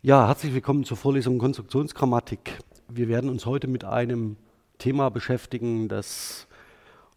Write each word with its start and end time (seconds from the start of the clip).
Ja, 0.00 0.28
herzlich 0.28 0.54
willkommen 0.54 0.84
zur 0.84 0.96
Vorlesung 0.96 1.40
Konstruktionsgrammatik. 1.40 2.60
Wir 2.88 3.08
werden 3.08 3.28
uns 3.28 3.46
heute 3.46 3.66
mit 3.66 3.82
einem 3.82 4.36
Thema 4.78 5.08
beschäftigen, 5.08 5.88
das 5.88 6.46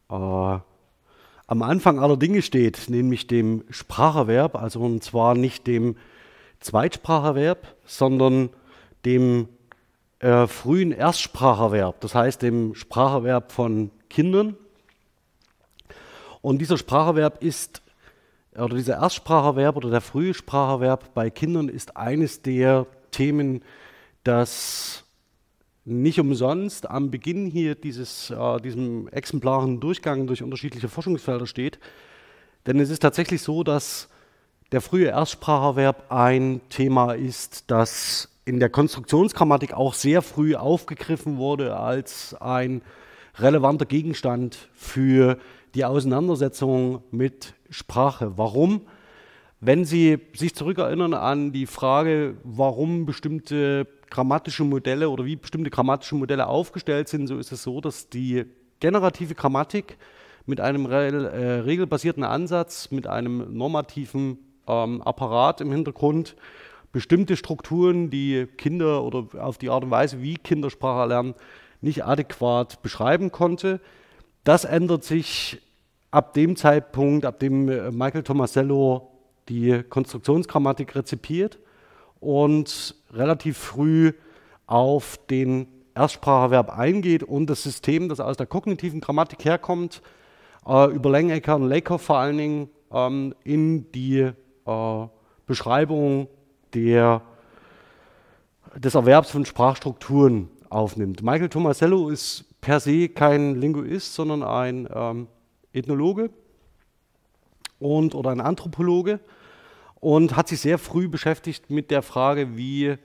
äh, 0.09 0.13
am 0.15 1.61
Anfang 1.61 1.99
aller 1.99 2.17
Dinge 2.17 2.41
steht, 2.41 2.89
nämlich 2.89 3.27
dem 3.27 3.65
Spracherwerb, 3.69 4.55
also 4.55 4.79
und 4.81 5.03
zwar 5.03 5.35
nicht 5.35 5.67
dem 5.67 5.95
Zweitspracherwerb, 6.59 7.67
sondern 7.85 8.49
dem 9.05 9.47
äh, 10.17 10.47
frühen 10.47 10.91
Erstspracherwerb, 10.91 12.01
das 12.01 12.15
heißt 12.15 12.41
dem 12.41 12.73
Spracherwerb 12.73 13.51
von 13.51 13.91
Kindern. 14.09 14.57
Und 16.41 16.57
dieser 16.57 16.79
Spracherwerb 16.79 17.43
ist, 17.43 17.80
oder 18.55 18.75
dieser 18.75 18.95
Erstspracherwerb 18.95 19.77
oder 19.77 19.89
der 19.89 20.01
frühe 20.01 20.33
Spracherwerb 20.33 21.13
bei 21.13 21.29
Kindern 21.29 21.69
ist 21.69 21.95
eines 21.95 22.41
der 22.41 22.85
Themen, 23.11 23.63
das 24.23 25.03
nicht 25.85 26.19
umsonst 26.19 26.89
am 26.89 27.11
Beginn 27.11 27.47
hier 27.47 27.75
dieses, 27.75 28.29
äh, 28.29 28.59
diesem 28.61 29.07
exemplaren 29.07 29.79
Durchgang 29.79 30.27
durch 30.27 30.43
unterschiedliche 30.43 30.89
Forschungsfelder 30.89 31.47
steht. 31.47 31.79
Denn 32.67 32.79
es 32.79 32.89
ist 32.89 32.99
tatsächlich 32.99 33.41
so, 33.41 33.63
dass 33.63 34.07
der 34.71 34.81
frühe 34.81 35.07
Erstspracherwerb 35.07 36.11
ein 36.11 36.61
Thema 36.69 37.13
ist, 37.13 37.69
das 37.71 38.29
in 38.45 38.59
der 38.59 38.69
Konstruktionsgrammatik 38.69 39.73
auch 39.73 39.93
sehr 39.93 40.21
früh 40.21 40.55
aufgegriffen 40.55 41.37
wurde 41.37 41.77
als 41.77 42.35
ein 42.35 42.81
relevanter 43.35 43.85
Gegenstand 43.85 44.69
für 44.73 45.37
die 45.37 45.41
Auseinandersetzung 45.85 47.03
mit 47.11 47.53
Sprache. 47.69 48.33
Warum? 48.37 48.81
Wenn 49.59 49.85
Sie 49.85 50.19
sich 50.33 50.55
zurückerinnern 50.55 51.13
an 51.13 51.51
die 51.51 51.65
Frage, 51.65 52.35
warum 52.43 53.05
bestimmte 53.05 53.87
grammatische 54.09 54.63
Modelle 54.63 55.09
oder 55.09 55.25
wie 55.25 55.35
bestimmte 55.35 55.69
grammatische 55.69 56.15
Modelle 56.15 56.47
aufgestellt 56.47 57.07
sind, 57.07 57.27
so 57.27 57.37
ist 57.37 57.51
es 57.51 57.63
so, 57.63 57.79
dass 57.79 58.09
die 58.09 58.45
generative 58.79 59.35
Grammatik 59.35 59.97
mit 60.45 60.59
einem 60.59 60.85
äh, 60.87 60.97
regelbasierten 60.97 62.23
Ansatz, 62.23 62.91
mit 62.91 63.07
einem 63.07 63.55
normativen 63.55 64.39
ähm, 64.67 65.01
Apparat 65.01 65.61
im 65.61 65.71
Hintergrund 65.71 66.35
bestimmte 66.91 67.37
Strukturen, 67.37 68.09
die 68.09 68.47
Kinder 68.57 69.03
oder 69.03 69.27
auf 69.41 69.57
die 69.57 69.69
Art 69.69 69.83
und 69.83 69.91
Weise, 69.91 70.21
wie 70.21 70.35
Kinder 70.35 70.69
Sprache 70.69 71.07
lernen, 71.07 71.35
nicht 71.79 72.03
adäquat 72.03 72.81
beschreiben 72.81 73.31
konnte. 73.31 73.79
Das 74.43 74.65
ändert 74.65 75.03
sich 75.03 75.61
ab 76.09 76.33
dem 76.33 76.55
Zeitpunkt, 76.55 77.25
ab 77.25 77.39
dem 77.39 77.69
äh, 77.69 77.91
Michael 77.91 78.23
Tomasello 78.23 79.11
die 79.49 79.83
Konstruktionsgrammatik 79.83 80.95
rezipiert 80.95 81.59
und 82.19 82.95
relativ 83.11 83.57
früh 83.57 84.13
auf 84.67 85.19
den 85.29 85.67
Erstspracherverb 85.93 86.69
eingeht 86.77 87.23
und 87.23 87.47
das 87.47 87.63
System, 87.63 88.07
das 88.09 88.19
aus 88.19 88.37
der 88.37 88.45
kognitiven 88.45 89.01
Grammatik 89.01 89.45
herkommt, 89.45 90.01
äh, 90.65 90.91
über 90.91 91.11
Lengecker 91.11 91.55
und 91.55 91.67
Lakoff 91.67 92.01
vor 92.01 92.17
allen 92.17 92.37
Dingen 92.37 92.69
ähm, 92.91 93.35
in 93.43 93.91
die 93.91 94.31
äh, 94.65 95.07
Beschreibung 95.45 96.27
der, 96.73 97.21
des 98.75 98.95
Erwerbs 98.95 99.31
von 99.31 99.45
Sprachstrukturen 99.45 100.49
aufnimmt. 100.69 101.21
Michael 101.21 101.49
Tomasello 101.49 102.09
ist 102.09 102.45
per 102.61 102.79
se 102.79 103.09
kein 103.09 103.55
Linguist, 103.55 104.13
sondern 104.13 104.43
ein 104.43 104.87
ähm, 104.93 105.27
Ethnologe 105.73 106.29
und, 107.79 108.15
oder 108.15 108.29
ein 108.29 108.41
Anthropologe 108.41 109.19
und 109.99 110.35
hat 110.35 110.47
sich 110.47 110.61
sehr 110.61 110.77
früh 110.77 111.07
beschäftigt 111.07 111.69
mit 111.69 111.91
der 111.91 112.03
Frage, 112.03 112.55
wie 112.55 112.95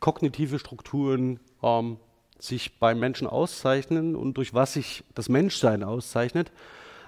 kognitive 0.00 0.58
Strukturen 0.58 1.40
ähm, 1.62 1.98
sich 2.38 2.80
beim 2.80 2.98
Menschen 2.98 3.28
auszeichnen 3.28 4.16
und 4.16 4.36
durch 4.36 4.52
was 4.52 4.72
sich 4.72 5.04
das 5.14 5.28
Menschsein 5.28 5.84
auszeichnet. 5.84 6.50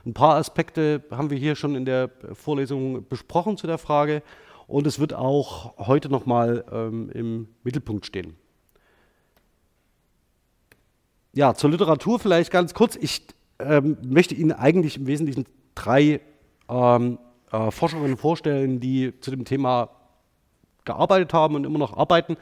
Ein 0.06 0.14
paar 0.14 0.36
Aspekte 0.36 1.02
haben 1.10 1.30
wir 1.30 1.38
hier 1.38 1.56
schon 1.56 1.74
in 1.74 1.84
der 1.84 2.10
Vorlesung 2.34 3.08
besprochen 3.08 3.56
zu 3.56 3.66
der 3.66 3.78
Frage 3.78 4.22
und 4.66 4.86
es 4.86 5.00
wird 5.00 5.12
auch 5.12 5.76
heute 5.78 6.08
nochmal 6.08 6.64
ähm, 6.70 7.10
im 7.10 7.48
Mittelpunkt 7.64 8.06
stehen. 8.06 8.36
Ja, 11.36 11.52
zur 11.54 11.70
Literatur 11.70 12.20
vielleicht 12.20 12.52
ganz 12.52 12.74
kurz. 12.74 12.94
Ich 12.94 13.22
ähm, 13.58 13.96
möchte 14.06 14.36
Ihnen 14.36 14.52
eigentlich 14.52 14.96
im 14.96 15.08
Wesentlichen 15.08 15.46
drei 15.74 16.20
ähm, 16.68 17.18
äh, 17.50 17.72
Forscherinnen 17.72 18.16
vorstellen, 18.16 18.78
die 18.78 19.18
zu 19.18 19.32
dem 19.32 19.44
Thema 19.44 19.90
gearbeitet 20.84 21.32
haben 21.32 21.56
und 21.56 21.64
immer 21.64 21.80
noch 21.80 21.96
arbeiten. 21.96 22.36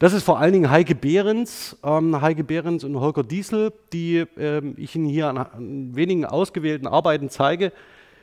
Das 0.00 0.14
ist 0.14 0.24
vor 0.24 0.40
allen 0.40 0.52
Dingen 0.52 0.68
Heike 0.68 0.96
Behrens, 0.96 1.78
ähm, 1.84 2.20
Heike 2.20 2.42
Behrens 2.42 2.82
und 2.82 2.98
Holger 2.98 3.22
Diesel, 3.22 3.72
die 3.92 4.24
ähm, 4.36 4.74
ich 4.78 4.96
Ihnen 4.96 5.06
hier 5.06 5.28
an, 5.28 5.38
an, 5.38 5.94
wenigen 5.94 6.24
ausgewählten 6.24 6.88
Arbeiten 6.88 7.28
zeige. 7.30 7.72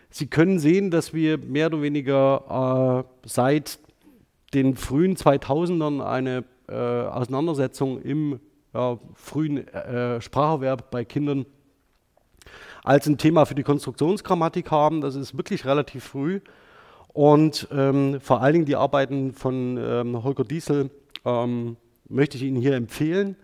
Sie 0.10 0.28
können 0.28 0.60
sehen, 0.60 0.92
dass 0.92 1.14
wir 1.14 1.38
mehr 1.38 1.68
oder 1.68 1.82
weniger 1.82 3.06
äh, 3.06 3.28
seit 3.30 3.80
den 4.54 4.76
frühen 4.76 5.16
2000ern 5.16 6.06
eine 6.06 6.44
äh, 6.68 6.74
Auseinandersetzung 6.74 8.02
im 8.02 8.42
äh, 8.74 8.96
frühen 9.16 9.68
äh, 9.68 10.22
Spracherwerb 10.22 10.92
bei 10.92 11.06
Kindern 11.06 11.46
als 12.84 13.08
ein 13.08 13.18
Thema 13.18 13.46
für 13.46 13.56
die 13.56 13.64
Konstruktionsgrammatik 13.64 14.72
haben. 14.72 15.02
Das 15.02 15.16
ist 15.16 15.38
wirklich 15.38 15.66
relativ 15.66 16.06
früh. 16.06 16.42
Und 17.14 17.68
ähm, 17.72 18.20
vor 18.22 18.42
allen 18.42 18.54
Dingen 18.54 18.66
die 18.66 18.76
Arbeiten 18.76 19.34
von 19.34 19.78
ähm, 19.78 20.24
Holger 20.24 20.44
Diesel 20.44 20.90
ähm, 21.26 21.78
möchte 22.08 22.38
ich 22.38 22.44
Ihnen 22.44 22.62
hier 22.62 22.76
empfehlen. 22.76 23.36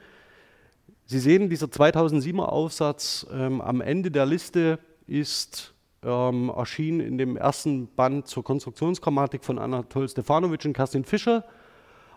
Sie 1.06 1.20
sehen, 1.20 1.50
dieser 1.50 1.68
2007er 1.68 2.46
Aufsatz 2.46 3.28
ähm, 3.32 3.62
am 3.62 3.82
Ende 3.82 4.10
der 4.12 4.26
Liste 4.26 4.80
ist 5.08 5.74
ähm, 6.04 6.52
erschienen 6.56 7.00
in 7.00 7.18
dem 7.18 7.38
ersten 7.38 7.88
Band 7.88 8.28
zur 8.28 8.44
Konstruktionsgrammatik 8.44 9.44
von 9.44 9.60
Anatol 9.60 10.08
Stefanovic 10.08 10.66
und 10.66 10.74
Kerstin 10.74 11.04
Fischer 11.04 11.44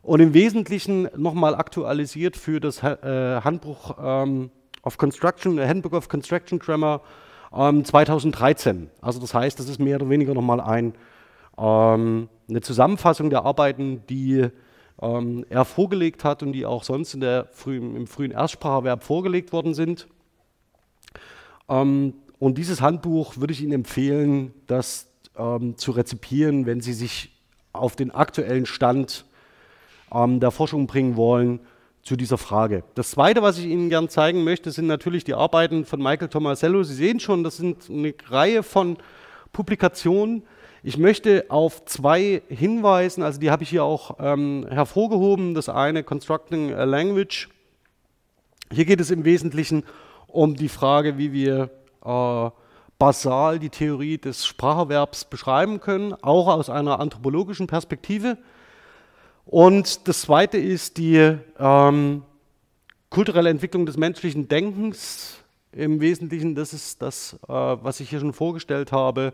und 0.08 0.20
im 0.20 0.32
Wesentlichen 0.32 1.06
nochmal 1.16 1.54
aktualisiert 1.54 2.34
für 2.38 2.60
das 2.60 2.82
äh, 2.82 3.42
Handbuch 3.44 3.94
ähm, 4.02 4.50
of 4.82 4.96
Construction, 4.96 5.60
Handbook 5.60 5.92
of 5.92 6.08
Construction 6.08 6.58
Grammar 6.58 7.02
ähm, 7.54 7.84
2013. 7.84 8.88
Also 9.02 9.20
das 9.20 9.34
heißt, 9.34 9.60
das 9.60 9.68
ist 9.68 9.78
mehr 9.78 9.96
oder 9.96 10.08
weniger 10.08 10.32
nochmal 10.32 10.62
ein, 10.62 10.94
ähm, 11.58 12.30
eine 12.48 12.60
Zusammenfassung 12.62 13.28
der 13.28 13.44
Arbeiten, 13.44 14.02
die 14.08 14.48
ähm, 15.02 15.44
er 15.50 15.66
vorgelegt 15.66 16.24
hat 16.24 16.42
und 16.42 16.52
die 16.52 16.64
auch 16.64 16.84
sonst 16.84 17.12
in 17.12 17.20
der 17.20 17.44
frühen, 17.52 17.94
im 17.94 18.06
frühen 18.06 18.30
Erstspracherwerb 18.30 19.04
vorgelegt 19.04 19.52
worden 19.52 19.74
sind. 19.74 20.08
Ähm, 21.68 22.14
und 22.38 22.56
dieses 22.56 22.80
Handbuch 22.80 23.36
würde 23.36 23.52
ich 23.52 23.60
Ihnen 23.60 23.72
empfehlen, 23.72 24.54
das 24.66 25.10
ähm, 25.36 25.76
zu 25.76 25.90
rezipieren, 25.90 26.64
wenn 26.64 26.80
Sie 26.80 26.94
sich 26.94 27.30
auf 27.74 27.94
den 27.94 28.10
aktuellen 28.10 28.64
Stand 28.64 29.26
ähm, 30.12 30.40
der 30.40 30.50
Forschung 30.50 30.86
bringen 30.86 31.16
wollen 31.16 31.60
zu 32.02 32.16
dieser 32.16 32.38
Frage. 32.38 32.84
Das 32.94 33.10
Zweite, 33.10 33.42
was 33.42 33.58
ich 33.58 33.66
Ihnen 33.66 33.90
gerne 33.90 34.08
zeigen 34.08 34.44
möchte, 34.44 34.70
sind 34.70 34.86
natürlich 34.86 35.24
die 35.24 35.34
Arbeiten 35.34 35.84
von 35.84 36.02
Michael 36.02 36.28
Tomasello. 36.28 36.82
Sie 36.82 36.94
sehen 36.94 37.20
schon, 37.20 37.44
das 37.44 37.58
sind 37.58 37.90
eine 37.90 38.14
Reihe 38.28 38.62
von 38.62 38.96
Publikationen. 39.52 40.42
Ich 40.82 40.96
möchte 40.96 41.46
auf 41.48 41.84
zwei 41.84 42.42
hinweisen, 42.48 43.22
also 43.22 43.40
die 43.40 43.50
habe 43.50 43.62
ich 43.64 43.68
hier 43.68 43.84
auch 43.84 44.16
ähm, 44.20 44.66
hervorgehoben. 44.70 45.54
Das 45.54 45.68
eine, 45.68 46.04
Constructing 46.04 46.72
a 46.72 46.84
Language. 46.84 47.48
Hier 48.72 48.84
geht 48.84 49.00
es 49.00 49.10
im 49.10 49.24
Wesentlichen 49.24 49.84
um 50.28 50.54
die 50.54 50.68
Frage, 50.68 51.18
wie 51.18 51.32
wir 51.32 51.70
äh, 52.04 52.50
basal 52.98 53.58
die 53.58 53.70
Theorie 53.70 54.18
des 54.18 54.46
Spracherwerbs 54.46 55.24
beschreiben 55.26 55.80
können, 55.80 56.14
auch 56.22 56.48
aus 56.48 56.70
einer 56.70 57.00
anthropologischen 57.00 57.66
Perspektive. 57.66 58.38
Und 59.50 60.06
das 60.06 60.20
Zweite 60.20 60.58
ist 60.58 60.98
die 60.98 61.38
ähm, 61.58 62.22
kulturelle 63.08 63.48
Entwicklung 63.48 63.86
des 63.86 63.96
menschlichen 63.96 64.46
Denkens. 64.46 65.42
Im 65.72 66.02
Wesentlichen, 66.02 66.54
das 66.54 66.74
ist 66.74 67.00
das, 67.00 67.38
äh, 67.48 67.52
was 67.52 68.00
ich 68.00 68.10
hier 68.10 68.20
schon 68.20 68.34
vorgestellt 68.34 68.92
habe, 68.92 69.32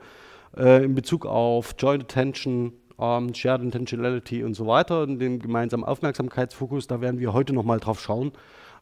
äh, 0.56 0.84
in 0.84 0.94
Bezug 0.94 1.26
auf 1.26 1.74
Joint 1.78 2.04
Attention, 2.04 2.74
ähm, 2.96 3.34
Shared 3.34 3.62
Intentionality 3.62 4.44
und 4.44 4.54
so 4.54 4.68
weiter, 4.68 5.02
und 5.02 5.18
den 5.18 5.40
gemeinsamen 5.40 5.82
Aufmerksamkeitsfokus. 5.82 6.86
Da 6.86 7.00
werden 7.00 7.18
wir 7.18 7.32
heute 7.32 7.52
nochmal 7.52 7.80
drauf 7.80 8.00
schauen, 8.00 8.30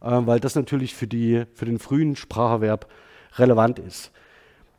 äh, 0.02 0.10
weil 0.10 0.38
das 0.38 0.54
natürlich 0.54 0.94
für, 0.94 1.06
die, 1.06 1.44
für 1.54 1.64
den 1.64 1.78
frühen 1.78 2.14
Spracherwerb 2.14 2.88
relevant 3.36 3.78
ist. 3.78 4.12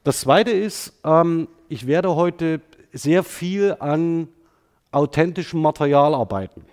Das 0.03 0.19
Zweite 0.19 0.51
ist, 0.51 0.99
ähm, 1.03 1.47
ich 1.67 1.87
werde 1.87 2.15
heute 2.15 2.61
sehr 2.91 3.23
viel 3.23 3.75
an 3.79 4.27
authentischem 4.93 5.61
Material 5.61 6.13
arbeiten. 6.13 6.65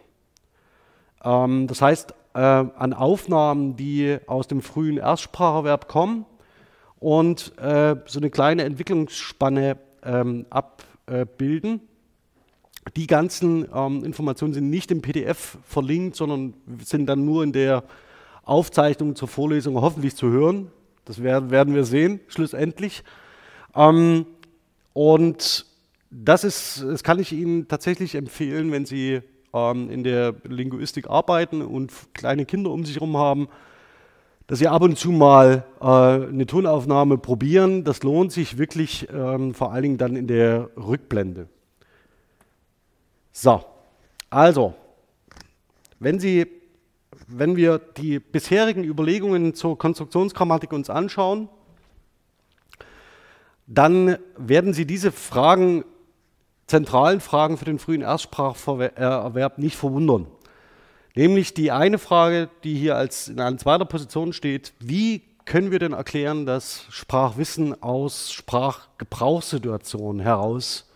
Ähm, 1.24 1.66
das 1.66 1.82
heißt, 1.82 2.14
äh, 2.34 2.38
an 2.38 2.92
Aufnahmen, 2.92 3.76
die 3.76 4.18
aus 4.26 4.46
dem 4.46 4.62
frühen 4.62 4.98
Erstspracherwerb 4.98 5.88
kommen 5.88 6.26
und 6.98 7.56
äh, 7.58 7.96
so 8.06 8.20
eine 8.20 8.30
kleine 8.30 8.64
Entwicklungsspanne 8.64 9.78
ähm, 10.04 10.46
abbilden. 10.50 11.80
Die 12.96 13.06
ganzen 13.06 13.68
ähm, 13.74 14.04
Informationen 14.04 14.54
sind 14.54 14.70
nicht 14.70 14.90
im 14.90 15.02
PDF 15.02 15.58
verlinkt, 15.64 16.16
sondern 16.16 16.54
sind 16.82 17.06
dann 17.06 17.24
nur 17.24 17.42
in 17.42 17.52
der 17.52 17.84
Aufzeichnung 18.44 19.16
zur 19.16 19.28
Vorlesung 19.28 19.80
hoffentlich 19.80 20.16
zu 20.16 20.28
hören. 20.28 20.70
Das 21.04 21.22
werden 21.22 21.74
wir 21.74 21.84
sehen, 21.84 22.20
schlussendlich. 22.28 23.02
Ähm, 23.74 24.26
und 24.92 25.66
das 26.10 26.44
ist, 26.44 26.82
das 26.82 27.02
kann 27.02 27.18
ich 27.18 27.32
Ihnen 27.32 27.68
tatsächlich 27.68 28.16
empfehlen, 28.16 28.72
wenn 28.72 28.84
Sie 28.84 29.20
ähm, 29.54 29.90
in 29.90 30.04
der 30.04 30.34
Linguistik 30.44 31.08
arbeiten 31.08 31.62
und 31.62 31.92
kleine 32.14 32.44
Kinder 32.44 32.70
um 32.70 32.84
sich 32.84 32.96
herum 32.96 33.16
haben, 33.16 33.48
dass 34.48 34.58
Sie 34.58 34.66
ab 34.66 34.82
und 34.82 34.98
zu 34.98 35.12
mal 35.12 35.64
äh, 35.80 35.84
eine 35.84 36.46
Tonaufnahme 36.46 37.18
probieren. 37.18 37.84
Das 37.84 38.02
lohnt 38.02 38.32
sich 38.32 38.58
wirklich, 38.58 39.08
ähm, 39.12 39.54
vor 39.54 39.72
allen 39.72 39.82
Dingen 39.82 39.98
dann 39.98 40.16
in 40.16 40.26
der 40.26 40.70
Rückblende. 40.76 41.48
So, 43.30 43.64
also, 44.28 44.74
wenn, 46.00 46.18
Sie, 46.18 46.48
wenn 47.28 47.54
wir 47.54 47.78
die 47.78 48.18
bisherigen 48.18 48.82
Überlegungen 48.82 49.54
zur 49.54 49.78
Konstruktionsgrammatik 49.78 50.72
uns 50.72 50.90
anschauen, 50.90 51.48
dann 53.68 54.18
werden 54.36 54.74
Sie 54.74 54.84
diese 54.84 55.12
Fragen, 55.12 55.84
zentralen 56.70 57.20
Fragen 57.20 57.58
für 57.58 57.64
den 57.64 57.80
frühen 57.80 58.02
Erstspracherwerb 58.02 59.58
nicht 59.58 59.76
verwundern. 59.76 60.26
Nämlich 61.16 61.52
die 61.52 61.72
eine 61.72 61.98
Frage, 61.98 62.48
die 62.62 62.76
hier 62.76 62.96
als 62.96 63.28
in 63.28 63.40
einer 63.40 63.58
zweiter 63.58 63.84
Position 63.84 64.32
steht, 64.32 64.72
wie 64.78 65.22
können 65.44 65.72
wir 65.72 65.80
denn 65.80 65.92
erklären, 65.92 66.46
dass 66.46 66.84
Sprachwissen 66.88 67.82
aus 67.82 68.32
Sprachgebrauchssituationen 68.32 70.22
heraus 70.22 70.88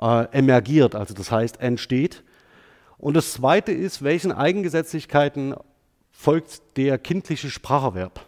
äh, 0.00 0.26
emergiert, 0.30 0.94
also 0.94 1.14
das 1.14 1.32
heißt 1.32 1.60
entsteht. 1.60 2.22
Und 2.96 3.14
das 3.14 3.32
zweite 3.32 3.72
ist, 3.72 4.04
welchen 4.04 4.30
Eigengesetzlichkeiten 4.30 5.56
folgt 6.12 6.62
der 6.76 6.98
kindliche 6.98 7.50
Spracherwerb? 7.50 8.24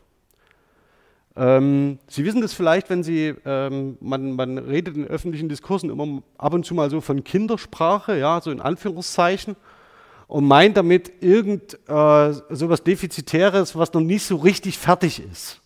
Ähm, 1.36 1.98
Sie 2.06 2.24
wissen 2.24 2.40
das 2.40 2.54
vielleicht, 2.54 2.90
wenn 2.90 3.02
Sie, 3.02 3.34
ähm, 3.44 3.96
man, 4.00 4.32
man, 4.32 4.58
redet 4.58 4.96
in 4.96 5.06
öffentlichen 5.06 5.48
Diskursen 5.48 5.90
immer 5.90 6.22
ab 6.38 6.54
und 6.54 6.64
zu 6.64 6.74
mal 6.74 6.90
so 6.90 7.00
von 7.00 7.24
Kindersprache, 7.24 8.16
ja, 8.18 8.40
so 8.40 8.50
in 8.50 8.60
Anführungszeichen, 8.60 9.56
und 10.28 10.46
meint 10.46 10.76
damit 10.76 11.22
irgend 11.22 11.74
äh, 11.88 12.32
sowas 12.50 12.82
Defizitäres, 12.82 13.76
was 13.76 13.92
noch 13.92 14.00
nicht 14.00 14.24
so 14.24 14.36
richtig 14.36 14.78
fertig 14.78 15.20
ist. 15.20 15.60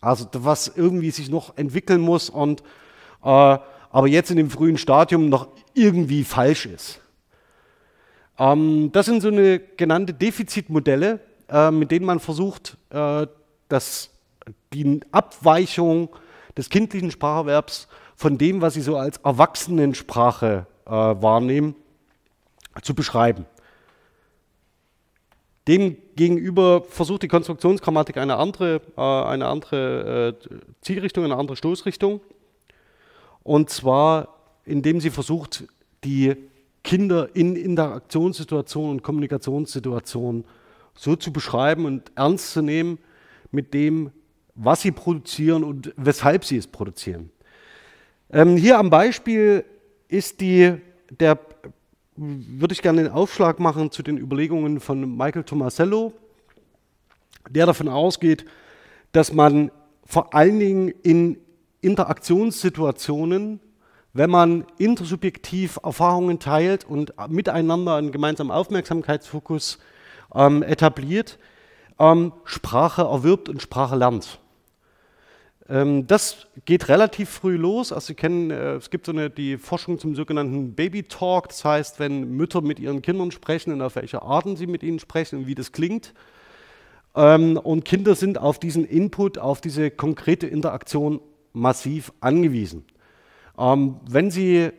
Also 0.00 0.26
was 0.32 0.68
irgendwie 0.76 1.10
sich 1.10 1.30
noch 1.30 1.56
entwickeln 1.56 2.00
muss 2.00 2.30
und 2.30 2.62
äh, 3.24 3.58
aber 3.90 4.08
jetzt 4.08 4.30
in 4.30 4.36
dem 4.36 4.50
frühen 4.50 4.76
Stadium 4.76 5.28
noch 5.28 5.48
irgendwie 5.74 6.22
falsch 6.24 6.66
ist. 6.66 7.00
Ähm, 8.38 8.90
das 8.92 9.06
sind 9.06 9.22
so 9.22 9.28
eine 9.28 9.58
genannte 9.58 10.12
Defizitmodelle, 10.12 11.20
äh, 11.48 11.70
mit 11.70 11.90
denen 11.90 12.04
man 12.04 12.20
versucht, 12.20 12.76
äh, 12.90 13.26
das 13.68 14.10
die 14.84 15.00
Abweichung 15.12 16.08
des 16.56 16.70
kindlichen 16.70 17.10
Spracherwerbs 17.10 17.88
von 18.14 18.38
dem, 18.38 18.60
was 18.60 18.74
sie 18.74 18.80
so 18.80 18.96
als 18.96 19.18
Erwachsenensprache 19.18 20.66
äh, 20.86 20.90
wahrnehmen, 20.90 21.74
zu 22.82 22.94
beschreiben. 22.94 23.46
Demgegenüber 25.68 26.82
versucht 26.88 27.22
die 27.22 27.28
Konstruktionsgrammatik 27.28 28.18
eine 28.18 28.36
andere, 28.36 28.80
äh, 28.96 29.00
eine 29.00 29.46
andere 29.46 30.36
äh, 30.42 30.48
Zielrichtung, 30.80 31.24
eine 31.24 31.36
andere 31.36 31.56
Stoßrichtung. 31.56 32.20
Und 33.42 33.70
zwar, 33.70 34.28
indem 34.64 35.00
sie 35.00 35.10
versucht, 35.10 35.64
die 36.04 36.36
Kinder 36.84 37.34
in 37.34 37.56
Interaktionssituationen 37.56 38.92
und 38.92 39.02
Kommunikationssituationen 39.02 40.44
so 40.94 41.16
zu 41.16 41.32
beschreiben 41.32 41.84
und 41.84 42.12
ernst 42.14 42.52
zu 42.52 42.62
nehmen 42.62 42.98
mit 43.50 43.74
dem, 43.74 44.12
was 44.56 44.82
sie 44.82 44.90
produzieren 44.90 45.62
und 45.62 45.92
weshalb 45.96 46.44
sie 46.44 46.56
es 46.56 46.66
produzieren. 46.66 47.30
Ähm, 48.30 48.56
hier 48.56 48.78
am 48.78 48.90
Beispiel 48.90 49.64
ist 50.08 50.40
die, 50.40 50.74
der, 51.10 51.38
würde 52.16 52.72
ich 52.72 52.82
gerne 52.82 53.04
den 53.04 53.12
Aufschlag 53.12 53.60
machen 53.60 53.90
zu 53.90 54.02
den 54.02 54.18
Überlegungen 54.18 54.80
von 54.80 55.16
Michael 55.16 55.44
Tomasello, 55.44 56.12
der 57.48 57.66
davon 57.66 57.88
ausgeht, 57.88 58.46
dass 59.12 59.32
man 59.32 59.70
vor 60.04 60.34
allen 60.34 60.58
Dingen 60.58 60.88
in 61.02 61.38
Interaktionssituationen, 61.80 63.60
wenn 64.12 64.30
man 64.30 64.64
intersubjektiv 64.78 65.78
Erfahrungen 65.82 66.38
teilt 66.38 66.84
und 66.84 67.12
miteinander 67.28 67.96
einen 67.96 68.12
gemeinsamen 68.12 68.50
Aufmerksamkeitsfokus 68.50 69.78
ähm, 70.34 70.62
etabliert, 70.62 71.38
ähm, 71.98 72.32
Sprache 72.44 73.02
erwirbt 73.02 73.48
und 73.48 73.60
Sprache 73.62 73.94
lernt. 73.94 74.40
Ähm, 75.68 76.06
das 76.06 76.46
geht 76.64 76.88
relativ 76.88 77.28
früh 77.28 77.56
los. 77.56 77.92
Also 77.92 78.08
Sie 78.08 78.14
kennen, 78.14 78.50
äh, 78.50 78.74
es 78.74 78.90
gibt 78.90 79.06
so 79.06 79.12
eine, 79.12 79.30
die 79.30 79.58
Forschung 79.58 79.98
zum 79.98 80.14
sogenannten 80.14 80.74
Baby 80.74 81.02
Talk. 81.02 81.48
Das 81.48 81.64
heißt, 81.64 81.98
wenn 81.98 82.36
Mütter 82.36 82.60
mit 82.60 82.78
ihren 82.78 83.02
Kindern 83.02 83.30
sprechen 83.30 83.72
und 83.72 83.82
auf 83.82 83.96
welche 83.96 84.22
Arten 84.22 84.56
sie 84.56 84.66
mit 84.66 84.82
ihnen 84.82 84.98
sprechen 84.98 85.40
und 85.40 85.46
wie 85.46 85.54
das 85.54 85.72
klingt. 85.72 86.14
Ähm, 87.14 87.56
und 87.56 87.84
Kinder 87.84 88.14
sind 88.14 88.38
auf 88.38 88.58
diesen 88.58 88.84
Input, 88.84 89.38
auf 89.38 89.60
diese 89.60 89.90
konkrete 89.90 90.46
Interaktion 90.46 91.20
massiv 91.52 92.12
angewiesen. 92.20 92.84
Ähm, 93.58 93.96
wenn 94.08 94.30
Sie 94.30 94.70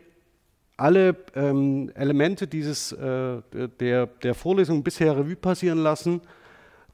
alle 0.79 1.15
Elemente 1.33 2.45
dieses, 2.45 2.91
äh, 2.91 3.41
der, 3.79 4.05
der 4.05 4.35
Vorlesung 4.35 4.83
bisher 4.83 5.17
Revue 5.17 5.35
passieren 5.35 5.79
lassen, 5.79 6.21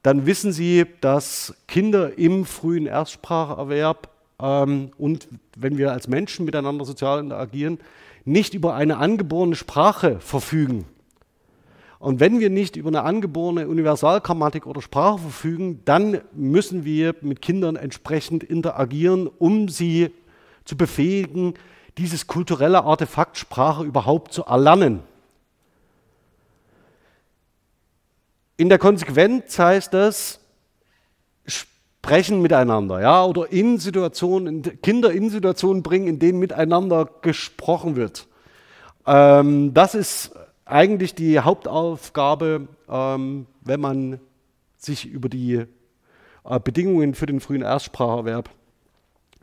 dann 0.04 0.26
wissen 0.26 0.52
Sie, 0.52 0.86
dass 1.02 1.56
Kinder 1.68 2.18
im 2.18 2.46
frühen 2.46 2.86
Erstspracherwerb 2.86 4.10
ähm, 4.40 4.92
und 4.98 5.28
wenn 5.56 5.78
wir 5.78 5.92
als 5.92 6.08
Menschen 6.08 6.46
miteinander 6.46 6.86
sozial 6.86 7.20
interagieren, 7.20 7.80
nicht 8.26 8.54
über 8.54 8.76
eine 8.76 8.98
angeborene 8.98 9.56
Sprache 9.56 10.20
verfügen. 10.20 10.86
Und 12.00 12.20
wenn 12.20 12.42
wir 12.42 12.50
nicht 12.50 12.76
über 12.76 12.90
eine 12.90 13.04
angeborene 13.04 13.70
Universalgrammatik 13.70 14.68
oder 14.68 14.82
Sprache 14.82 15.20
verfügen, 15.20 15.80
dann 15.86 16.20
müssen 16.34 16.84
wir 16.84 17.16
mit 17.22 17.42
Kindern 17.42 17.78
entsprechend 17.78 18.44
interagieren, 18.44 19.28
um 19.28 19.70
sie 19.70 20.12
zu 20.66 20.76
befähigen, 20.76 21.54
dieses 21.98 22.28
kulturelle 22.28 22.84
Artefakt 22.84 23.38
Sprache 23.38 23.86
überhaupt 23.86 24.34
zu 24.34 24.44
erlernen. 24.44 25.00
In 28.58 28.70
der 28.70 28.78
Konsequenz 28.78 29.58
heißt 29.58 29.94
das, 29.94 30.40
sprechen 31.46 32.42
miteinander, 32.42 33.02
ja, 33.02 33.26
oder 33.26 33.52
in 33.52 33.80
Situationen, 33.80 34.82
Kinder 34.82 35.12
in 35.12 35.30
Situationen 35.30 35.82
bringen, 35.84 36.08
in 36.08 36.20
denen 36.20 36.38
miteinander 36.38 37.10
gesprochen 37.22 37.96
wird. 37.96 38.28
Ähm, 39.08 39.74
das 39.74 39.96
ist 39.96 40.32
eigentlich 40.66 41.16
die 41.16 41.40
Hauptaufgabe, 41.40 42.68
ähm, 42.90 43.48
wenn 43.62 43.80
man 43.80 44.20
sich 44.78 45.06
über 45.06 45.30
die 45.30 45.66
äh, 46.46 46.60
Bedingungen 46.64 47.16
für 47.16 47.26
den 47.26 47.40
frühen 47.40 47.62
Erstspracherwerb 47.62 48.50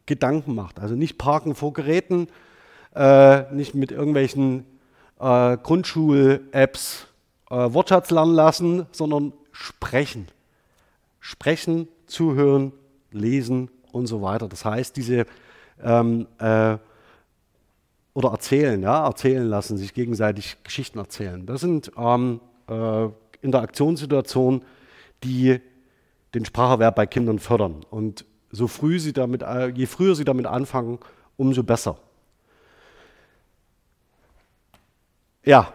Gedanken 0.06 0.54
macht. 0.54 0.80
Also 0.80 0.94
nicht 0.94 1.18
parken 1.18 1.54
vor 1.54 1.72
Geräten, 1.72 2.28
äh, 2.94 3.52
nicht 3.54 3.74
mit 3.74 3.90
irgendwelchen 3.92 4.66
äh, 5.18 5.56
Grundschul-Apps 5.56 7.06
äh, 7.50 7.72
Wortschatz 7.72 8.10
lernen 8.10 8.34
lassen, 8.34 8.86
sondern 8.92 9.32
sprechen. 9.52 10.28
Sprechen, 11.20 11.88
zuhören, 12.06 12.72
lesen 13.10 13.70
und 13.92 14.06
so 14.06 14.22
weiter. 14.22 14.48
Das 14.48 14.64
heißt, 14.64 14.96
diese 14.96 15.26
ähm, 15.82 16.26
äh, 16.38 16.78
oder 18.14 18.30
erzählen, 18.30 18.82
ja, 18.82 19.06
erzählen 19.06 19.46
lassen, 19.46 19.76
sich 19.76 19.94
gegenseitig 19.94 20.62
Geschichten 20.64 20.98
erzählen. 20.98 21.46
Das 21.46 21.60
sind 21.60 21.92
ähm, 21.96 22.40
äh, 22.68 23.08
Interaktionssituationen, 23.42 24.62
die 25.22 25.60
den 26.34 26.44
Spracherwerb 26.44 26.96
bei 26.96 27.06
Kindern 27.06 27.38
fördern. 27.38 27.84
Und 27.90 28.24
so 28.50 28.66
früh 28.66 28.98
sie 28.98 29.12
damit, 29.12 29.42
äh, 29.42 29.68
je 29.68 29.86
früher 29.86 30.14
sie 30.14 30.24
damit 30.24 30.46
anfangen, 30.46 30.98
umso 31.36 31.62
besser. 31.62 31.98
Ja, 35.44 35.72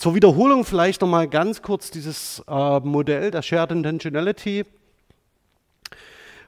zur 0.00 0.14
Wiederholung 0.14 0.64
vielleicht 0.64 1.02
nochmal 1.02 1.28
ganz 1.28 1.60
kurz 1.60 1.90
dieses 1.90 2.42
äh, 2.48 2.80
Modell 2.80 3.30
der 3.30 3.42
Shared 3.42 3.70
Intentionality, 3.70 4.64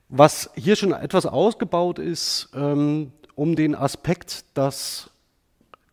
was 0.09 0.51
hier 0.55 0.75
schon 0.75 0.93
etwas 0.93 1.27
ausgebaut 1.27 1.99
ist, 1.99 2.49
ähm, 2.55 3.13
um 3.35 3.55
den 3.55 3.75
Aspekt, 3.75 4.47
dass 4.55 5.11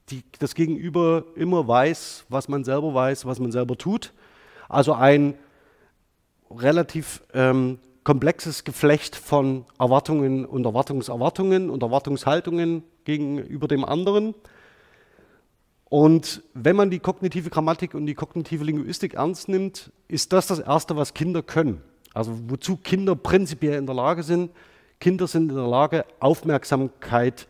die, 0.10 0.24
das 0.40 0.56
Gegenüber 0.56 1.26
immer 1.36 1.68
weiß, 1.68 2.26
was 2.30 2.48
man 2.48 2.64
selber 2.64 2.94
weiß, 2.94 3.26
was 3.26 3.40
man 3.40 3.52
selber 3.52 3.78
tut. 3.78 4.14
Also 4.70 4.94
ein 4.94 5.34
relativ 6.50 7.24
ähm, 7.34 7.80
komplexes 8.06 8.64
Geflecht 8.64 9.18
von 9.18 9.66
Erwartungen 9.78 10.46
und 10.46 10.66
Erwartungserwartungen 10.66 11.70
und 11.70 11.84
Erwartungshaltungen 11.84 12.84
gegenüber 13.04 13.68
dem 13.68 13.84
anderen 13.84 14.34
Und 15.90 16.44
wenn 16.54 16.76
man 16.76 16.92
die 16.92 17.00
kognitive 17.00 17.50
Grammatik 17.50 17.96
und 17.96 18.06
die 18.06 18.14
kognitive 18.14 18.64
Linguistik 18.64 19.16
ernst 19.16 19.50
nimmt, 19.50 19.92
ist 20.08 20.32
das 20.32 20.48
das 20.48 20.60
Erste, 20.60 20.96
was 20.96 21.16
Kinder 21.16 21.42
können. 21.42 21.82
Also 22.14 22.38
wozu 22.48 22.78
Kinder 22.78 23.16
prinzipiell 23.16 23.78
in 23.78 23.88
der 23.88 23.96
Lage 23.96 24.24
sind. 24.24 24.52
Kinder 25.00 25.28
sind 25.28 25.50
in 25.50 25.56
der 25.56 25.68
Lage, 25.68 26.06
Aufmerksamkeit 26.20 27.48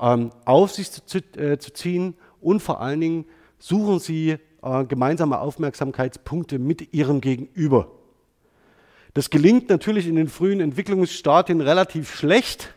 ähm, 0.00 0.30
auf 0.44 0.72
sich 0.72 0.90
zu, 0.90 1.18
äh, 1.36 1.58
zu, 1.58 1.72
ziehen 1.72 2.14
und 2.40 2.60
vor 2.60 2.80
allen 2.80 3.00
Dingen 3.00 3.24
suchen 3.58 3.98
sie 3.98 4.36
äh, 4.62 4.84
gemeinsame 4.84 5.38
Aufmerksamkeitspunkte 5.40 6.58
mit 6.58 6.92
ihrem 6.92 7.20
Gegenüber. 7.20 7.90
Das 9.14 9.30
gelingt 9.30 9.70
natürlich 9.70 10.06
in 10.06 10.16
den 10.16 10.28
frühen 10.28 10.60
Entwicklungsstadien 10.60 11.60
relativ 11.60 12.14
schlecht, 12.14 12.74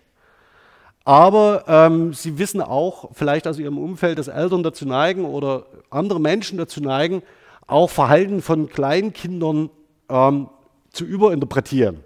aber 1.09 1.63
ähm, 1.67 2.13
sie 2.13 2.37
wissen 2.37 2.61
auch, 2.61 3.09
vielleicht 3.13 3.47
aus 3.47 3.57
ihrem 3.57 3.79
Umfeld, 3.79 4.19
dass 4.19 4.27
Eltern 4.27 4.61
dazu 4.61 4.85
neigen 4.85 5.25
oder 5.25 5.65
andere 5.89 6.19
Menschen 6.19 6.59
dazu 6.59 6.81
neigen, 6.81 7.23
auch 7.65 7.89
Verhalten 7.89 8.43
von 8.43 8.69
Kleinkindern 8.69 9.71
ähm, 10.07 10.49
zu 10.91 11.05
überinterpretieren. 11.05 12.03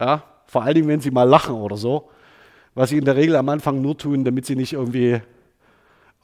Ja? 0.00 0.22
Vor 0.46 0.64
Dingen, 0.72 0.88
wenn 0.88 1.02
sie 1.02 1.10
mal 1.10 1.28
lachen 1.28 1.56
oder 1.56 1.76
so, 1.76 2.08
was 2.74 2.88
sie 2.88 2.96
in 2.96 3.04
der 3.04 3.16
Regel 3.16 3.36
am 3.36 3.50
Anfang 3.50 3.82
nur 3.82 3.98
tun, 3.98 4.24
damit 4.24 4.46
sie 4.46 4.56
nicht 4.56 4.72
irgendwie 4.72 5.20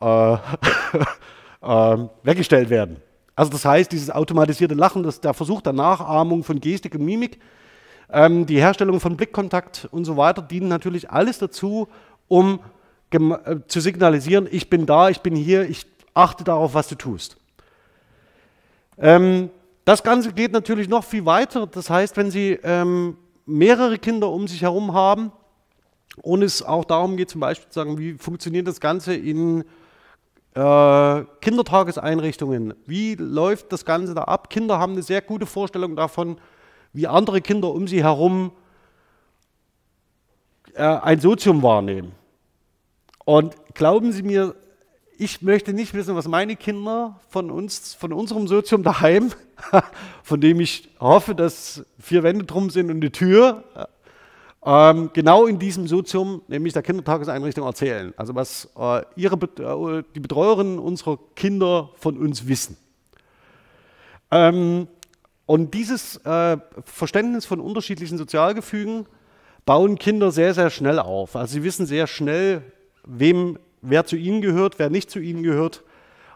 äh, 0.00 0.32
äh, 1.60 2.08
weggestellt 2.22 2.70
werden. 2.70 3.02
Also 3.36 3.52
das 3.52 3.66
heißt, 3.66 3.92
dieses 3.92 4.10
automatisierte 4.10 4.74
Lachen, 4.74 5.02
das, 5.02 5.20
der 5.20 5.34
Versuch 5.34 5.60
der 5.60 5.74
Nachahmung 5.74 6.42
von 6.42 6.58
Gestik 6.58 6.94
und 6.94 7.04
Mimik, 7.04 7.38
ähm, 8.10 8.46
die 8.46 8.60
Herstellung 8.60 9.00
von 9.00 9.16
Blickkontakt 9.16 9.88
und 9.90 10.04
so 10.04 10.16
weiter, 10.16 10.42
dienen 10.42 10.68
natürlich 10.68 11.10
alles 11.10 11.38
dazu, 11.38 11.88
um 12.28 12.60
äh, 13.10 13.56
zu 13.66 13.80
signalisieren, 13.80 14.48
ich 14.50 14.68
bin 14.68 14.86
da, 14.86 15.08
ich 15.08 15.20
bin 15.20 15.34
hier, 15.34 15.68
ich 15.68 15.86
achte 16.14 16.44
darauf, 16.44 16.74
was 16.74 16.88
du 16.88 16.94
tust. 16.94 17.36
Ähm, 18.98 19.50
das 19.84 20.02
Ganze 20.02 20.32
geht 20.32 20.52
natürlich 20.52 20.88
noch 20.88 21.04
viel 21.04 21.24
weiter. 21.24 21.66
Das 21.66 21.88
heißt, 21.88 22.16
wenn 22.16 22.30
Sie 22.30 22.58
ähm, 22.62 23.16
mehrere 23.46 23.98
Kinder 23.98 24.28
um 24.28 24.46
sich 24.46 24.60
herum 24.62 24.92
haben 24.92 25.32
und 26.20 26.42
es 26.42 26.62
auch 26.62 26.84
darum 26.84 27.16
geht, 27.16 27.30
zum 27.30 27.40
Beispiel 27.40 27.70
zu 27.70 27.78
sagen, 27.78 27.98
wie 27.98 28.14
funktioniert 28.14 28.66
das 28.66 28.80
Ganze 28.80 29.14
in 29.14 29.64
äh, 30.54 31.24
Kindertageseinrichtungen, 31.40 32.74
wie 32.84 33.14
läuft 33.14 33.72
das 33.72 33.84
Ganze 33.84 34.14
da 34.14 34.24
ab? 34.24 34.50
Kinder 34.50 34.78
haben 34.78 34.92
eine 34.92 35.02
sehr 35.02 35.22
gute 35.22 35.46
Vorstellung 35.46 35.96
davon, 35.96 36.36
wie 36.92 37.06
andere 37.06 37.40
Kinder 37.40 37.72
um 37.72 37.86
sie 37.86 38.02
herum 38.02 38.52
äh, 40.74 40.82
ein 40.82 41.20
Sozium 41.20 41.62
wahrnehmen. 41.62 42.12
Und 43.24 43.54
glauben 43.74 44.12
Sie 44.12 44.22
mir, 44.22 44.54
ich 45.18 45.42
möchte 45.42 45.72
nicht 45.72 45.92
wissen, 45.92 46.14
was 46.14 46.28
meine 46.28 46.56
Kinder 46.56 47.20
von 47.28 47.50
uns, 47.50 47.94
von 47.94 48.12
unserem 48.12 48.46
Sozium 48.46 48.82
daheim, 48.82 49.32
von 50.22 50.40
dem 50.40 50.60
ich 50.60 50.88
hoffe, 51.00 51.34
dass 51.34 51.84
vier 51.98 52.22
Wände 52.22 52.44
drum 52.44 52.70
sind 52.70 52.90
und 52.90 52.98
eine 52.98 53.12
Tür, 53.12 53.64
ähm, 54.64 55.10
genau 55.12 55.46
in 55.46 55.58
diesem 55.58 55.88
Sozium, 55.88 56.42
nämlich 56.48 56.72
der 56.72 56.82
Kindertageseinrichtung, 56.82 57.66
erzählen. 57.66 58.14
Also 58.16 58.34
was 58.34 58.68
äh, 58.78 59.02
ihre, 59.16 59.36
äh, 59.36 60.04
die 60.14 60.20
Betreuerinnen 60.20 60.78
unserer 60.78 61.18
Kinder 61.34 61.90
von 61.96 62.16
uns 62.16 62.46
wissen. 62.46 62.76
Ähm, 64.30 64.88
und 65.48 65.72
dieses 65.72 66.18
äh, 66.26 66.58
Verständnis 66.84 67.46
von 67.46 67.58
unterschiedlichen 67.58 68.18
Sozialgefügen 68.18 69.06
bauen 69.64 69.98
Kinder 69.98 70.30
sehr, 70.30 70.52
sehr 70.52 70.68
schnell 70.68 70.98
auf. 70.98 71.36
Also 71.36 71.54
sie 71.54 71.62
wissen 71.62 71.86
sehr 71.86 72.06
schnell, 72.06 72.60
wem, 73.06 73.58
wer 73.80 74.04
zu 74.04 74.16
ihnen 74.16 74.42
gehört, 74.42 74.78
wer 74.78 74.90
nicht 74.90 75.10
zu 75.10 75.18
ihnen 75.18 75.42
gehört 75.42 75.84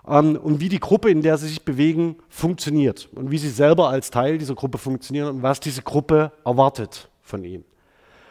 ähm, 0.08 0.36
und 0.36 0.60
wie 0.60 0.70
die 0.70 0.80
Gruppe, 0.80 1.10
in 1.10 1.20
der 1.20 1.36
sie 1.36 1.48
sich 1.48 1.62
bewegen, 1.62 2.16
funktioniert 2.30 3.10
und 3.14 3.30
wie 3.30 3.36
sie 3.36 3.50
selber 3.50 3.90
als 3.90 4.10
Teil 4.10 4.38
dieser 4.38 4.54
Gruppe 4.54 4.78
funktionieren 4.78 5.28
und 5.28 5.42
was 5.42 5.60
diese 5.60 5.82
Gruppe 5.82 6.32
erwartet 6.42 7.10
von 7.20 7.44
ihnen. 7.44 7.66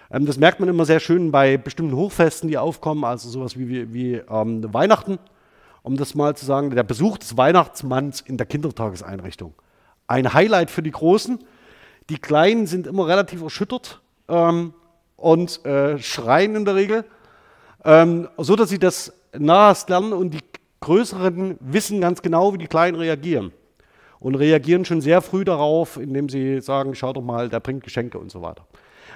Ähm, 0.10 0.26
das 0.26 0.40
merkt 0.40 0.60
man 0.60 0.68
immer 0.68 0.86
sehr 0.86 1.00
schön 1.00 1.32
bei 1.32 1.58
bestimmten 1.58 1.96
Hochfesten, 1.96 2.50
die 2.50 2.58
aufkommen, 2.58 3.04
also 3.04 3.30
sowas 3.30 3.56
wie, 3.56 3.70
wie, 3.70 3.94
wie 3.94 4.14
ähm, 4.16 4.74
Weihnachten, 4.74 5.20
um 5.84 5.96
das 5.96 6.16
mal 6.16 6.36
zu 6.36 6.48
sagen, 6.48 6.72
der 6.72 6.82
Besuch 6.82 7.20
des 7.20 7.38
Weihnachtsmanns 7.38 8.22
in 8.22 8.38
der 8.38 8.48
Kindertageseinrichtung. 8.48 9.54
Ein 10.12 10.34
Highlight 10.34 10.70
für 10.70 10.84
die 10.84 10.92
Großen. 10.92 11.40
Die 12.10 12.18
Kleinen 12.18 12.68
sind 12.68 12.86
immer 12.86 13.08
relativ 13.08 13.42
erschüttert 13.42 14.02
ähm, 14.28 14.74
und 15.16 15.66
äh, 15.66 16.00
schreien 16.00 16.54
in 16.58 16.66
der 16.66 16.76
Regel, 16.76 17.06
ähm, 17.86 18.28
so 18.38 18.58
dass 18.58 18.68
sie 18.68 18.78
das 18.78 19.14
nahest 19.32 19.88
lernen 19.88 20.12
und 20.12 20.32
die 20.34 20.42
Größeren 20.82 21.56
wissen 21.62 22.02
ganz 22.02 22.22
genau, 22.22 22.54
wie 22.54 22.58
die 22.58 22.68
Kleinen 22.68 22.98
reagieren. 22.98 23.54
Und 24.20 24.36
reagieren 24.36 24.84
schon 24.84 25.00
sehr 25.00 25.22
früh 25.22 25.46
darauf, 25.46 25.96
indem 25.96 26.28
sie 26.28 26.60
sagen, 26.60 26.94
schau 26.94 27.14
doch 27.14 27.22
mal, 27.22 27.48
der 27.48 27.62
bringt 27.62 27.86
Geschenke 27.86 28.20
und 28.20 28.32
so 28.32 28.42
weiter. 28.42 28.68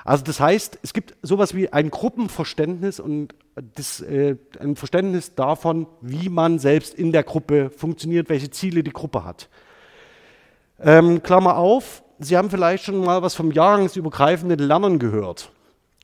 Also 0.05 0.23
das 0.23 0.39
heißt, 0.39 0.79
es 0.81 0.93
gibt 0.93 1.15
sowas 1.21 1.53
wie 1.53 1.73
ein 1.73 1.89
Gruppenverständnis 1.89 3.01
und 3.01 3.35
das, 3.75 3.99
äh, 3.99 4.37
ein 4.61 4.77
Verständnis 4.77 5.35
davon, 5.35 5.87
wie 5.99 6.29
man 6.29 6.57
selbst 6.57 6.93
in 6.93 7.11
der 7.11 7.23
Gruppe 7.23 7.69
funktioniert, 7.69 8.29
welche 8.29 8.49
Ziele 8.49 8.81
die 8.81 8.93
Gruppe 8.93 9.25
hat. 9.25 9.49
Ähm, 10.79 11.23
Klammer 11.23 11.57
auf, 11.57 12.03
Sie 12.19 12.37
haben 12.37 12.49
vielleicht 12.49 12.85
schon 12.85 13.03
mal 13.03 13.21
was 13.21 13.35
vom 13.35 13.51
jahrgangsübergreifenden 13.51 14.59
Lernen 14.59 14.99
gehört. 14.99 15.51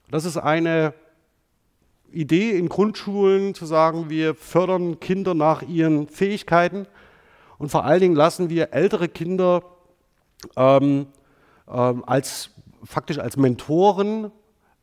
Das 0.09 0.25
ist 0.25 0.37
eine 0.37 0.93
Idee 2.11 2.51
in 2.51 2.67
Grundschulen 2.67 3.53
zu 3.53 3.65
sagen, 3.65 4.09
wir 4.09 4.35
fördern 4.35 4.99
Kinder 4.99 5.33
nach 5.33 5.61
ihren 5.61 6.07
Fähigkeiten 6.07 6.85
und 7.57 7.69
vor 7.69 7.85
allen 7.85 8.01
Dingen 8.01 8.15
lassen 8.15 8.49
wir 8.49 8.73
ältere 8.73 9.07
Kinder 9.07 9.63
ähm, 10.57 11.07
ähm, 11.69 12.03
als 12.05 12.49
faktisch 12.83 13.19
als 13.19 13.37
Mentoren 13.37 14.31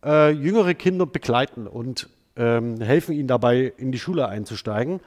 äh, 0.05 0.31
jüngere 0.31 0.75
Kinder 0.75 1.05
begleiten 1.05 1.67
und 1.67 2.09
ähm, 2.37 2.81
helfen 2.81 3.13
ihnen 3.13 3.29
dabei, 3.29 3.73
in 3.77 3.93
die 3.93 3.99
Schule 3.99 4.29
einzusteigen. 4.29 5.01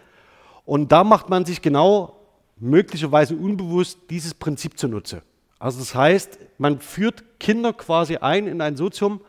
Und 0.66 0.92
da 0.92 1.04
macht 1.04 1.30
man 1.30 1.46
sich 1.46 1.62
genau 1.62 2.21
möglicherweise 2.62 3.36
unbewusst 3.36 4.00
dieses 4.10 4.34
Prinzip 4.34 4.78
zunutze. 4.78 5.24
Also 5.60 5.80
das 5.80 5.94
heißt, 5.94 6.40
man 6.58 6.80
führt 6.80 7.24
Kinder 7.40 7.74
quasi 7.74 8.18
ein 8.18 8.48
in 8.48 8.62
ein 8.62 8.78
Sozium, 8.78 9.22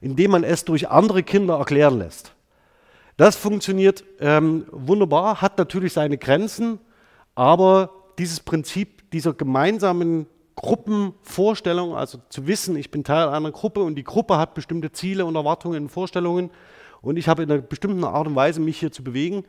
indem 0.00 0.32
man 0.32 0.44
es 0.44 0.64
durch 0.64 0.88
andere 0.88 1.22
Kinder 1.22 1.56
erklären 1.56 1.98
lässt. 1.98 2.34
Das 3.16 3.36
funktioniert 3.36 4.04
ähm, 4.18 4.66
wunderbar, 4.70 5.40
hat 5.40 5.56
natürlich 5.56 5.92
seine 5.92 6.18
Grenzen, 6.18 6.80
aber 7.34 7.90
dieses 8.18 8.40
Prinzip 8.40 9.10
dieser 9.10 9.32
gemeinsamen 9.32 10.26
Gruppenvorstellung, 10.56 11.94
also 11.94 12.18
zu 12.28 12.46
wissen, 12.46 12.76
ich 12.76 12.90
bin 12.90 13.04
Teil 13.04 13.28
einer 13.28 13.50
Gruppe 13.52 13.82
und 13.82 13.94
die 13.94 14.04
Gruppe 14.04 14.36
hat 14.36 14.54
bestimmte 14.54 14.92
Ziele 14.92 15.24
und 15.24 15.36
Erwartungen 15.36 15.84
und 15.84 15.88
Vorstellungen 15.90 16.50
und 17.02 17.16
ich 17.16 17.28
habe 17.28 17.44
in 17.44 17.50
einer 17.50 17.62
bestimmten 17.62 18.02
Art 18.04 18.26
und 18.26 18.34
Weise 18.34 18.60
mich 18.60 18.78
hier 18.78 18.90
zu 18.90 19.04
bewegen, 19.04 19.44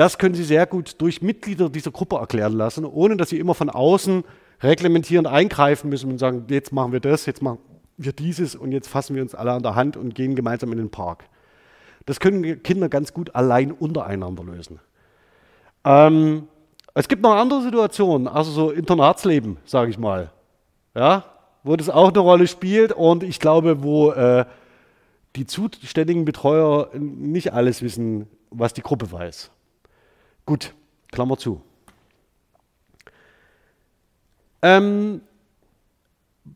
das 0.00 0.16
können 0.16 0.34
Sie 0.34 0.44
sehr 0.44 0.64
gut 0.64 0.98
durch 1.02 1.20
Mitglieder 1.20 1.68
dieser 1.68 1.90
Gruppe 1.90 2.16
erklären 2.16 2.54
lassen, 2.54 2.86
ohne 2.86 3.18
dass 3.18 3.28
Sie 3.28 3.38
immer 3.38 3.52
von 3.52 3.68
außen 3.68 4.24
reglementierend 4.62 5.28
eingreifen 5.28 5.90
müssen 5.90 6.10
und 6.10 6.16
sagen, 6.16 6.46
jetzt 6.48 6.72
machen 6.72 6.92
wir 6.92 7.00
das, 7.00 7.26
jetzt 7.26 7.42
machen 7.42 7.58
wir 7.98 8.14
dieses 8.14 8.54
und 8.54 8.72
jetzt 8.72 8.88
fassen 8.88 9.14
wir 9.14 9.20
uns 9.20 9.34
alle 9.34 9.52
an 9.52 9.62
der 9.62 9.74
Hand 9.74 9.98
und 9.98 10.14
gehen 10.14 10.36
gemeinsam 10.36 10.72
in 10.72 10.78
den 10.78 10.90
Park. 10.90 11.24
Das 12.06 12.18
können 12.18 12.62
Kinder 12.62 12.88
ganz 12.88 13.12
gut 13.12 13.34
allein 13.34 13.72
untereinander 13.72 14.42
lösen. 14.42 14.80
Ähm, 15.84 16.48
es 16.94 17.06
gibt 17.06 17.20
noch 17.20 17.34
andere 17.34 17.60
Situationen, 17.60 18.26
also 18.26 18.50
so 18.52 18.70
Internatsleben, 18.70 19.58
sage 19.66 19.90
ich 19.90 19.98
mal, 19.98 20.32
ja, 20.94 21.26
wo 21.62 21.76
das 21.76 21.90
auch 21.90 22.08
eine 22.08 22.20
Rolle 22.20 22.46
spielt 22.46 22.92
und 22.92 23.22
ich 23.22 23.38
glaube, 23.38 23.82
wo 23.82 24.12
äh, 24.12 24.46
die 25.36 25.44
zuständigen 25.44 26.24
Betreuer 26.24 26.88
nicht 26.94 27.52
alles 27.52 27.82
wissen, 27.82 28.28
was 28.48 28.72
die 28.72 28.80
Gruppe 28.80 29.12
weiß. 29.12 29.50
Gut, 30.50 30.74
Klammer 31.12 31.38
zu. 31.38 31.62
Ähm, 34.62 35.20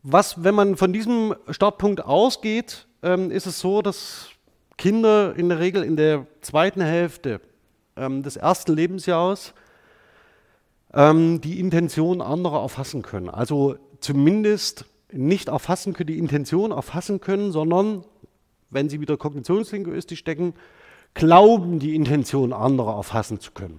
was, 0.03 0.43
wenn 0.43 0.57
man 0.57 0.77
von 0.77 0.93
diesem 0.93 1.37
Startpunkt 1.49 2.05
ausgeht, 2.05 2.89
ähm, 3.05 3.31
ist 3.31 3.47
es 3.47 3.61
so, 3.61 3.83
dass 3.83 4.31
Kinder 4.79 5.37
in 5.37 5.49
der 5.49 5.61
Regel 5.61 5.85
in 5.85 5.95
der 5.95 6.27
zweiten 6.41 6.81
Hälfte 6.81 7.41
ähm, 7.95 8.25
des 8.25 8.35
ersten 8.35 8.73
Lebensjahres 8.73 9.55
ähm, 10.93 11.41
die 11.41 11.61
Intention 11.61 12.21
anderer 12.21 12.63
erfassen 12.63 13.03
können. 13.03 13.29
Also 13.29 13.77
zumindest 14.01 14.87
nicht 15.13 15.47
erfassen 15.47 15.93
können, 15.93 16.09
die 16.09 16.19
Intention 16.19 16.73
erfassen 16.73 17.21
können, 17.21 17.53
sondern, 17.53 18.03
wenn 18.71 18.89
sie 18.89 19.01
wieder 19.01 19.17
kognitionslinguistisch 19.17 20.19
stecken, 20.19 20.55
glauben, 21.15 21.79
die 21.79 21.95
Intention 21.95 22.53
anderer 22.53 22.97
erfassen 22.97 23.39
zu 23.39 23.53
können. 23.53 23.79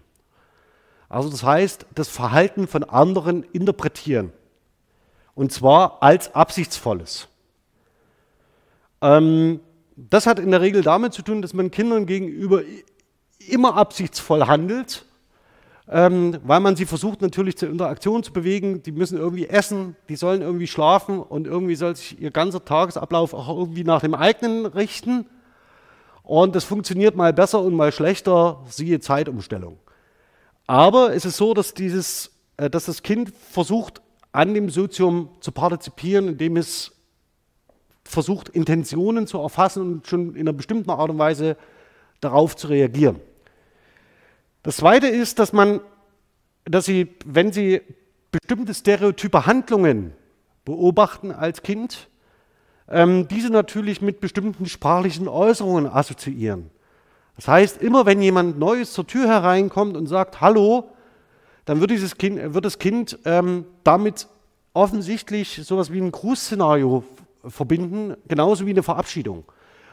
Also 1.10 1.30
das 1.30 1.44
heißt, 1.44 1.86
das 1.96 2.08
Verhalten 2.08 2.68
von 2.68 2.84
anderen 2.84 3.44
interpretieren. 3.44 4.32
Und 5.34 5.52
zwar 5.52 6.02
als 6.02 6.34
absichtsvolles. 6.34 7.28
Ähm, 9.02 9.60
das 9.96 10.28
hat 10.28 10.40
in 10.40 10.52
der 10.52 10.62
Regel 10.62 10.82
damit 10.82 11.14
zu 11.14 11.22
tun, 11.22 11.42
dass 11.42 11.54
man 11.54 11.72
Kindern 11.72 12.06
gegenüber 12.06 12.62
immer 13.48 13.76
absichtsvoll 13.76 14.48
handelt 14.48 15.06
ähm, 15.88 16.40
weil 16.44 16.60
man 16.62 16.76
sie 16.76 16.86
versucht 16.86 17.22
natürlich 17.22 17.58
zur 17.58 17.70
Interaktion 17.70 18.24
zu 18.24 18.34
bewegen. 18.34 18.82
Die 18.84 18.92
müssen 18.92 19.18
irgendwie 19.18 19.48
essen, 19.48 19.96
die 20.10 20.16
sollen 20.16 20.42
irgendwie 20.42 20.68
schlafen 20.68 21.20
und 21.20 21.46
irgendwie 21.46 21.76
soll 21.76 21.96
sich 21.96 22.20
ihr 22.20 22.32
ganzer 22.32 22.64
Tagesablauf 22.64 23.34
auch 23.34 23.50
irgendwie 23.50 23.84
nach 23.84 24.02
dem 24.02 24.16
eigenen 24.16 24.66
richten. 24.66 25.28
Und 26.24 26.56
das 26.56 26.64
funktioniert 26.64 27.16
mal 27.16 27.34
besser 27.34 27.62
und 27.62 27.76
mal 27.76 27.92
schlechter, 27.92 28.64
siehe 28.68 29.00
Zeitumstellung. 29.00 29.78
Aber 30.68 31.14
es 31.14 31.26
ist 31.26 31.38
so, 31.38 31.54
dass, 31.54 31.74
dieses, 31.74 32.32
äh, 32.58 32.70
dass 32.70 32.86
das 32.86 33.04
Kind 33.04 33.34
versucht, 33.52 34.02
an 34.32 34.54
dem 34.54 34.70
Sozium 34.70 35.30
zu 35.40 35.52
partizipieren, 35.52 36.28
indem 36.28 36.58
es 36.58 36.92
versucht, 38.04 38.50
Intentionen 38.50 39.28
zu 39.28 39.40
erfassen 39.40 39.82
und 39.82 40.08
schon 40.08 40.36
in 40.36 40.42
einer 40.42 40.54
bestimmten 40.54 40.90
Art 40.90 41.10
und 41.10 41.18
Weise 41.18 41.58
darauf 42.20 42.56
zu 42.56 42.68
reagieren. 42.68 43.20
Das 44.64 44.78
Zweite 44.78 45.08
ist, 45.08 45.40
dass 45.40 45.54
man, 45.54 45.80
dass 46.66 46.86
Sie, 46.86 47.16
wenn 47.26 47.54
Sie 47.54 47.82
bestimmte 48.32 48.74
stereotype 48.74 49.46
Handlungen 49.46 50.14
beobachten 50.66 51.32
als 51.32 51.62
Kind, 51.62 52.10
ähm, 52.90 53.28
diese 53.28 53.50
natürlich 53.50 54.02
mit 54.02 54.20
bestimmten 54.20 54.66
sprachlichen 54.66 55.28
Äußerungen 55.28 55.88
assoziieren. 55.88 56.70
Das 57.36 57.48
heißt, 57.48 57.82
immer 57.82 58.06
wenn 58.06 58.22
jemand 58.22 58.58
Neues 58.58 58.94
zur 58.94 59.08
Tür 59.08 59.28
hereinkommt 59.28 59.98
und 59.98 60.08
sagt 60.08 60.42
Hallo, 60.42 60.90
dann 61.66 61.82
wird, 61.82 61.92
dieses 61.92 62.18
kind, 62.18 62.54
wird 62.54 62.64
das 62.64 62.80
Kind 62.80 63.20
ähm, 63.26 63.66
damit 63.84 64.28
offensichtlich 64.74 65.62
sowas 65.64 65.92
wie 65.92 66.00
ein 66.00 66.12
Grußszenario 66.12 67.04
verbinden, 67.48 68.16
genauso 68.28 68.66
wie 68.66 68.72
eine 68.72 68.84
Verabschiedung. 68.84 69.44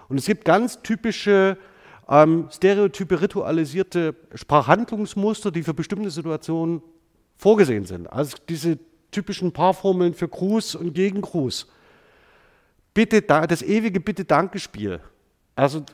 Und 0.08 0.18
es 0.18 0.26
gibt 0.26 0.44
ganz 0.44 0.82
typische 0.82 1.56
ähm, 2.08 2.48
stereotype 2.50 3.20
ritualisierte 3.20 4.14
Sprachhandlungsmuster, 4.34 5.50
die 5.50 5.62
für 5.62 5.74
bestimmte 5.74 6.10
Situationen 6.10 6.82
vorgesehen 7.36 7.86
sind. 7.86 8.12
Also 8.12 8.36
diese 8.48 8.78
typischen 9.10 9.52
Paarformeln 9.52 10.14
für 10.14 10.28
Gruß 10.28 10.74
und 10.74 10.94
Gegengruß. 10.94 11.68
Bitte, 12.94 13.22
das 13.22 13.62
ewige 13.62 14.00
Bitte-Danke-Spiel. 14.00 15.00
Also 15.54 15.84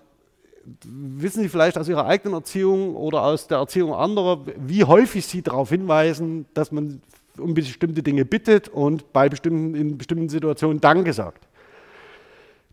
wissen 0.85 1.43
Sie 1.43 1.49
vielleicht 1.49 1.79
aus 1.79 1.89
Ihrer 1.89 2.07
eigenen 2.07 2.35
Erziehung 2.35 2.97
oder 2.97 3.23
aus 3.23 3.47
der 3.47 3.59
Erziehung 3.59 3.95
anderer, 3.95 4.45
wie 4.57 4.85
häufig 4.85 5.27
Sie 5.27 5.43
darauf 5.43 5.71
hinweisen, 5.71 6.47
dass 6.55 6.73
man 6.73 7.03
um 7.39 7.55
bestimmte 7.55 8.03
Dinge 8.03 8.25
bittet 8.25 8.69
und 8.69 9.13
bei 9.13 9.29
bestimmten, 9.29 9.75
in 9.75 9.99
bestimmten 9.99 10.29
Situationen 10.29 10.81
Danke 10.81 11.13
sagt. 11.13 11.49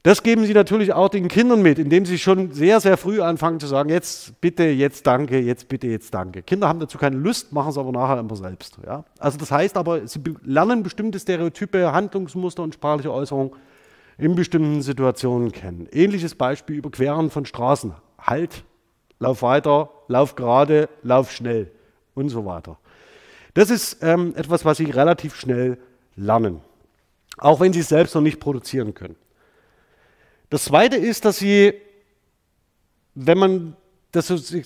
Das 0.06 0.22
geben 0.22 0.46
Sie 0.46 0.54
natürlich 0.54 0.94
auch 0.94 1.10
den 1.10 1.28
Kindern 1.28 1.64
mit, 1.64 1.80
indem 1.80 2.06
Sie 2.06 2.20
schon 2.20 2.52
sehr, 2.52 2.80
sehr 2.80 2.96
früh 2.96 3.22
anfangen 3.22 3.60
zu 3.60 3.66
sagen, 3.66 3.90
jetzt 3.90 4.40
bitte, 4.40 4.66
jetzt 4.66 5.08
danke, 5.08 5.40
jetzt 5.40 5.68
bitte, 5.68 5.88
jetzt 5.88 6.14
danke. 6.14 6.44
Kinder 6.44 6.68
haben 6.68 6.80
dazu 6.80 7.00
keine 7.00 7.16
Lust, 7.16 7.52
machen 7.52 7.70
es 7.70 7.78
aber 7.80 7.92
nachher 7.92 8.20
immer 8.20 8.36
selbst. 8.36 8.78
Ja? 8.86 9.04
Also 9.18 9.40
das 9.40 9.52
heißt 9.52 9.76
aber, 9.78 10.08
sie 10.08 10.20
lernen 10.44 10.84
bestimmte 10.84 11.20
Stereotype, 11.20 11.92
Handlungsmuster 11.92 12.62
und 12.62 12.76
sprachliche 12.76 13.12
Äußerungen 13.12 13.54
in 14.18 14.36
bestimmten 14.36 14.82
Situationen 14.82 15.52
kennen. 15.52 15.88
Ähnliches 15.92 16.36
Beispiel 16.36 16.78
Überqueren 16.78 17.30
von 17.30 17.46
Straßen. 17.46 17.94
Halt, 18.20 18.64
lauf 19.20 19.42
weiter, 19.42 19.90
lauf 20.08 20.36
gerade, 20.36 20.90
lauf 21.04 21.32
schnell 21.32 21.72
und 22.14 22.30
so 22.30 22.46
weiter. 22.46 22.78
Das 23.54 23.70
ist 23.70 23.98
ähm, 24.02 24.34
etwas, 24.36 24.66
was 24.66 24.78
Sie 24.78 24.86
relativ 24.86 25.36
schnell 25.36 25.78
lernen, 26.16 26.62
auch 27.38 27.60
wenn 27.60 27.74
Sie 27.74 27.82
es 27.82 27.90
selbst 27.90 28.16
noch 28.16 28.22
nicht 28.22 28.40
produzieren 28.40 28.94
können. 28.94 29.16
Das 30.50 30.66
Zweite 30.66 30.96
ist, 30.96 31.26
dass 31.26 31.38
Sie, 31.38 31.74
wenn 33.16 33.38
man, 33.38 33.76
dass 34.12 34.28
Sie, 34.28 34.62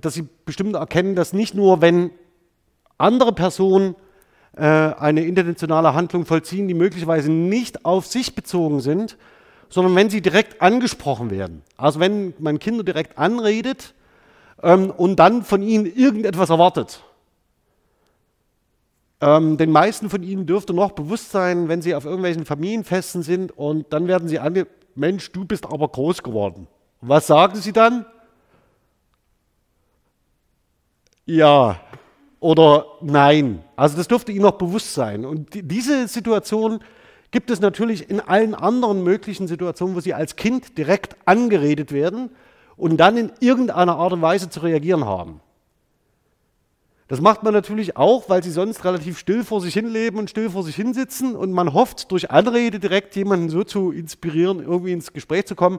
dass 0.00 0.14
Sie 0.14 0.28
bestimmt 0.44 0.74
erkennen, 0.74 1.14
dass 1.14 1.32
nicht 1.32 1.54
nur, 1.54 1.80
wenn 1.80 2.10
andere 2.98 3.32
Personen 3.32 3.94
äh, 3.94 4.03
eine 4.56 5.24
intentionale 5.24 5.94
Handlung 5.94 6.26
vollziehen, 6.26 6.68
die 6.68 6.74
möglicherweise 6.74 7.30
nicht 7.30 7.84
auf 7.84 8.06
sich 8.06 8.34
bezogen 8.34 8.80
sind, 8.80 9.16
sondern 9.68 9.96
wenn 9.96 10.10
sie 10.10 10.20
direkt 10.20 10.62
angesprochen 10.62 11.30
werden. 11.30 11.62
Also 11.76 11.98
wenn 11.98 12.34
man 12.38 12.60
Kinder 12.60 12.84
direkt 12.84 13.18
anredet 13.18 13.94
ähm, 14.62 14.90
und 14.90 15.16
dann 15.16 15.42
von 15.42 15.62
ihnen 15.62 15.86
irgendetwas 15.86 16.50
erwartet. 16.50 17.02
Ähm, 19.20 19.56
den 19.56 19.70
meisten 19.70 20.10
von 20.10 20.22
ihnen 20.22 20.46
dürfte 20.46 20.74
noch 20.74 20.92
bewusst 20.92 21.30
sein, 21.30 21.68
wenn 21.68 21.82
sie 21.82 21.94
auf 21.94 22.04
irgendwelchen 22.04 22.44
Familienfesten 22.44 23.22
sind 23.22 23.50
und 23.56 23.92
dann 23.92 24.06
werden 24.08 24.28
sie 24.28 24.38
ange... 24.38 24.66
Mensch, 24.96 25.32
du 25.32 25.44
bist 25.44 25.66
aber 25.66 25.88
groß 25.88 26.22
geworden. 26.22 26.68
Was 27.00 27.26
sagen 27.26 27.56
sie 27.56 27.72
dann? 27.72 28.06
Ja, 31.26 31.80
oder 32.44 32.84
nein. 33.00 33.64
Also 33.74 33.96
das 33.96 34.06
dürfte 34.06 34.30
Ihnen 34.30 34.42
noch 34.42 34.58
bewusst 34.58 34.92
sein. 34.92 35.24
Und 35.24 35.48
diese 35.54 36.06
Situation 36.08 36.80
gibt 37.30 37.50
es 37.50 37.58
natürlich 37.58 38.10
in 38.10 38.20
allen 38.20 38.54
anderen 38.54 39.02
möglichen 39.02 39.48
Situationen, 39.48 39.96
wo 39.96 40.00
Sie 40.00 40.12
als 40.12 40.36
Kind 40.36 40.76
direkt 40.76 41.16
angeredet 41.24 41.90
werden 41.90 42.28
und 42.76 42.98
dann 42.98 43.16
in 43.16 43.32
irgendeiner 43.40 43.96
Art 43.96 44.12
und 44.12 44.20
Weise 44.20 44.50
zu 44.50 44.60
reagieren 44.60 45.06
haben. 45.06 45.40
Das 47.08 47.22
macht 47.22 47.44
man 47.44 47.54
natürlich 47.54 47.96
auch, 47.96 48.28
weil 48.28 48.42
sie 48.42 48.50
sonst 48.50 48.84
relativ 48.84 49.18
still 49.18 49.42
vor 49.42 49.62
sich 49.62 49.72
hin 49.72 49.88
leben 49.88 50.18
und 50.18 50.28
still 50.28 50.50
vor 50.50 50.64
sich 50.64 50.76
hinsitzen 50.76 51.36
und 51.36 51.50
man 51.50 51.72
hofft, 51.72 52.10
durch 52.10 52.30
Anrede 52.30 52.78
direkt 52.78 53.16
jemanden 53.16 53.48
so 53.48 53.64
zu 53.64 53.90
inspirieren, 53.90 54.60
irgendwie 54.60 54.92
ins 54.92 55.14
Gespräch 55.14 55.46
zu 55.46 55.54
kommen, 55.54 55.78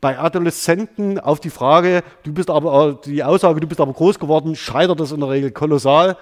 bei 0.00 0.18
Adoleszenten 0.18 1.18
auf 1.18 1.40
die 1.40 1.50
Frage, 1.50 2.02
du 2.22 2.32
bist 2.32 2.50
aber, 2.50 3.00
die 3.04 3.22
Aussage, 3.22 3.60
du 3.60 3.66
bist 3.66 3.80
aber 3.80 3.92
groß 3.92 4.18
geworden, 4.18 4.56
scheitert 4.56 5.00
das 5.00 5.12
in 5.12 5.20
der 5.20 5.30
Regel 5.30 5.50
kolossal, 5.50 6.16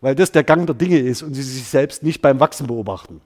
weil 0.00 0.14
das 0.14 0.32
der 0.32 0.44
Gang 0.44 0.66
der 0.66 0.74
Dinge 0.74 0.98
ist 0.98 1.22
und 1.22 1.34
sie 1.34 1.42
sich 1.42 1.64
selbst 1.64 2.02
nicht 2.02 2.22
beim 2.22 2.40
Wachsen 2.40 2.66
beobachten. 2.66 3.20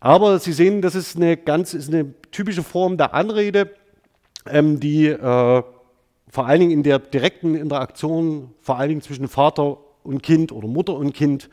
Aber 0.00 0.38
Sie 0.38 0.52
sehen, 0.52 0.80
das 0.80 0.94
ist 0.94 1.16
eine 1.16 1.36
ganz, 1.36 1.74
ist 1.74 1.92
eine 1.92 2.14
typische 2.30 2.62
Form 2.62 2.96
der 2.96 3.12
Anrede, 3.12 3.70
ähm, 4.48 4.80
die 4.80 5.08
äh, 5.08 5.62
vor 6.28 6.46
allen 6.46 6.60
Dingen 6.60 6.72
in 6.72 6.82
der 6.82 6.98
direkten 6.98 7.54
Interaktion, 7.54 8.54
vor 8.62 8.78
allen 8.78 8.88
Dingen 8.88 9.02
zwischen 9.02 9.28
Vater 9.28 9.76
und 10.02 10.22
Kind 10.22 10.52
oder 10.52 10.68
Mutter 10.68 10.94
und 10.94 11.12
Kind, 11.12 11.50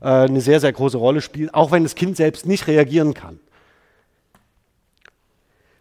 äh, 0.00 0.06
eine 0.06 0.40
sehr, 0.40 0.60
sehr 0.60 0.72
große 0.72 0.96
Rolle 0.96 1.20
spielt, 1.20 1.52
auch 1.52 1.72
wenn 1.72 1.82
das 1.82 1.94
Kind 1.94 2.16
selbst 2.16 2.46
nicht 2.46 2.66
reagieren 2.66 3.12
kann. 3.12 3.40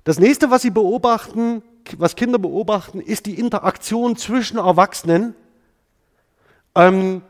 Das 0.03 0.19
nächste, 0.19 0.49
was 0.49 0.62
Sie 0.62 0.69
beobachten, 0.69 1.62
was 1.97 2.15
Kinder 2.15 2.39
beobachten, 2.39 3.01
ist 3.01 3.25
die 3.25 3.39
Interaktion 3.39 4.15
zwischen 4.15 4.57
Erwachsenen 4.57 5.35
ähm, 6.75 7.21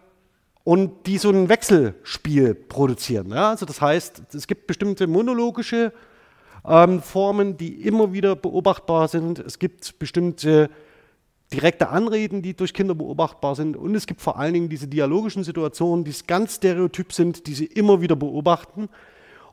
und 0.63 1.07
die 1.07 1.17
so 1.17 1.29
ein 1.29 1.49
Wechselspiel 1.49 2.53
produzieren. 2.53 3.31
Ja? 3.31 3.49
Also 3.49 3.65
das 3.65 3.81
heißt, 3.81 4.35
es 4.35 4.47
gibt 4.47 4.67
bestimmte 4.67 5.07
monologische 5.07 5.93
ähm, 6.67 7.01
Formen, 7.01 7.57
die 7.57 7.81
immer 7.81 8.13
wieder 8.13 8.35
beobachtbar 8.35 9.07
sind. 9.07 9.39
Es 9.39 9.59
gibt 9.59 9.97
bestimmte 9.97 10.69
direkte 11.51 11.89
Anreden, 11.89 12.43
die 12.43 12.53
durch 12.53 12.73
Kinder 12.73 12.93
beobachtbar 12.93 13.55
sind. 13.55 13.75
Und 13.75 13.95
es 13.95 14.05
gibt 14.05 14.21
vor 14.21 14.37
allen 14.37 14.53
Dingen 14.53 14.69
diese 14.69 14.87
dialogischen 14.87 15.43
Situationen, 15.43 16.05
die 16.05 16.13
ganz 16.27 16.55
stereotyp 16.55 17.13
sind, 17.13 17.47
die 17.47 17.55
sie 17.55 17.65
immer 17.65 18.01
wieder 18.01 18.15
beobachten 18.15 18.89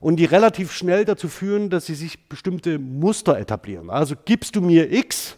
und 0.00 0.16
die 0.16 0.24
relativ 0.24 0.72
schnell 0.72 1.04
dazu 1.04 1.28
führen, 1.28 1.70
dass 1.70 1.87
sie 1.87 1.94
sich 1.94 2.28
bestimmte 2.28 2.78
Muster 2.78 3.38
etablieren. 3.38 3.90
Also 3.90 4.14
gibst 4.24 4.56
du 4.56 4.61
mir 4.61 4.92
X, 4.92 5.37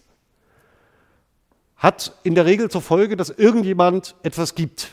hat 1.76 2.12
in 2.24 2.34
der 2.34 2.44
Regel 2.44 2.70
zur 2.70 2.82
Folge, 2.82 3.16
dass 3.16 3.30
irgendjemand 3.30 4.16
etwas 4.22 4.54
gibt. 4.54 4.90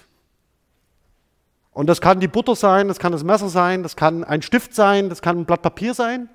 Und 1.71 1.87
das 1.87 1.99
kann 1.99 2.19
die 2.19 2.27
Butter 2.27 2.55
sein, 2.55 2.87
das 2.87 2.99
kann 2.99 3.11
das 3.11 3.23
Messer 3.23 3.49
sein, 3.49 3.83
das 3.83 3.95
kann 3.95 4.23
ein 4.23 4.41
Stift 4.41 4.73
sein, 4.73 5.09
das 5.09 5.21
kann 5.21 5.39
ein 5.39 5.45
Blatt 5.45 5.61
Papier 5.61 5.93
sein. 5.93 6.29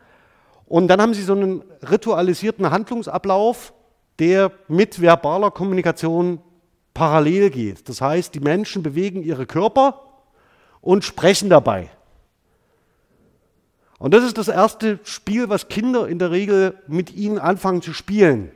Und 0.67 0.89
dann 0.89 1.01
haben 1.01 1.15
sie 1.15 1.23
so 1.23 1.33
einen 1.33 1.63
ritualisierten 1.89 2.71
Handlungsablauf, 2.71 3.73
der 4.19 4.53
mit 4.69 5.01
verbaler 5.01 5.51
Kommunikation 5.51 6.41
parallel 6.93 7.51
geht. 7.51 7.89
Das 7.89 8.01
heißt, 8.01 8.35
die 8.35 8.41
Menschen 8.41 8.83
bewegen 8.83 9.23
ihre 9.23 9.47
Körper 9.47 10.03
und 10.81 11.05
sprechen 11.05 11.49
dabei. 11.49 11.91
Und 14.01 14.15
das 14.15 14.25
ist 14.25 14.39
das 14.39 14.49
erste 14.49 14.99
Spiel, 15.05 15.51
was 15.51 15.69
Kinder 15.69 16.09
in 16.09 16.19
der 16.19 16.31
Regel 16.31 16.75
mit 16.89 17.15
ihnen 17.15 17.39
anfangen 17.39 17.83
zu 17.83 17.93
spielen. 17.93 18.51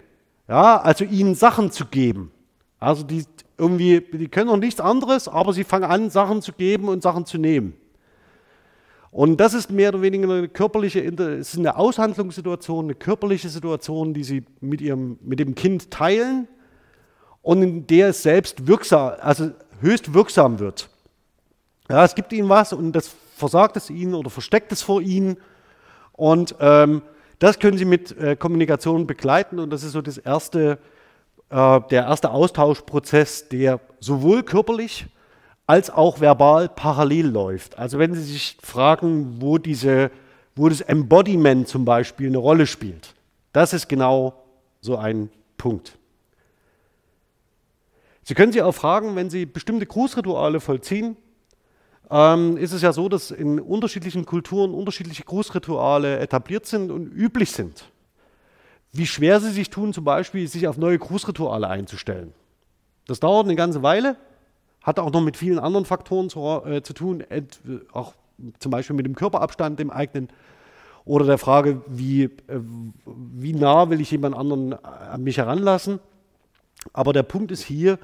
Ja, 0.49 0.81
also 0.81 1.05
ihnen 1.05 1.35
Sachen 1.35 1.71
zu 1.71 1.85
geben. 1.85 2.33
Also 2.81 3.03
die 3.03 3.27
irgendwie, 3.59 4.01
die 4.01 4.29
können 4.29 4.47
noch 4.49 4.57
nichts 4.57 4.81
anderes, 4.81 5.29
aber 5.29 5.53
sie 5.53 5.65
fangen 5.65 5.85
an, 5.85 6.09
Sachen 6.09 6.41
zu 6.41 6.53
geben 6.55 6.89
und 6.89 7.03
Sachen 7.03 7.27
zu 7.27 7.37
nehmen. 7.37 7.75
Und 9.11 9.39
das 9.39 9.53
ist 9.53 9.71
mehr 9.71 9.91
oder 9.91 10.01
weniger 10.01 10.33
eine 10.33 10.49
körperliche, 10.49 11.05
es 11.05 11.53
ist 11.53 11.59
eine 11.59 11.77
Aushandlungssituation, 11.77 12.87
eine 12.87 12.95
körperliche 12.95 13.51
Situation, 13.51 14.15
die 14.15 14.25
sie 14.25 14.45
mit, 14.63 14.81
ihrem, 14.81 15.19
mit 15.21 15.41
dem 15.41 15.55
Kind 15.55 15.91
teilen 15.91 16.49
und 17.43 17.63
in 17.63 17.87
der 17.87 18.09
es 18.09 18.23
selbst 18.23 18.67
wirksam, 18.67 19.13
also 19.21 19.51
höchst 19.81 20.15
wirksam 20.15 20.59
wird. 20.59 20.89
Ja, 21.91 22.03
es 22.03 22.15
gibt 22.15 22.33
ihnen 22.33 22.49
was 22.49 22.73
und 22.73 22.93
das 22.93 23.15
versagt 23.35 23.77
es 23.77 23.91
ihnen 23.91 24.15
oder 24.15 24.31
versteckt 24.31 24.73
es 24.73 24.83
vor 24.83 25.01
ihnen. 25.01 25.37
Und 26.13 26.55
ähm, 26.61 27.03
das 27.39 27.59
können 27.59 27.77
sie 27.77 27.85
mit 27.85 28.17
äh, 28.17 28.37
Kommunikation 28.37 29.07
begleiten 29.07 29.59
und 29.59 29.71
das 29.71 29.83
ist 29.83 29.93
so 29.93 30.03
das 30.03 30.19
erste 30.19 30.79
äh, 31.51 31.81
der 31.91 32.05
erste 32.05 32.31
Austauschprozess, 32.31 33.49
der 33.49 33.81
sowohl 34.01 34.43
körperlich 34.43 35.07
als 35.67 35.89
auch 35.89 36.21
verbal 36.21 36.69
parallel 36.69 37.27
läuft. 37.27 37.79
Also 37.79 37.99
wenn 37.99 38.15
Sie 38.15 38.23
sich 38.23 38.59
fragen, 38.61 39.41
wo, 39.41 39.59
diese, 39.59 40.11
wo 40.57 40.69
das 40.69 40.81
Embodiment 40.81 41.69
zum 41.69 41.85
Beispiel 41.85 42.27
eine 42.27 42.39
Rolle 42.39 42.67
spielt, 42.67 43.15
das 43.53 43.73
ist 43.73 43.89
genau 43.89 44.45
so 44.81 44.97
ein 44.97 45.31
Punkt. 45.57 45.97
Sie 48.25 48.35
können 48.35 48.53
sich 48.53 48.63
auch 48.63 48.75
fragen, 48.75 49.17
wenn 49.17 49.31
Sie 49.31 49.47
bestimmte 49.47 49.87
Grußrituale 49.87 50.61
vollziehen, 50.61 51.17
ähm, 52.15 52.57
ist 52.57 52.73
es 52.73 52.81
ja 52.81 52.93
so, 52.93 53.09
dass 53.09 53.33
in 53.33 53.59
unterschiedlichen 53.59 54.25
Kulturen 54.25 54.73
unterschiedliche 54.73 55.25
Grußrituale 55.25 56.21
etabliert 56.21 56.65
sind 56.65 56.93
und 56.93 57.09
üblich 57.09 57.51
sind. 57.51 57.91
Wie 58.93 59.07
schwer 59.07 59.41
Sie 59.41 59.51
sich 59.51 59.69
tun, 59.69 59.93
zum 59.93 60.05
Beispiel, 60.05 60.47
sich 60.47 60.69
auf 60.69 60.79
neue 60.79 60.97
Grußrituale 60.97 61.69
einzustellen. 61.69 62.33
Das 63.09 63.19
dauert 63.19 63.47
eine 63.47 63.57
ganze 63.57 63.83
Weile, 63.83 64.17
hat 64.81 65.01
auch 65.01 65.11
noch 65.11 65.23
mit 65.23 65.37
vielen 65.37 65.59
anderen 65.59 65.87
Faktoren 65.87 66.31
zu, 66.31 66.63
äh, 66.65 66.83
zu 66.83 66.93
tun, 66.93 67.25
auch 67.93 68.15
zum 68.61 68.71
Beispiel 68.71 68.95
mit 68.95 69.07
dem 69.07 69.17
Körperabstand, 69.17 69.81
dem 69.81 69.91
eigenen, 69.91 70.29
oder 71.05 71.27
der 71.27 71.39
Frage, 71.39 71.83
wie, 71.89 72.23
äh, 72.25 72.61
wie 73.05 73.55
nah 73.55 73.91
will 73.91 74.01
ich 74.01 74.13
jemand 74.13 74.37
anderen 74.37 74.73
an 74.73 75.25
mich 75.25 75.39
heranlassen. 75.39 75.99
Aber 76.93 77.13
der 77.13 77.25
Punkt 77.25 77.51
ist 77.51 77.65
hier, 77.65 77.99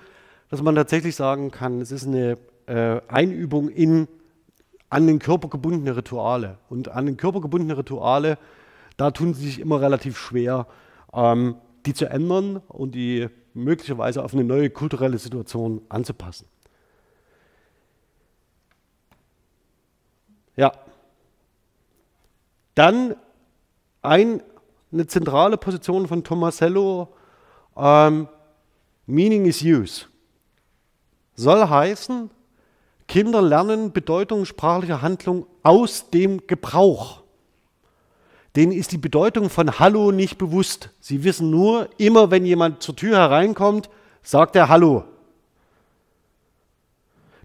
dass 0.49 0.63
man 0.63 0.75
tatsächlich 0.75 1.15
sagen 1.15 1.53
kann, 1.53 1.81
es 1.81 1.93
ist 1.93 2.09
eine 2.09 2.37
äh, 2.71 3.01
Einübung 3.09 3.69
in 3.69 4.07
an 4.91 5.07
den 5.07 5.19
Körper 5.19 5.49
gebundene 5.49 5.97
Rituale. 5.97 6.59
Und 6.69 6.89
an 6.89 7.07
den 7.07 7.17
Körper 7.17 7.41
gebundene 7.41 7.77
Rituale, 7.77 8.39
da 8.97 9.11
tun 9.11 9.35
sie 9.35 9.47
sich 9.47 9.61
immer 9.61 9.81
relativ 9.81 10.17
schwer, 10.19 10.67
ähm, 11.13 11.57
die 11.87 11.95
zu 11.95 12.09
ändern 12.09 12.57
und 12.69 12.95
die 12.95 13.29
möglicherweise 13.55 14.23
auf 14.23 14.35
eine 14.35 14.45
neue 14.45 14.71
kulturelle 14.71 15.19
Situation 15.19 15.83
anzupassen. 15.89 16.47
Ja. 20.57 20.73
Dann 22.75 23.17
ein, 24.03 24.43
eine 24.93 25.07
zentrale 25.07 25.57
Position 25.57 26.07
von 26.07 26.23
Tomasello, 26.23 27.09
ähm, 27.77 28.29
Meaning 29.07 29.47
is 29.47 29.63
Use. 29.63 30.07
Soll 31.35 31.69
heißen, 31.69 32.31
Kinder 33.11 33.43
lernen 33.43 33.91
Bedeutung 33.91 34.45
sprachlicher 34.45 35.03
Handlung 35.03 35.45
aus 35.65 36.11
dem 36.11 36.47
Gebrauch. 36.47 37.23
Denen 38.55 38.71
ist 38.71 38.93
die 38.93 38.99
Bedeutung 38.99 39.51
von 39.51 39.81
Hallo 39.81 40.13
nicht 40.13 40.39
bewusst. 40.39 40.91
Sie 41.01 41.25
wissen 41.25 41.51
nur, 41.51 41.89
immer 41.99 42.31
wenn 42.31 42.47
jemand 42.47 42.85
zur 42.85 42.95
Tür 42.95 43.17
hereinkommt, 43.17 43.91
sagt 44.23 44.55
er 44.55 44.69
Hallo. 44.69 45.03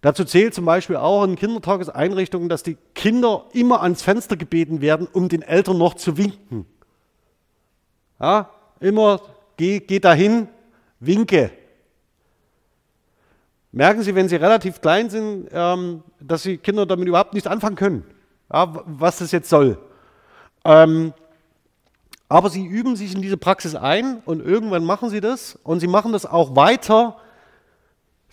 Dazu 0.02 0.24
zählt 0.24 0.54
zum 0.54 0.66
Beispiel 0.66 0.98
auch 0.98 1.24
in 1.24 1.36
Kindertageseinrichtungen, 1.36 2.48
dass 2.48 2.62
die 2.62 2.78
Kinder 2.94 3.46
immer 3.52 3.82
ans 3.82 4.04
Fenster 4.04 4.38
gebeten 4.38 4.82
werden, 4.82 5.08
um 5.12 5.30
den 5.30 5.42
Eltern 5.42 5.80
noch 5.80 5.96
zu 5.96 6.16
winken. 6.16 6.68
Ja, 8.20 8.52
immer 8.80 9.20
geh, 9.58 9.80
geh 9.80 10.00
dahin, 10.00 10.48
winke. 11.00 11.50
Merken 13.76 14.02
Sie, 14.02 14.16
wenn 14.16 14.28
Sie 14.28 14.38
relativ 14.38 14.82
klein 14.82 15.10
sind, 15.10 15.50
ähm, 15.52 16.02
dass 16.20 16.44
die 16.44 16.58
Kinder 16.58 16.88
damit 16.88 17.08
überhaupt 17.08 17.34
nichts 17.34 17.48
anfangen 17.48 17.76
können, 17.76 18.06
ja, 18.52 18.74
was 18.86 19.20
das 19.20 19.32
jetzt 19.32 19.50
soll. 19.50 19.78
Ähm, 20.64 21.14
aber 22.28 22.50
sie 22.50 22.66
üben 22.66 22.96
sich 22.96 23.14
in 23.14 23.22
diese 23.22 23.38
Praxis 23.38 23.76
ein 23.76 24.24
und 24.26 24.44
irgendwann 24.44 24.84
machen 24.84 25.12
sie 25.12 25.22
das 25.22 25.60
und 25.62 25.80
sie 25.80 25.88
machen 25.88 26.12
das 26.12 26.26
auch 26.26 26.56
weiter 26.56 27.18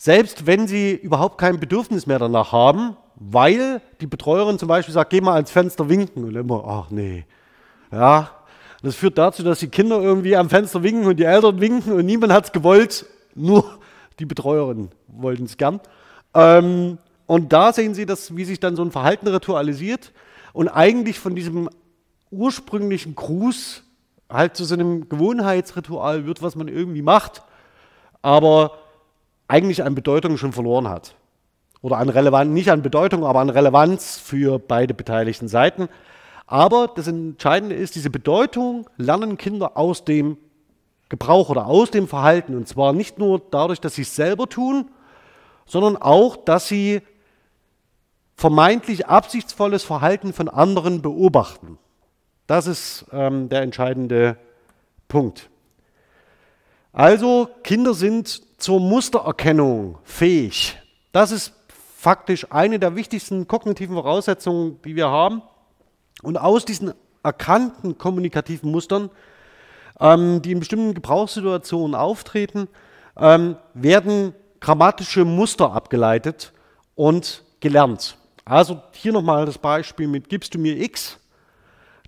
selbst 0.02 0.46
wenn 0.48 0.66
sie 0.66 0.94
überhaupt 0.94 1.38
kein 1.38 1.60
Bedürfnis 1.60 2.08
mehr 2.08 2.18
danach 2.18 2.50
haben, 2.50 2.96
weil 3.14 3.80
die 4.00 4.08
Betreuerin 4.08 4.58
zum 4.58 4.66
Beispiel 4.66 4.92
sagt, 4.92 5.10
geh 5.10 5.20
mal 5.20 5.34
ans 5.34 5.52
Fenster 5.52 5.88
winken 5.88 6.24
und 6.24 6.34
immer, 6.34 6.64
ach 6.66 6.90
nee. 6.90 7.24
Ja, 7.92 8.30
das 8.82 8.96
führt 8.96 9.16
dazu, 9.16 9.44
dass 9.44 9.60
die 9.60 9.68
Kinder 9.68 10.00
irgendwie 10.00 10.36
am 10.36 10.50
Fenster 10.50 10.82
winken 10.82 11.06
und 11.06 11.20
die 11.20 11.24
Eltern 11.24 11.60
winken 11.60 11.92
und 11.92 12.04
niemand 12.04 12.32
hat 12.32 12.46
es 12.46 12.52
gewollt, 12.52 13.06
nur 13.36 13.78
die 14.18 14.26
Betreuerin 14.26 14.90
wollten 15.08 15.44
es 15.44 15.56
gern. 15.56 15.80
Ähm, 16.34 16.98
und 17.26 17.52
da 17.52 17.72
sehen 17.72 17.94
Sie, 17.94 18.06
dass, 18.06 18.36
wie 18.36 18.44
sich 18.44 18.60
dann 18.60 18.76
so 18.76 18.82
ein 18.82 18.90
Verhalten 18.90 19.28
ritualisiert 19.28 20.12
und 20.52 20.68
eigentlich 20.68 21.18
von 21.18 21.34
diesem 21.34 21.68
ursprünglichen 22.30 23.14
Gruß 23.14 23.84
halt 24.28 24.56
zu 24.56 24.64
so 24.64 24.74
einem 24.74 25.08
Gewohnheitsritual 25.08 26.26
wird, 26.26 26.42
was 26.42 26.56
man 26.56 26.68
irgendwie 26.68 27.02
macht. 27.02 27.42
Aber 28.22 28.78
eigentlich 29.48 29.82
an 29.82 29.94
Bedeutung 29.94 30.38
schon 30.38 30.52
verloren 30.52 30.88
hat. 30.88 31.14
Oder 31.82 31.98
an 31.98 32.08
Relevanz, 32.08 32.50
nicht 32.52 32.70
an 32.70 32.82
Bedeutung, 32.82 33.24
aber 33.24 33.40
an 33.40 33.50
Relevanz 33.50 34.16
für 34.16 34.58
beide 34.58 34.94
beteiligten 34.94 35.48
Seiten. 35.48 35.88
Aber 36.46 36.88
das 36.94 37.08
Entscheidende 37.08 37.74
ist, 37.74 37.94
diese 37.94 38.10
Bedeutung 38.10 38.88
lernen 38.96 39.36
Kinder 39.36 39.76
aus 39.76 40.04
dem 40.04 40.36
Gebrauch 41.12 41.50
oder 41.50 41.66
aus 41.66 41.90
dem 41.90 42.08
Verhalten. 42.08 42.56
Und 42.56 42.66
zwar 42.66 42.94
nicht 42.94 43.18
nur 43.18 43.42
dadurch, 43.50 43.82
dass 43.82 43.96
sie 43.96 44.02
es 44.02 44.16
selber 44.16 44.48
tun, 44.48 44.90
sondern 45.66 45.98
auch, 45.98 46.38
dass 46.38 46.68
sie 46.68 47.02
vermeintlich 48.34 49.06
absichtsvolles 49.06 49.84
Verhalten 49.84 50.32
von 50.32 50.48
anderen 50.48 51.02
beobachten. 51.02 51.78
Das 52.46 52.66
ist 52.66 53.04
ähm, 53.12 53.50
der 53.50 53.60
entscheidende 53.60 54.38
Punkt. 55.06 55.50
Also 56.94 57.50
Kinder 57.62 57.92
sind 57.92 58.42
zur 58.58 58.80
Mustererkennung 58.80 59.98
fähig. 60.04 60.78
Das 61.12 61.30
ist 61.30 61.52
faktisch 61.94 62.50
eine 62.50 62.78
der 62.78 62.96
wichtigsten 62.96 63.46
kognitiven 63.46 63.96
Voraussetzungen, 63.96 64.80
die 64.82 64.96
wir 64.96 65.10
haben. 65.10 65.42
Und 66.22 66.38
aus 66.38 66.64
diesen 66.64 66.94
erkannten 67.22 67.98
kommunikativen 67.98 68.70
Mustern, 68.70 69.10
ähm, 70.00 70.42
die 70.42 70.52
in 70.52 70.60
bestimmten 70.60 70.94
Gebrauchssituationen 70.94 71.94
auftreten, 71.94 72.68
ähm, 73.16 73.56
werden 73.74 74.34
grammatische 74.60 75.24
Muster 75.24 75.72
abgeleitet 75.72 76.52
und 76.94 77.44
gelernt. 77.60 78.16
Also 78.44 78.80
hier 78.92 79.12
nochmal 79.12 79.46
das 79.46 79.58
Beispiel 79.58 80.08
mit 80.08 80.28
gibst 80.28 80.54
du 80.54 80.58
mir 80.58 80.80
x. 80.80 81.18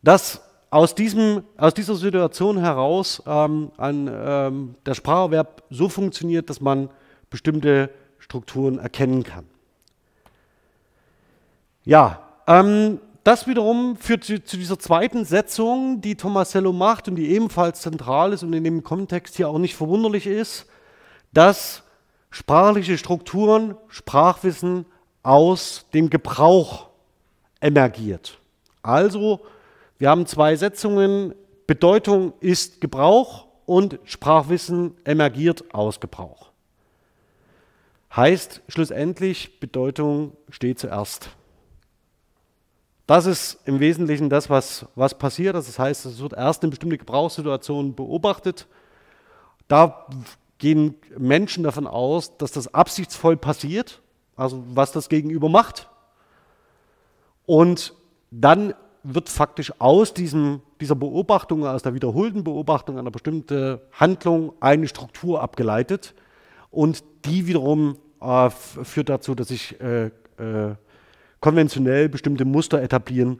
Das 0.02 0.42
aus, 0.70 0.94
diesem, 0.94 1.44
aus 1.56 1.72
dieser 1.72 1.94
Situation 1.94 2.58
heraus 2.58 3.22
ähm, 3.26 3.70
ein, 3.76 4.10
ähm, 4.12 4.74
der 4.84 4.94
Spracherwerb 4.94 5.62
so 5.70 5.88
funktioniert, 5.88 6.50
dass 6.50 6.60
man 6.60 6.90
bestimmte 7.30 7.90
Strukturen 8.18 8.78
erkennen 8.78 9.22
kann. 9.22 9.46
Ja, 11.84 12.22
ähm, 12.46 12.98
das 13.24 13.46
wiederum 13.46 13.96
führt 13.96 14.24
zu, 14.24 14.44
zu, 14.44 14.58
dieser 14.58 14.78
zweiten 14.78 15.24
Setzung, 15.24 16.02
die 16.02 16.14
Tomasello 16.14 16.72
macht 16.72 17.08
und 17.08 17.16
die 17.16 17.30
ebenfalls 17.30 17.80
zentral 17.80 18.34
ist 18.34 18.42
und 18.42 18.52
in 18.52 18.64
dem 18.64 18.84
Kontext 18.84 19.36
hier 19.36 19.48
auch 19.48 19.58
nicht 19.58 19.74
verwunderlich 19.74 20.26
ist, 20.26 20.66
dass 21.32 21.82
sprachliche 22.30 22.98
Strukturen, 22.98 23.76
Sprachwissen 23.88 24.84
aus 25.22 25.86
dem 25.94 26.10
Gebrauch 26.10 26.88
emergiert. 27.60 28.38
Also 28.82 29.40
wir 29.98 30.10
haben 30.10 30.26
zwei 30.26 30.54
Setzungen. 30.54 31.34
Bedeutung 31.66 32.34
ist 32.40 32.82
Gebrauch 32.82 33.46
und 33.64 33.98
Sprachwissen 34.04 34.94
emergiert 35.04 35.74
aus 35.74 35.98
Gebrauch. 35.98 36.50
Heißt 38.14 38.60
schlussendlich, 38.68 39.60
Bedeutung 39.60 40.36
steht 40.50 40.78
zuerst. 40.78 41.30
Das 43.06 43.26
ist 43.26 43.58
im 43.66 43.80
Wesentlichen 43.80 44.30
das, 44.30 44.48
was, 44.48 44.86
was 44.94 45.18
passiert. 45.18 45.54
Das 45.54 45.78
heißt, 45.78 46.06
es 46.06 46.20
wird 46.20 46.32
erst 46.32 46.64
in 46.64 46.70
bestimmte 46.70 46.96
Gebrauchssituationen 46.96 47.94
beobachtet. 47.94 48.66
Da 49.68 50.06
gehen 50.58 50.94
Menschen 51.18 51.64
davon 51.64 51.86
aus, 51.86 52.36
dass 52.38 52.52
das 52.52 52.72
absichtsvoll 52.72 53.36
passiert, 53.36 54.00
also 54.36 54.64
was 54.68 54.92
das 54.92 55.08
Gegenüber 55.08 55.48
macht. 55.48 55.88
Und 57.44 57.94
dann 58.30 58.74
wird 59.02 59.28
faktisch 59.28 59.72
aus 59.78 60.14
diesem, 60.14 60.62
dieser 60.80 60.94
Beobachtung, 60.94 61.66
aus 61.66 61.82
der 61.82 61.92
wiederholten 61.92 62.42
Beobachtung 62.42 62.98
einer 62.98 63.10
bestimmten 63.10 63.80
Handlung 63.92 64.54
eine 64.60 64.88
Struktur 64.88 65.42
abgeleitet 65.42 66.14
und 66.70 67.04
die 67.26 67.46
wiederum 67.46 67.98
äh, 68.22 68.48
führt 68.48 69.10
dazu, 69.10 69.34
dass 69.34 69.48
sich 69.48 69.78
äh, 69.80 70.06
äh, 70.38 70.74
konventionell 71.44 72.08
bestimmte 72.08 72.46
Muster 72.46 72.80
etablieren, 72.80 73.38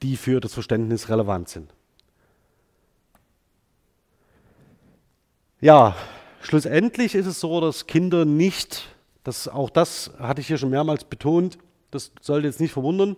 die 0.00 0.16
für 0.16 0.38
das 0.38 0.54
Verständnis 0.54 1.08
relevant 1.08 1.48
sind. 1.48 1.74
Ja, 5.60 5.96
schlussendlich 6.40 7.16
ist 7.16 7.26
es 7.26 7.40
so, 7.40 7.60
dass 7.60 7.88
Kinder 7.88 8.24
nicht, 8.24 8.94
das, 9.24 9.48
auch 9.48 9.70
das 9.70 10.12
hatte 10.20 10.40
ich 10.40 10.46
hier 10.46 10.56
schon 10.56 10.70
mehrmals 10.70 11.02
betont, 11.02 11.58
das 11.90 12.12
sollte 12.20 12.46
jetzt 12.46 12.60
nicht 12.60 12.70
verwundern, 12.72 13.16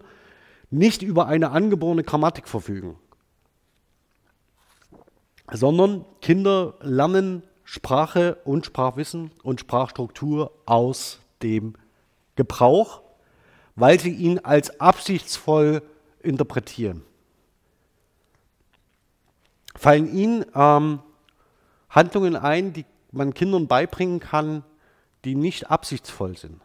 nicht 0.71 1.03
über 1.03 1.27
eine 1.27 1.51
angeborene 1.51 2.03
Grammatik 2.03 2.49
verfügen, 2.49 2.97
sondern 5.53 6.07
Kinder 6.23 6.79
lernen 6.81 7.43
Sprache 7.62 8.39
und 8.47 8.65
Sprachwissen 8.65 9.33
und 9.43 9.61
Sprachstruktur 9.61 10.51
aus 10.65 11.21
dem 11.43 11.75
Gebrauch, 12.37 13.03
weil 13.77 14.01
sie 14.01 14.11
ihn 14.11 14.39
als 14.41 14.81
absichtsvoll 14.81 15.83
interpretieren. 16.21 17.03
Fallen 19.77 20.12
Ihnen 20.12 20.47
ähm, 20.55 21.01
Handlungen 21.91 22.35
ein, 22.35 22.73
die 22.73 22.87
man 23.12 23.35
Kindern 23.35 23.67
beibringen 23.69 24.21
kann, 24.21 24.65
die 25.25 25.35
nicht 25.35 25.71
absichtsvoll 25.71 26.37
sind? 26.37 26.61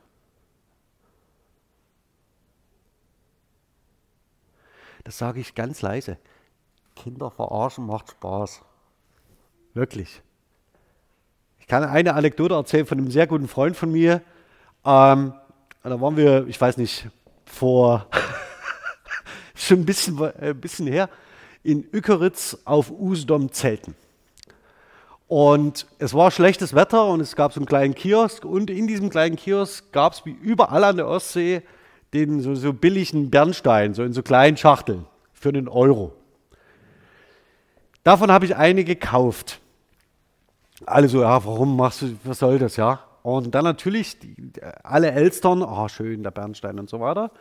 Das 5.03 5.17
sage 5.17 5.41
ich 5.41 5.55
ganz 5.55 5.81
leise. 5.81 6.17
Kinder 6.95 7.31
verarschen 7.31 7.85
macht 7.85 8.11
Spaß. 8.11 8.61
Wirklich. 9.73 10.21
Ich 11.59 11.67
kann 11.67 11.83
eine 11.83 12.13
Anekdote 12.13 12.53
erzählen 12.53 12.85
von 12.85 12.97
einem 12.97 13.11
sehr 13.11 13.27
guten 13.27 13.47
Freund 13.47 13.75
von 13.75 13.91
mir. 13.91 14.21
Ähm, 14.85 15.33
da 15.89 15.99
waren 15.99 16.17
wir, 16.17 16.45
ich 16.47 16.59
weiß 16.59 16.77
nicht, 16.77 17.07
vor 17.45 18.07
schon 19.55 19.79
ein 19.79 19.85
bisschen, 19.85 20.19
äh, 20.21 20.49
ein 20.49 20.59
bisschen 20.59 20.87
her, 20.87 21.09
in 21.63 21.87
Ückeritz 21.93 22.57
auf 22.65 22.91
Usedom 22.91 23.51
zelten. 23.51 23.95
Und 25.27 25.87
es 25.97 26.13
war 26.13 26.29
schlechtes 26.29 26.75
Wetter 26.75 27.07
und 27.07 27.21
es 27.21 27.35
gab 27.35 27.53
so 27.53 27.59
einen 27.59 27.65
kleinen 27.65 27.95
Kiosk 27.95 28.43
und 28.43 28.69
in 28.69 28.87
diesem 28.87 29.09
kleinen 29.09 29.37
Kiosk 29.37 29.91
gab 29.93 30.13
es 30.13 30.25
wie 30.25 30.31
überall 30.31 30.83
an 30.83 30.97
der 30.97 31.07
Ostsee 31.07 31.61
den 32.13 32.41
so, 32.41 32.55
so 32.55 32.73
billigen 32.73 33.29
Bernstein, 33.29 33.93
so 33.93 34.03
in 34.03 34.11
so 34.11 34.23
kleinen 34.23 34.57
Schachteln 34.57 35.05
für 35.31 35.49
einen 35.49 35.69
Euro. 35.69 36.13
Davon 38.03 38.31
habe 38.31 38.45
ich 38.45 38.55
eine 38.55 38.83
gekauft. 38.83 39.59
Alle 40.85 41.07
so, 41.07 41.21
ja, 41.21 41.45
warum 41.45 41.77
machst 41.77 42.01
du, 42.01 42.17
was 42.23 42.39
soll 42.39 42.59
das, 42.59 42.75
ja? 42.75 42.99
Und 43.23 43.53
dann 43.53 43.63
natürlich 43.63 44.19
die, 44.19 44.35
alle 44.83 45.11
Elstern, 45.11 45.61
oh, 45.61 45.87
schön, 45.87 46.23
der 46.23 46.31
Bernstein 46.31 46.79
und 46.79 46.89
so 46.89 46.99
weiter. 46.99 47.31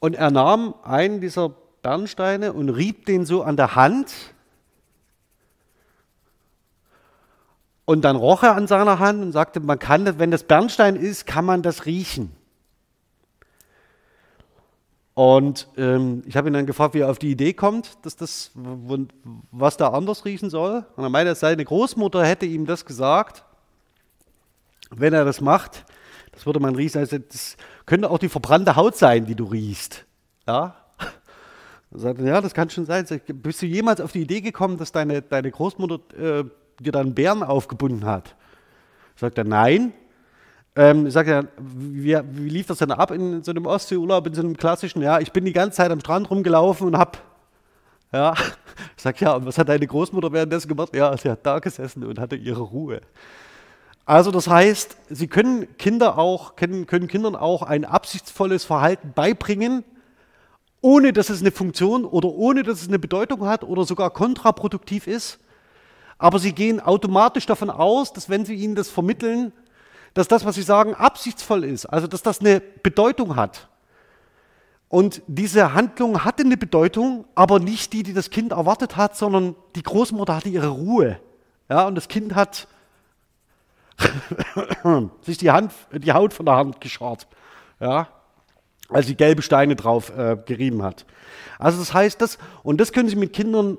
Und 0.00 0.14
er 0.14 0.30
nahm 0.30 0.74
einen 0.82 1.20
dieser 1.20 1.52
Bernsteine 1.82 2.52
und 2.52 2.70
rieb 2.70 3.06
den 3.06 3.26
so 3.26 3.42
an 3.42 3.56
der 3.56 3.74
Hand. 3.74 4.12
Und 7.84 8.02
dann 8.02 8.16
roch 8.16 8.42
er 8.42 8.56
an 8.56 8.66
seiner 8.66 8.98
Hand 8.98 9.22
und 9.22 9.32
sagte, 9.32 9.60
man 9.60 9.78
kann, 9.78 10.18
wenn 10.18 10.30
das 10.30 10.44
Bernstein 10.44 10.96
ist, 10.96 11.26
kann 11.26 11.44
man 11.44 11.62
das 11.62 11.84
riechen. 11.84 12.34
Und 15.12 15.68
ähm, 15.76 16.24
ich 16.26 16.36
habe 16.36 16.50
ihn 16.50 16.54
dann 16.54 16.66
gefragt, 16.66 16.94
wie 16.94 17.00
er 17.00 17.10
auf 17.10 17.20
die 17.20 17.30
Idee 17.30 17.52
kommt, 17.52 18.04
dass 18.04 18.16
das, 18.16 18.50
was 19.52 19.76
da 19.76 19.90
anders 19.90 20.24
riechen 20.24 20.50
soll. 20.50 20.84
Und 20.96 21.04
er 21.04 21.10
meinte, 21.10 21.34
seine 21.34 21.64
Großmutter 21.64 22.24
hätte 22.24 22.46
ihm 22.46 22.66
das 22.66 22.84
gesagt, 22.84 23.44
wenn 24.96 25.12
er 25.12 25.24
das 25.24 25.40
macht, 25.40 25.84
das 26.32 26.46
würde 26.46 26.60
man 26.60 26.74
riechen, 26.74 26.98
also 26.98 27.18
das 27.18 27.56
könnte 27.86 28.10
auch 28.10 28.18
die 28.18 28.28
verbrannte 28.28 28.76
Haut 28.76 28.96
sein, 28.96 29.26
die 29.26 29.34
du 29.34 29.44
riechst. 29.44 30.04
Ja? 30.46 30.76
Er 31.94 32.00
sagte, 32.00 32.24
ja, 32.24 32.40
das 32.40 32.54
kann 32.54 32.68
schon 32.70 32.86
sein. 32.86 33.06
Bist 33.34 33.62
du 33.62 33.66
jemals 33.66 34.00
auf 34.00 34.10
die 34.10 34.22
Idee 34.22 34.40
gekommen, 34.40 34.76
dass 34.78 34.90
deine, 34.90 35.22
deine 35.22 35.50
Großmutter 35.50 36.00
äh, 36.18 36.44
dir 36.80 36.92
dann 36.92 37.14
Bären 37.14 37.44
aufgebunden 37.44 38.04
hat? 38.04 38.34
Sagt 39.14 39.38
er, 39.38 39.44
nein. 39.44 39.92
Ähm, 40.74 41.08
sage 41.08 41.30
ja, 41.30 41.44
wie, 41.56 42.18
wie, 42.32 42.48
lief 42.48 42.66
das 42.66 42.78
denn 42.78 42.90
ab 42.90 43.12
in 43.12 43.44
so 43.44 43.52
einem 43.52 43.64
Ostseeurlaub, 43.64 44.26
in 44.26 44.34
so 44.34 44.42
einem 44.42 44.56
klassischen? 44.56 45.02
Ja, 45.02 45.20
ich 45.20 45.30
bin 45.30 45.44
die 45.44 45.52
ganze 45.52 45.76
Zeit 45.76 45.92
am 45.92 46.00
Strand 46.00 46.28
rumgelaufen 46.28 46.88
und 46.88 46.98
hab, 46.98 47.22
ja, 48.12 48.34
ich 48.96 49.02
sag 49.02 49.20
ja, 49.20 49.34
und 49.34 49.46
was 49.46 49.56
hat 49.56 49.68
deine 49.68 49.86
Großmutter 49.86 50.32
währenddessen 50.32 50.66
gemacht? 50.66 50.96
Ja, 50.96 51.16
sie 51.16 51.30
hat 51.30 51.46
da 51.46 51.60
gesessen 51.60 52.02
und 52.02 52.18
hatte 52.18 52.34
ihre 52.34 52.62
Ruhe. 52.62 53.02
Also 54.06 54.30
das 54.30 54.48
heißt, 54.48 54.96
sie 55.08 55.28
können 55.28 55.76
Kinder 55.78 56.18
auch, 56.18 56.56
können, 56.56 56.86
können 56.86 57.08
Kindern 57.08 57.36
auch 57.36 57.62
ein 57.62 57.84
absichtsvolles 57.84 58.64
Verhalten 58.64 59.12
beibringen, 59.14 59.82
ohne 60.82 61.14
dass 61.14 61.30
es 61.30 61.40
eine 61.40 61.50
Funktion 61.50 62.04
oder 62.04 62.28
ohne 62.28 62.62
dass 62.62 62.82
es 62.82 62.88
eine 62.88 62.98
Bedeutung 62.98 63.46
hat 63.46 63.64
oder 63.64 63.84
sogar 63.84 64.10
kontraproduktiv 64.10 65.06
ist. 65.06 65.38
Aber 66.18 66.38
sie 66.38 66.52
gehen 66.52 66.80
automatisch 66.80 67.46
davon 67.46 67.70
aus, 67.70 68.12
dass 68.12 68.28
wenn 68.28 68.44
sie 68.44 68.54
ihnen 68.54 68.74
das 68.74 68.90
vermitteln, 68.90 69.52
dass 70.12 70.28
das, 70.28 70.44
was 70.44 70.54
sie 70.54 70.62
sagen, 70.62 70.94
absichtsvoll 70.94 71.64
ist, 71.64 71.86
also 71.86 72.06
dass 72.06 72.22
das 72.22 72.40
eine 72.40 72.60
Bedeutung 72.60 73.36
hat. 73.36 73.68
Und 74.88 75.22
diese 75.26 75.72
Handlung 75.72 76.24
hatte 76.24 76.44
eine 76.44 76.56
Bedeutung, 76.56 77.24
aber 77.34 77.58
nicht 77.58 77.92
die, 77.92 78.02
die 78.04 78.12
das 78.12 78.30
Kind 78.30 78.52
erwartet 78.52 78.96
hat, 78.96 79.16
sondern 79.16 79.56
die 79.74 79.82
Großmutter 79.82 80.36
hatte 80.36 80.50
ihre 80.50 80.68
Ruhe. 80.68 81.18
Ja, 81.68 81.86
und 81.86 81.96
das 81.96 82.06
Kind 82.06 82.34
hat 82.34 82.68
sich 85.22 85.38
die, 85.38 85.50
Hand, 85.50 85.72
die 85.92 86.12
Haut 86.12 86.32
von 86.32 86.46
der 86.46 86.56
Hand 86.56 86.80
geschart, 86.80 87.26
ja, 87.80 88.08
als 88.88 89.06
sie 89.06 89.14
gelbe 89.14 89.42
Steine 89.42 89.76
drauf 89.76 90.10
äh, 90.16 90.36
gerieben 90.44 90.82
hat. 90.82 91.06
Also 91.58 91.78
das 91.78 91.94
heißt, 91.94 92.20
das, 92.20 92.38
und 92.62 92.80
das 92.80 92.92
können 92.92 93.08
Sie 93.08 93.16
mit 93.16 93.32
Kindern 93.32 93.78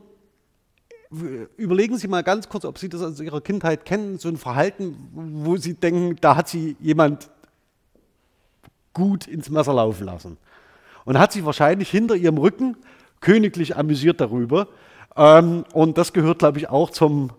überlegen 1.57 1.97
Sie 1.97 2.07
mal 2.07 2.23
ganz 2.23 2.49
kurz, 2.49 2.65
ob 2.65 2.77
Sie 2.77 2.89
das 2.89 3.01
aus 3.01 3.19
Ihrer 3.19 3.41
Kindheit 3.41 3.85
kennen, 3.85 4.17
so 4.17 4.27
ein 4.27 4.37
Verhalten, 4.37 4.95
wo 5.13 5.57
Sie 5.57 5.75
denken, 5.75 6.17
da 6.19 6.35
hat 6.35 6.47
Sie 6.49 6.75
jemand 6.79 7.29
gut 8.93 9.27
ins 9.27 9.49
Messer 9.49 9.73
laufen 9.73 10.05
lassen. 10.05 10.37
Und 11.03 11.19
hat 11.19 11.31
sich 11.31 11.45
wahrscheinlich 11.45 11.89
hinter 11.89 12.15
Ihrem 12.15 12.37
Rücken 12.37 12.77
königlich 13.21 13.77
amüsiert 13.77 14.19
darüber. 14.19 14.67
Ähm, 15.15 15.65
und 15.73 15.97
das 15.97 16.13
gehört, 16.13 16.39
glaube 16.39 16.57
ich, 16.57 16.69
auch 16.69 16.89
zum, 16.89 17.31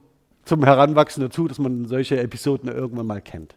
zum 0.46 0.64
Heranwachsen 0.64 1.22
dazu, 1.22 1.46
dass 1.46 1.58
man 1.58 1.86
solche 1.86 2.18
Episoden 2.18 2.70
irgendwann 2.70 3.06
mal 3.06 3.20
kennt. 3.20 3.54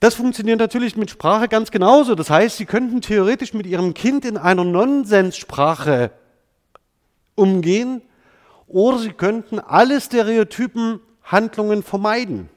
Das 0.00 0.14
funktioniert 0.14 0.58
natürlich 0.58 0.96
mit 0.96 1.10
Sprache 1.10 1.48
ganz 1.48 1.70
genauso. 1.70 2.14
Das 2.14 2.28
heißt, 2.28 2.58
Sie 2.58 2.66
könnten 2.66 3.00
theoretisch 3.00 3.54
mit 3.54 3.66
Ihrem 3.66 3.94
Kind 3.94 4.26
in 4.26 4.36
einer 4.36 4.64
Nonsenssprache 4.64 6.10
umgehen, 7.34 8.02
oder 8.70 8.98
sie 8.98 9.12
könnten 9.12 9.58
alle 9.58 10.00
Stereotypen 10.00 11.00
Handlungen 11.24 11.82
vermeiden. 11.82 12.48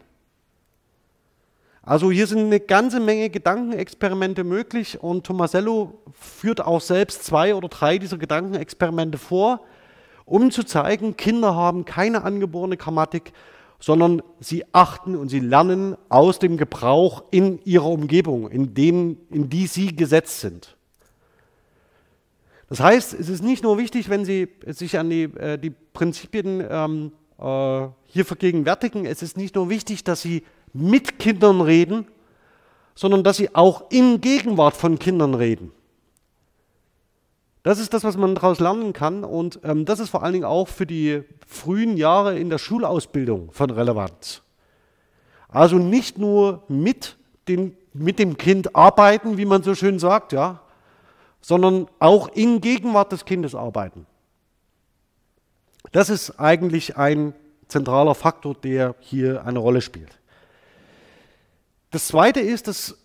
Also 1.81 2.11
hier 2.11 2.27
sind 2.27 2.39
eine 2.39 2.59
ganze 2.59 2.99
Menge 2.99 3.31
Gedankenexperimente 3.31 4.43
möglich 4.43 5.01
und 5.01 5.25
Tomasello 5.25 5.99
führt 6.13 6.61
auch 6.61 6.81
selbst 6.81 7.25
zwei 7.25 7.55
oder 7.55 7.67
drei 7.67 7.97
dieser 7.97 8.19
Gedankenexperimente 8.19 9.17
vor, 9.17 9.61
um 10.25 10.51
zu 10.51 10.63
zeigen, 10.63 11.17
Kinder 11.17 11.55
haben 11.55 11.85
keine 11.85 12.23
angeborene 12.23 12.77
Grammatik, 12.77 13.33
sondern 13.79 14.21
sie 14.39 14.63
achten 14.71 15.15
und 15.15 15.29
sie 15.29 15.39
lernen 15.39 15.97
aus 16.07 16.39
dem 16.39 16.57
Gebrauch 16.57 17.23
in 17.31 17.59
ihrer 17.65 17.89
Umgebung, 17.89 18.49
in, 18.49 18.73
dem, 18.73 19.17
in 19.29 19.49
die 19.49 19.67
sie 19.67 19.95
gesetzt 19.95 20.39
sind. 20.39 20.77
Das 22.69 22.79
heißt, 22.79 23.13
es 23.13 23.29
ist 23.29 23.43
nicht 23.43 23.61
nur 23.61 23.77
wichtig, 23.77 24.09
wenn 24.09 24.25
Sie 24.25 24.47
sich 24.65 24.97
an 24.97 25.09
die, 25.09 25.23
äh, 25.23 25.59
die 25.59 25.69
Prinzipien 25.69 26.65
ähm, 26.67 27.11
äh, 27.37 27.87
hier 28.05 28.25
vergegenwärtigen, 28.25 29.05
es 29.05 29.21
ist 29.21 29.37
nicht 29.37 29.53
nur 29.53 29.69
wichtig, 29.69 30.03
dass 30.03 30.21
Sie 30.21 30.43
mit 30.73 31.19
Kindern 31.19 31.61
reden, 31.61 32.07
sondern 32.95 33.23
dass 33.23 33.37
Sie 33.37 33.53
auch 33.53 33.91
in 33.91 34.21
Gegenwart 34.21 34.75
von 34.75 34.97
Kindern 34.97 35.35
reden. 35.35 35.71
Das 37.63 37.79
ist 37.79 37.93
das, 37.93 38.03
was 38.03 38.17
man 38.17 38.35
daraus 38.35 38.59
lernen 38.59 38.91
kann 38.91 39.23
und 39.23 39.59
ähm, 39.63 39.85
das 39.85 39.99
ist 39.99 40.09
vor 40.09 40.23
allen 40.23 40.33
Dingen 40.33 40.45
auch 40.45 40.67
für 40.67 40.85
die 40.85 41.23
frühen 41.47 41.95
Jahre 41.95 42.37
in 42.37 42.49
der 42.49 42.57
Schulausbildung 42.57 43.51
von 43.51 43.69
Relevanz. 43.69 44.41
Also 45.47 45.77
nicht 45.77 46.17
nur 46.17 46.63
mit, 46.67 47.15
den, 47.47 47.77
mit 47.93 48.19
dem 48.19 48.37
Kind 48.37 48.75
arbeiten, 48.75 49.37
wie 49.37 49.45
man 49.45 49.63
so 49.63 49.75
schön 49.75 49.97
sagt, 49.97 50.33
ja, 50.33 50.61
sondern 51.39 51.87
auch 51.99 52.27
in 52.29 52.59
Gegenwart 52.59 53.11
des 53.11 53.23
Kindes 53.23 53.55
arbeiten. 53.55 54.07
Das 55.91 56.09
ist 56.09 56.39
eigentlich 56.39 56.97
ein 56.97 57.33
zentraler 57.67 58.15
Faktor, 58.15 58.55
der 58.55 58.95
hier 58.99 59.45
eine 59.45 59.59
Rolle 59.59 59.81
spielt. 59.81 60.19
Das 61.91 62.07
Zweite 62.07 62.39
ist, 62.39 62.67
dass 62.67 62.97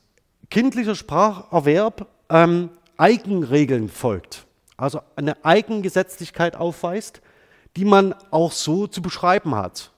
kindlicher 0.50 0.94
Spracherwerb 0.94 2.06
ähm, 2.30 2.70
Eigenregeln 2.96 3.88
folgt, 3.88 4.46
also 4.78 5.00
eine 5.16 5.44
Eigengesetzlichkeit 5.44 6.56
aufweist, 6.56 7.20
die 7.76 7.84
man 7.84 8.14
auch 8.30 8.52
so 8.52 8.86
zu 8.86 9.02
beschreiben 9.02 9.54
hat. 9.54 9.90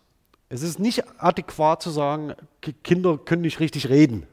Es 0.49 0.63
ist 0.63 0.81
nicht 0.81 1.05
adäquat 1.19 1.83
zu 1.83 1.91
sagen, 1.91 2.35
Kinder 2.83 3.19
können 3.19 3.43
nicht 3.43 3.61
richtig 3.61 3.89
reden. 3.89 4.27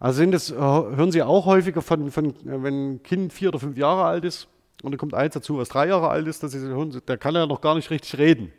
Also 0.00 0.24
das, 0.26 0.50
äh, 0.50 0.56
hören 0.56 1.12
Sie 1.12 1.22
auch 1.22 1.44
häufiger 1.44 1.82
von, 1.82 2.10
von, 2.10 2.34
wenn 2.42 2.94
ein 2.94 3.02
Kind 3.02 3.32
vier 3.32 3.50
oder 3.50 3.58
fünf 3.58 3.76
Jahre 3.76 4.04
alt 4.04 4.24
ist 4.24 4.48
und 4.82 4.90
dann 4.92 4.98
kommt 4.98 5.12
eins 5.12 5.34
dazu, 5.34 5.58
was 5.58 5.68
drei 5.68 5.86
Jahre 5.88 6.08
alt 6.08 6.26
ist, 6.26 6.42
dass 6.42 6.52
Sie 6.52 6.58
hören, 6.58 7.00
der 7.06 7.18
kann 7.18 7.34
ja 7.34 7.46
noch 7.46 7.60
gar 7.60 7.74
nicht 7.74 7.90
richtig 7.90 8.18
reden. 8.18 8.50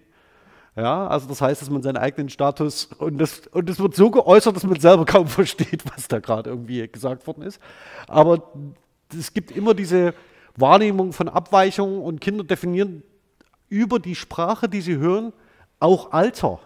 Ja, 0.75 1.07
also 1.07 1.27
das 1.27 1.41
heißt, 1.41 1.61
dass 1.61 1.69
man 1.69 1.81
seinen 1.81 1.97
eigenen 1.97 2.29
Status 2.29 2.85
und 2.97 3.17
das, 3.17 3.47
und 3.47 3.67
das 3.67 3.79
wird 3.79 3.95
so 3.95 4.09
geäußert, 4.11 4.55
dass 4.55 4.63
man 4.63 4.79
selber 4.79 5.05
kaum 5.05 5.27
versteht, 5.27 5.83
was 5.91 6.07
da 6.07 6.19
gerade 6.19 6.51
irgendwie 6.51 6.87
gesagt 6.87 7.25
worden 7.27 7.41
ist. 7.41 7.59
Aber 8.07 8.53
es 9.11 9.33
gibt 9.33 9.51
immer 9.51 9.73
diese 9.73 10.13
Wahrnehmung 10.55 11.13
von 11.13 11.29
Abweichungen 11.29 12.01
und 12.01 12.21
Kinder 12.21 12.43
definieren 12.43 13.03
über 13.69 13.99
die 13.99 14.15
Sprache, 14.15 14.67
die 14.67 14.81
sie 14.81 14.97
hören, 14.97 15.33
auch 15.79 16.11
Alter 16.11 16.59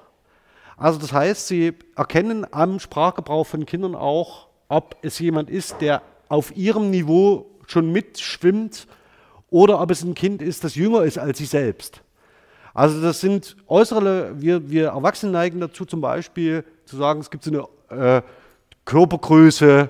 Also 0.77 0.99
das 0.99 1.13
heißt, 1.13 1.47
sie 1.47 1.73
erkennen 1.95 2.45
am 2.51 2.79
Sprachgebrauch 2.79 3.45
von 3.45 3.65
Kindern 3.65 3.95
auch, 3.95 4.47
ob 4.67 4.97
es 5.03 5.19
jemand 5.19 5.49
ist, 5.49 5.81
der 5.81 6.01
auf 6.27 6.55
ihrem 6.57 6.89
Niveau 6.89 7.45
schon 7.67 7.91
mitschwimmt 7.91 8.87
oder 9.49 9.79
ob 9.79 9.91
es 9.91 10.03
ein 10.03 10.15
Kind 10.15 10.41
ist, 10.41 10.63
das 10.63 10.75
jünger 10.75 11.03
ist 11.03 11.17
als 11.17 11.37
sie 11.37 11.45
selbst. 11.45 12.01
Also 12.73 13.01
das 13.01 13.21
sind 13.21 13.55
äußere, 13.67 14.41
wir, 14.41 14.69
wir 14.69 14.87
Erwachsene 14.87 15.31
neigen 15.31 15.61
dazu 15.61 15.85
zum 15.85 16.01
Beispiel 16.01 16.65
zu 16.85 16.97
sagen, 16.97 17.21
es 17.21 17.31
gibt 17.31 17.45
so 17.45 17.69
eine 17.89 18.17
äh, 18.17 18.21
Körpergröße, 18.83 19.89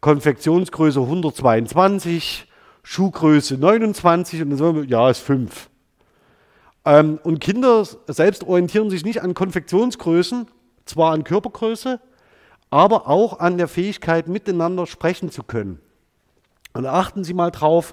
Konfektionsgröße 0.00 1.00
122, 1.00 2.46
Schuhgröße 2.88 3.58
29 3.58 4.42
und 4.42 4.50
dann 4.50 4.58
sagen 4.60 4.76
wir, 4.76 4.84
ja, 4.84 5.10
ist 5.10 5.18
5. 5.18 5.70
Ähm, 6.84 7.18
und 7.24 7.40
Kinder 7.40 7.84
selbst 8.06 8.44
orientieren 8.44 8.90
sich 8.90 9.04
nicht 9.04 9.22
an 9.22 9.34
Konfektionsgrößen, 9.34 10.46
zwar 10.84 11.12
an 11.12 11.24
Körpergröße, 11.24 11.98
aber 12.70 13.08
auch 13.08 13.40
an 13.40 13.58
der 13.58 13.66
Fähigkeit, 13.66 14.28
miteinander 14.28 14.86
sprechen 14.86 15.32
zu 15.32 15.42
können. 15.42 15.80
Und 16.74 16.86
achten 16.86 17.24
Sie 17.24 17.34
mal 17.34 17.50
drauf, 17.50 17.92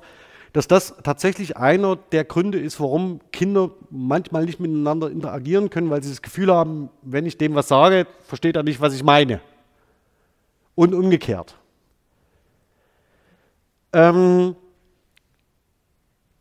dass 0.53 0.67
das 0.67 0.93
tatsächlich 1.01 1.57
einer 1.57 1.95
der 1.95 2.23
Gründe 2.23 2.59
ist, 2.59 2.79
warum 2.79 3.19
Kinder 3.31 3.71
manchmal 3.89 4.45
nicht 4.45 4.59
miteinander 4.59 5.09
interagieren 5.09 5.71
können, 5.71 5.89
weil 5.89 6.03
sie 6.03 6.11
das 6.11 6.21
Gefühl 6.21 6.53
haben, 6.53 6.91
wenn 7.01 7.25
ich 7.25 7.39
dem 7.39 7.55
was 7.55 7.67
sage, 7.67 8.05
versteht 8.27 8.55
er 8.55 8.61
nicht, 8.61 8.79
was 8.79 8.93
ich 8.93 9.03
meine. 9.03 9.39
Und 10.75 10.93
umgekehrt. 10.93 11.55
Ähm, 13.91 14.55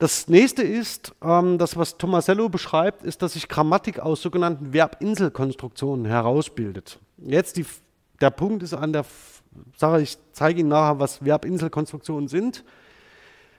das 0.03 0.27
nächste 0.27 0.65
ist, 0.65 1.15
ähm, 1.23 1.59
das 1.59 1.77
was 1.77 1.97
Tomasello 1.97 2.49
beschreibt, 2.49 3.05
ist, 3.05 3.23
dass 3.23 3.35
sich 3.35 3.49
Grammatik 3.49 4.01
aus 4.01 4.21
sogenannten 4.21 4.73
Verbinselkonstruktionen 4.73 6.07
herausbildet. 6.07 6.99
Jetzt 7.19 7.57
die, 7.57 7.65
der 8.21 8.31
Punkt 8.31 8.65
ist 8.65 8.75
an 8.75 8.93
der 8.93 9.05
Sache, 9.77 10.03
ich 10.03 10.19
zeige 10.33 10.59
Ihnen 10.59 10.71
nachher, 10.71 10.99
was 10.99 11.19
Verbinselkonstruktionen 11.19 12.27
sind. 12.27 12.65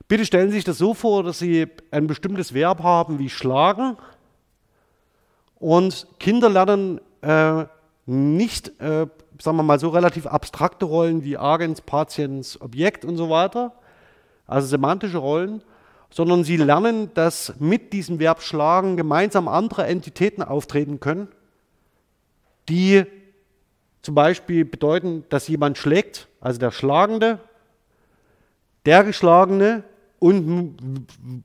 Bitte 0.09 0.25
stellen 0.25 0.49
Sie 0.49 0.55
sich 0.55 0.65
das 0.65 0.77
so 0.77 0.93
vor, 0.93 1.23
dass 1.23 1.39
Sie 1.39 1.65
ein 1.91 2.07
bestimmtes 2.07 2.53
Verb 2.53 2.83
haben 2.83 3.19
wie 3.19 3.29
schlagen 3.29 3.95
und 5.59 6.07
Kinder 6.19 6.49
lernen 6.49 6.99
äh, 7.21 7.63
nicht, 8.05 8.67
äh, 8.81 9.07
sagen 9.39 9.57
wir 9.57 9.63
mal 9.63 9.79
so, 9.79 9.87
relativ 9.87 10.27
abstrakte 10.27 10.83
Rollen 10.83 11.23
wie 11.23 11.37
Agens, 11.37 11.79
Patiens, 11.79 12.59
Objekt 12.59 13.05
und 13.05 13.15
so 13.15 13.29
weiter, 13.29 13.71
also 14.45 14.67
semantische 14.67 15.19
Rollen, 15.19 15.63
sondern 16.13 16.43
sie 16.43 16.57
lernen, 16.57 17.11
dass 17.15 17.55
mit 17.59 17.91
diesem 17.91 18.19
Verb 18.19 18.43
schlagen 18.43 18.97
gemeinsam 18.97 19.47
andere 19.47 19.87
Entitäten 19.87 20.43
auftreten 20.43 20.99
können, 20.99 21.27
die 22.69 23.05
zum 24.03 24.13
Beispiel 24.13 24.63
bedeuten, 24.63 25.25
dass 25.29 25.47
jemand 25.47 25.79
schlägt, 25.79 26.27
also 26.39 26.59
der 26.59 26.69
Schlagende, 26.69 27.39
der 28.85 29.03
Geschlagene 29.03 29.83
und 30.19 30.75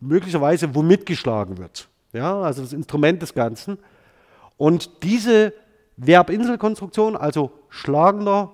möglicherweise 0.01 0.75
womit 0.75 1.07
geschlagen 1.07 1.57
wird. 1.57 1.89
Ja, 2.13 2.43
also 2.43 2.61
das 2.61 2.75
Instrument 2.75 3.23
des 3.23 3.33
Ganzen. 3.33 3.79
Und 4.59 5.03
diese 5.03 5.55
Verbinselkonstruktion, 5.99 7.17
also 7.17 7.53
schlagender, 7.71 8.53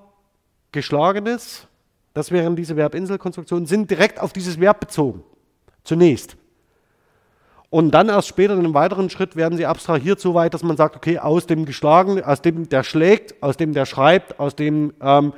geschlagenes, 0.70 1.66
das 2.12 2.30
wären 2.30 2.54
diese 2.54 2.76
Verbinselkonstruktionen, 2.76 3.66
sind 3.66 3.90
direkt 3.90 4.20
auf 4.20 4.32
dieses 4.32 4.60
Verb 4.60 4.78
bezogen. 4.78 5.24
Zunächst. 5.84 6.36
Und 7.70 7.90
dann 7.90 8.08
erst 8.08 8.28
später 8.28 8.52
in 8.52 8.60
einem 8.60 8.74
weiteren 8.74 9.10
Schritt 9.10 9.34
werden 9.34 9.58
sie 9.58 9.66
abstrahiert 9.66 10.20
so 10.20 10.32
weit, 10.34 10.54
dass 10.54 10.62
man 10.62 10.76
sagt, 10.76 10.94
okay, 10.94 11.18
aus 11.18 11.46
dem 11.46 11.64
Geschlagenen, 11.64 12.22
aus 12.22 12.40
dem 12.40 12.68
der 12.68 12.84
schlägt, 12.84 13.42
aus 13.42 13.56
dem 13.56 13.74
der 13.74 13.84
schreibt, 13.84 14.38
aus 14.38 14.54
dem 14.54 14.94
ähm, 15.00 15.32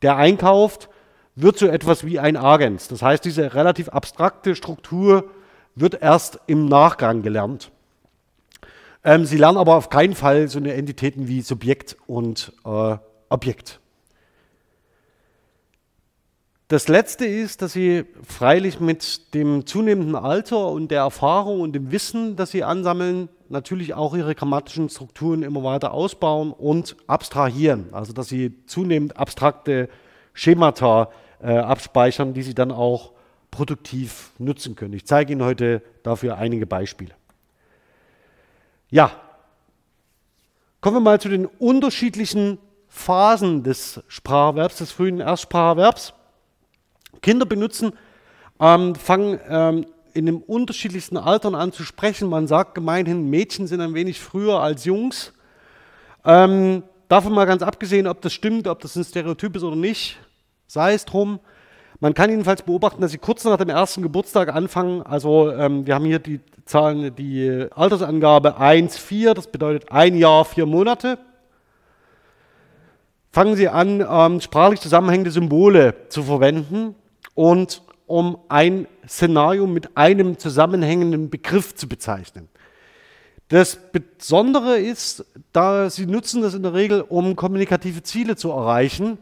der 0.00 0.16
einkauft, 0.16 0.88
wird 1.36 1.58
so 1.58 1.66
etwas 1.66 2.06
wie 2.06 2.18
ein 2.18 2.38
Agens. 2.38 2.88
Das 2.88 3.02
heißt, 3.02 3.22
diese 3.24 3.54
relativ 3.54 3.90
abstrakte 3.90 4.56
Struktur 4.56 5.30
wird 5.74 6.00
erst 6.00 6.40
im 6.46 6.64
Nachgang 6.64 7.20
gelernt. 7.20 7.70
Ähm, 9.04 9.26
Sie 9.26 9.36
lernen 9.36 9.58
aber 9.58 9.76
auf 9.76 9.90
keinen 9.90 10.14
Fall 10.14 10.48
so 10.48 10.58
eine 10.58 10.72
Entitäten 10.72 11.28
wie 11.28 11.42
Subjekt 11.42 11.98
und 12.06 12.54
äh, 12.64 12.96
Objekt. 13.28 13.81
Das 16.72 16.88
Letzte 16.88 17.26
ist, 17.26 17.60
dass 17.60 17.74
Sie 17.74 18.06
freilich 18.26 18.80
mit 18.80 19.34
dem 19.34 19.66
zunehmenden 19.66 20.16
Alter 20.16 20.68
und 20.68 20.90
der 20.90 21.00
Erfahrung 21.00 21.60
und 21.60 21.74
dem 21.74 21.92
Wissen, 21.92 22.34
das 22.34 22.50
Sie 22.50 22.64
ansammeln, 22.64 23.28
natürlich 23.50 23.92
auch 23.92 24.14
Ihre 24.16 24.34
grammatischen 24.34 24.88
Strukturen 24.88 25.42
immer 25.42 25.62
weiter 25.64 25.92
ausbauen 25.92 26.50
und 26.50 26.96
abstrahieren. 27.06 27.92
Also 27.92 28.14
dass 28.14 28.28
Sie 28.28 28.64
zunehmend 28.64 29.18
abstrakte 29.18 29.90
Schemata 30.32 31.10
äh, 31.42 31.58
abspeichern, 31.58 32.32
die 32.32 32.42
Sie 32.42 32.54
dann 32.54 32.72
auch 32.72 33.12
produktiv 33.50 34.30
nutzen 34.38 34.74
können. 34.74 34.94
Ich 34.94 35.04
zeige 35.04 35.34
Ihnen 35.34 35.44
heute 35.44 35.82
dafür 36.02 36.38
einige 36.38 36.66
Beispiele. 36.66 37.12
Ja, 38.88 39.10
kommen 40.80 40.96
wir 40.96 41.00
mal 41.00 41.20
zu 41.20 41.28
den 41.28 41.44
unterschiedlichen 41.44 42.56
Phasen 42.88 43.62
des 43.62 44.02
Spracherwerbs, 44.08 44.78
des 44.78 44.90
frühen 44.90 45.20
Erstspracherwerbs. 45.20 46.14
Kinder 47.22 47.46
benutzen, 47.46 47.92
ähm, 48.60 48.94
fangen 48.94 49.40
ähm, 49.48 49.86
in 50.12 50.26
den 50.26 50.36
unterschiedlichsten 50.36 51.16
Altern 51.16 51.54
an 51.54 51.72
zu 51.72 51.84
sprechen. 51.84 52.28
Man 52.28 52.46
sagt 52.46 52.74
gemeinhin, 52.74 53.30
Mädchen 53.30 53.66
sind 53.66 53.80
ein 53.80 53.94
wenig 53.94 54.20
früher 54.20 54.60
als 54.60 54.84
Jungs. 54.84 55.32
Ähm, 56.24 56.82
davon 57.08 57.32
mal 57.32 57.46
ganz 57.46 57.62
abgesehen, 57.62 58.06
ob 58.06 58.20
das 58.20 58.32
stimmt, 58.32 58.68
ob 58.68 58.80
das 58.80 58.96
ein 58.96 59.04
Stereotyp 59.04 59.56
ist 59.56 59.62
oder 59.62 59.76
nicht 59.76 60.18
sei 60.72 60.94
es 60.94 61.04
drum. 61.04 61.38
Man 62.00 62.14
kann 62.14 62.30
jedenfalls 62.30 62.62
beobachten, 62.62 63.02
dass 63.02 63.12
sie 63.12 63.18
kurz 63.18 63.44
nach 63.44 63.58
dem 63.58 63.68
ersten 63.68 64.00
Geburtstag 64.02 64.52
anfangen. 64.54 65.02
Also 65.02 65.52
ähm, 65.52 65.86
wir 65.86 65.94
haben 65.94 66.06
hier 66.06 66.18
die 66.18 66.40
Zahlen, 66.64 67.14
die 67.14 67.66
Altersangabe 67.74 68.56
1, 68.56 68.96
4, 68.96 69.34
das 69.34 69.48
bedeutet 69.48 69.92
ein 69.92 70.16
Jahr, 70.16 70.44
vier 70.44 70.64
Monate. 70.64 71.18
Fangen 73.30 73.54
sie 73.54 73.68
an, 73.68 74.04
ähm, 74.08 74.40
sprachlich 74.40 74.80
zusammenhängende 74.80 75.30
Symbole 75.30 75.94
zu 76.08 76.22
verwenden 76.22 76.94
und 77.34 77.82
um 78.06 78.38
ein 78.48 78.86
Szenario 79.08 79.66
mit 79.66 79.96
einem 79.96 80.38
zusammenhängenden 80.38 81.30
Begriff 81.30 81.74
zu 81.74 81.88
bezeichnen. 81.88 82.48
Das 83.48 83.78
Besondere 83.92 84.78
ist, 84.78 85.24
da 85.52 85.90
sie 85.90 86.06
nutzen 86.06 86.42
das 86.42 86.54
in 86.54 86.62
der 86.62 86.74
Regel, 86.74 87.02
um 87.02 87.36
kommunikative 87.36 88.02
Ziele 88.02 88.36
zu 88.36 88.50
erreichen 88.50 89.18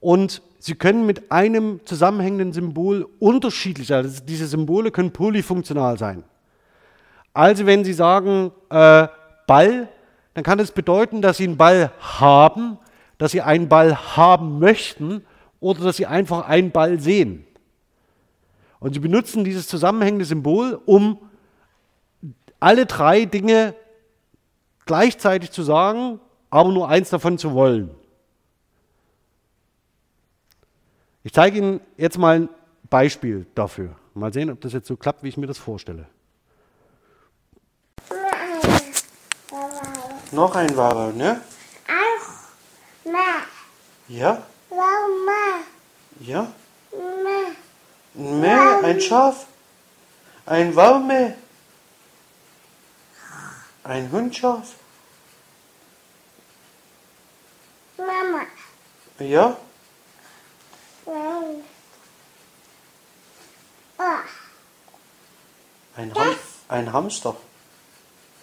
und 0.00 0.42
Sie 0.60 0.74
können 0.74 1.06
mit 1.06 1.30
einem 1.30 1.80
zusammenhängenden 1.84 2.52
Symbol 2.52 3.08
unterschiedlich, 3.20 3.94
also 3.94 4.22
diese 4.24 4.46
Symbole 4.46 4.90
können 4.90 5.12
polyfunktional 5.12 5.98
sein. 5.98 6.24
Also 7.32 7.64
wenn 7.66 7.84
Sie 7.84 7.92
sagen 7.92 8.50
äh, 8.68 9.06
Ball, 9.46 9.88
dann 10.34 10.44
kann 10.44 10.58
es 10.58 10.72
bedeuten, 10.72 11.22
dass 11.22 11.36
Sie 11.36 11.44
einen 11.44 11.56
Ball 11.56 11.92
haben, 12.00 12.78
dass 13.18 13.30
Sie 13.30 13.40
einen 13.40 13.68
Ball 13.68 14.16
haben 14.16 14.58
möchten 14.58 15.24
oder 15.60 15.84
dass 15.84 15.96
Sie 15.96 16.06
einfach 16.06 16.48
einen 16.48 16.72
Ball 16.72 16.98
sehen. 16.98 17.44
Und 18.80 18.94
Sie 18.94 19.00
benutzen 19.00 19.44
dieses 19.44 19.66
zusammenhängende 19.66 20.24
Symbol, 20.24 20.80
um 20.86 21.18
alle 22.60 22.86
drei 22.86 23.24
Dinge 23.24 23.74
gleichzeitig 24.86 25.50
zu 25.50 25.62
sagen, 25.62 26.20
aber 26.50 26.70
nur 26.70 26.88
eins 26.88 27.10
davon 27.10 27.38
zu 27.38 27.52
wollen. 27.52 27.90
Ich 31.22 31.32
zeige 31.32 31.58
Ihnen 31.58 31.80
jetzt 31.96 32.18
mal 32.18 32.40
ein 32.40 32.48
Beispiel 32.88 33.46
dafür. 33.54 33.96
Mal 34.14 34.32
sehen, 34.32 34.50
ob 34.50 34.60
das 34.60 34.72
jetzt 34.72 34.88
so 34.88 34.96
klappt, 34.96 35.22
wie 35.22 35.28
ich 35.28 35.36
mir 35.36 35.46
das 35.46 35.58
vorstelle. 35.58 36.06
Noch 40.32 40.54
ein 40.56 40.76
Wabel, 40.76 41.14
ne? 41.14 41.40
Auch. 41.86 43.10
Ja? 44.08 44.42
Ja? 46.20 46.52
Mäh, 48.18 48.82
ein 48.82 49.00
Schaf. 49.00 49.46
Ein 50.44 50.74
Waume. 50.74 51.36
Ein 53.84 54.10
Hundschaf. 54.10 54.74
Mama. 57.96 58.42
Ja? 59.20 59.56
Ein, 65.94 66.14
Ham 66.14 66.36
ein 66.68 66.92
Hamster. 66.92 67.36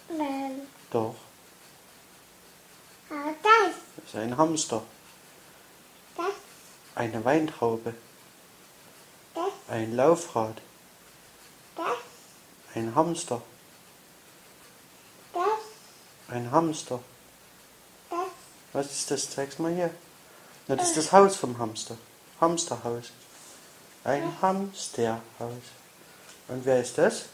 Nein. 0.08 0.62
Doch. 0.90 1.16
Ah, 3.10 3.28
das. 3.42 3.74
Das 3.96 4.06
ist 4.06 4.16
ein 4.16 4.36
Hamster. 4.38 4.82
Das. 6.16 6.26
Eine 6.94 7.22
Weintraube. 7.22 7.94
Ein 9.68 9.96
Laufrad. 9.96 10.56
Ein 12.74 12.94
Hamster. 12.94 13.42
Das. 15.32 15.42
Ein 16.28 16.50
Hamster. 16.50 17.00
Das. 18.10 18.18
Was 18.72 18.92
ist 18.92 19.10
das? 19.10 19.30
Zeig's 19.30 19.58
mal 19.58 19.74
hier. 19.74 19.90
Na, 20.68 20.76
das 20.76 20.88
ist 20.88 20.96
das 20.98 21.12
Haus 21.12 21.36
vom 21.36 21.58
Hamster. 21.58 21.96
Hamsterhaus. 22.40 23.12
Ein 24.04 24.30
Hamsterhaus. 24.42 25.22
Und 26.48 26.64
wer 26.64 26.80
ist 26.80 26.96
das? 26.98 27.24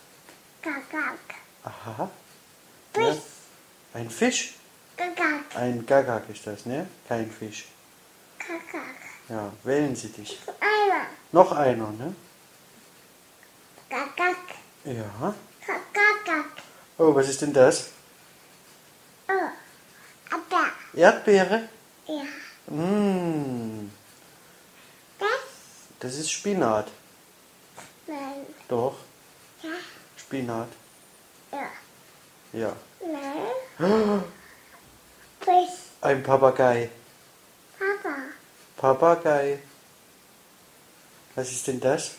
Gagak. 0.63 1.19
Aha. 1.65 2.11
Ja. 2.97 3.17
Ein 3.95 4.11
Fisch? 4.11 4.55
Gagak. 4.97 5.57
Ein 5.57 5.85
Gagak 5.85 6.29
ist 6.29 6.47
das, 6.47 6.67
ne? 6.67 6.89
Kein 7.09 7.31
Fisch. 7.31 7.67
Gagak. 8.39 9.12
Ja, 9.33 9.51
wählen 9.65 9.97
Sie 9.97 10.09
dich. 10.11 10.39
Einer. 10.61 11.07
Noch 11.33 11.53
einer, 11.53 11.91
ne? 11.93 12.15
Gagak. 13.89 14.37
Ja. 14.85 15.35
Gagak. 15.67 16.51
Oh, 16.99 17.15
was 17.15 17.31
ist 17.31 17.41
denn 17.41 17.55
das? 17.55 17.89
Oh. 19.27 19.33
Aber. 20.35 20.67
Erdbeere? 20.93 21.67
Ja. 22.07 22.25
Mmh, 22.67 23.89
Das? 25.19 25.29
das 25.99 26.15
ist 26.17 26.31
Spinat. 26.31 26.89
Nein. 28.07 28.47
Doch, 28.69 28.97
Ja. 29.63 29.71
Spinat. 30.19 30.69
Ja. 31.53 31.71
Ja. 32.53 32.77
Nein. 33.01 34.25
Ein 36.03 36.23
Papagei. 36.23 36.91
Papa. 38.83 39.15
Papagei. 39.15 39.61
Was 41.37 41.53
ist 41.53 41.69
denn 41.69 41.79
das? 41.79 42.17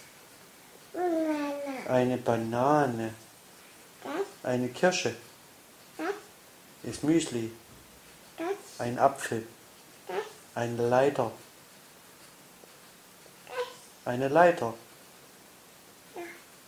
Eine 1.89 2.18
Banane. 2.18 3.14
Das? 4.01 4.49
Eine 4.49 4.70
Kirsche. 4.70 5.14
Das? 5.97 6.14
Ist 6.84 7.03
Müsli. 7.03 7.51
Das? 8.38 8.80
Ein 8.80 8.97
Apfel. 8.97 9.45
Das? 10.07 10.16
Eine 10.55 10.88
Leiter. 10.88 11.32
Eine 14.05 14.30
Leiter. 14.30 14.74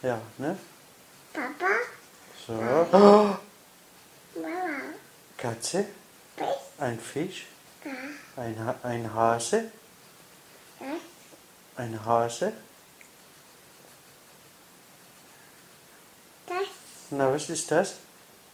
Ja, 0.01 0.21
ne? 0.37 0.57
Papa. 1.31 1.71
So. 2.45 2.53
Mama. 2.91 3.39
Katze. 5.37 5.85
Fisch. 6.35 6.47
Ein 6.79 6.99
Fisch. 6.99 7.47
Ein, 8.35 8.59
ha 8.59 8.75
ein 8.83 9.13
Hase. 9.13 9.71
Das? 10.79 10.87
Ein 11.77 12.05
Hase. 12.05 12.53
Das? 16.47 16.55
Na, 17.11 17.31
was 17.31 17.49
ist 17.49 17.69
das? 17.71 17.95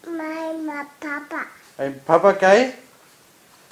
Mama. 0.05 0.85
Papa. 0.99 1.43
Ein 1.77 1.99
Papagei? 2.03 2.73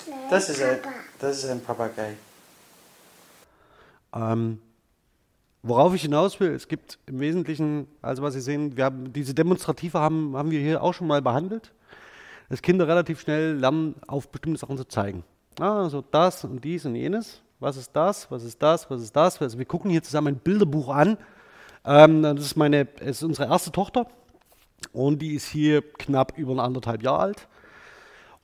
Nein. 0.07 0.19
Das 0.29 0.49
ist 0.49 0.61
ein, 0.61 0.81
Papa. 0.81 0.95
das 1.19 1.37
ist 1.43 1.49
ein 1.49 1.61
Papagei. 1.63 2.15
Ähm, 4.15 4.59
worauf 5.61 5.93
ich 5.93 6.01
hinaus 6.03 6.39
will, 6.39 6.51
es 6.53 6.67
gibt 6.67 6.97
im 7.05 7.19
Wesentlichen, 7.19 7.87
also 8.01 8.23
was 8.23 8.33
Sie 8.33 8.41
sehen, 8.41 8.75
wir 8.77 8.85
haben 8.85 9.11
diese 9.13 9.33
Demonstrative 9.33 9.99
haben, 9.99 10.35
haben 10.35 10.51
wir 10.51 10.59
hier 10.59 10.81
auch 10.81 10.93
schon 10.93 11.07
mal 11.07 11.21
behandelt, 11.21 11.71
dass 12.49 12.61
Kinder 12.61 12.87
relativ 12.87 13.21
schnell 13.21 13.55
lernen, 13.57 13.95
auf 14.07 14.29
bestimmte 14.29 14.59
Sachen 14.59 14.77
zu 14.77 14.85
zeigen. 14.85 15.23
Ah, 15.59 15.83
Also 15.83 16.01
das 16.01 16.43
und 16.43 16.63
dies 16.63 16.85
und 16.85 16.95
jenes. 16.95 17.41
Was 17.62 17.76
ist 17.76 17.93
das? 17.93 18.32
Was 18.32 18.43
ist 18.43 18.62
das? 18.62 18.89
Was 18.89 19.01
ist 19.01 19.16
das? 19.16 19.41
Also 19.41 19.57
wir 19.57 19.66
gucken 19.66 19.91
hier 19.91 20.01
zusammen 20.01 20.36
ein 20.36 20.39
Bilderbuch 20.39 20.89
an. 20.89 21.18
Ähm, 21.84 22.24
das 22.24 22.39
ist 22.39 22.55
meine, 22.55 22.88
es 22.99 23.18
ist 23.18 23.24
unsere 23.24 23.49
erste 23.49 23.72
Tochter 23.72 24.07
und 24.93 25.22
die 25.22 25.36
ist 25.36 25.47
hier 25.47 25.82
knapp 25.82 26.38
über 26.38 26.64
anderthalb 26.64 27.03
Jahre 27.03 27.20
alt. 27.20 27.47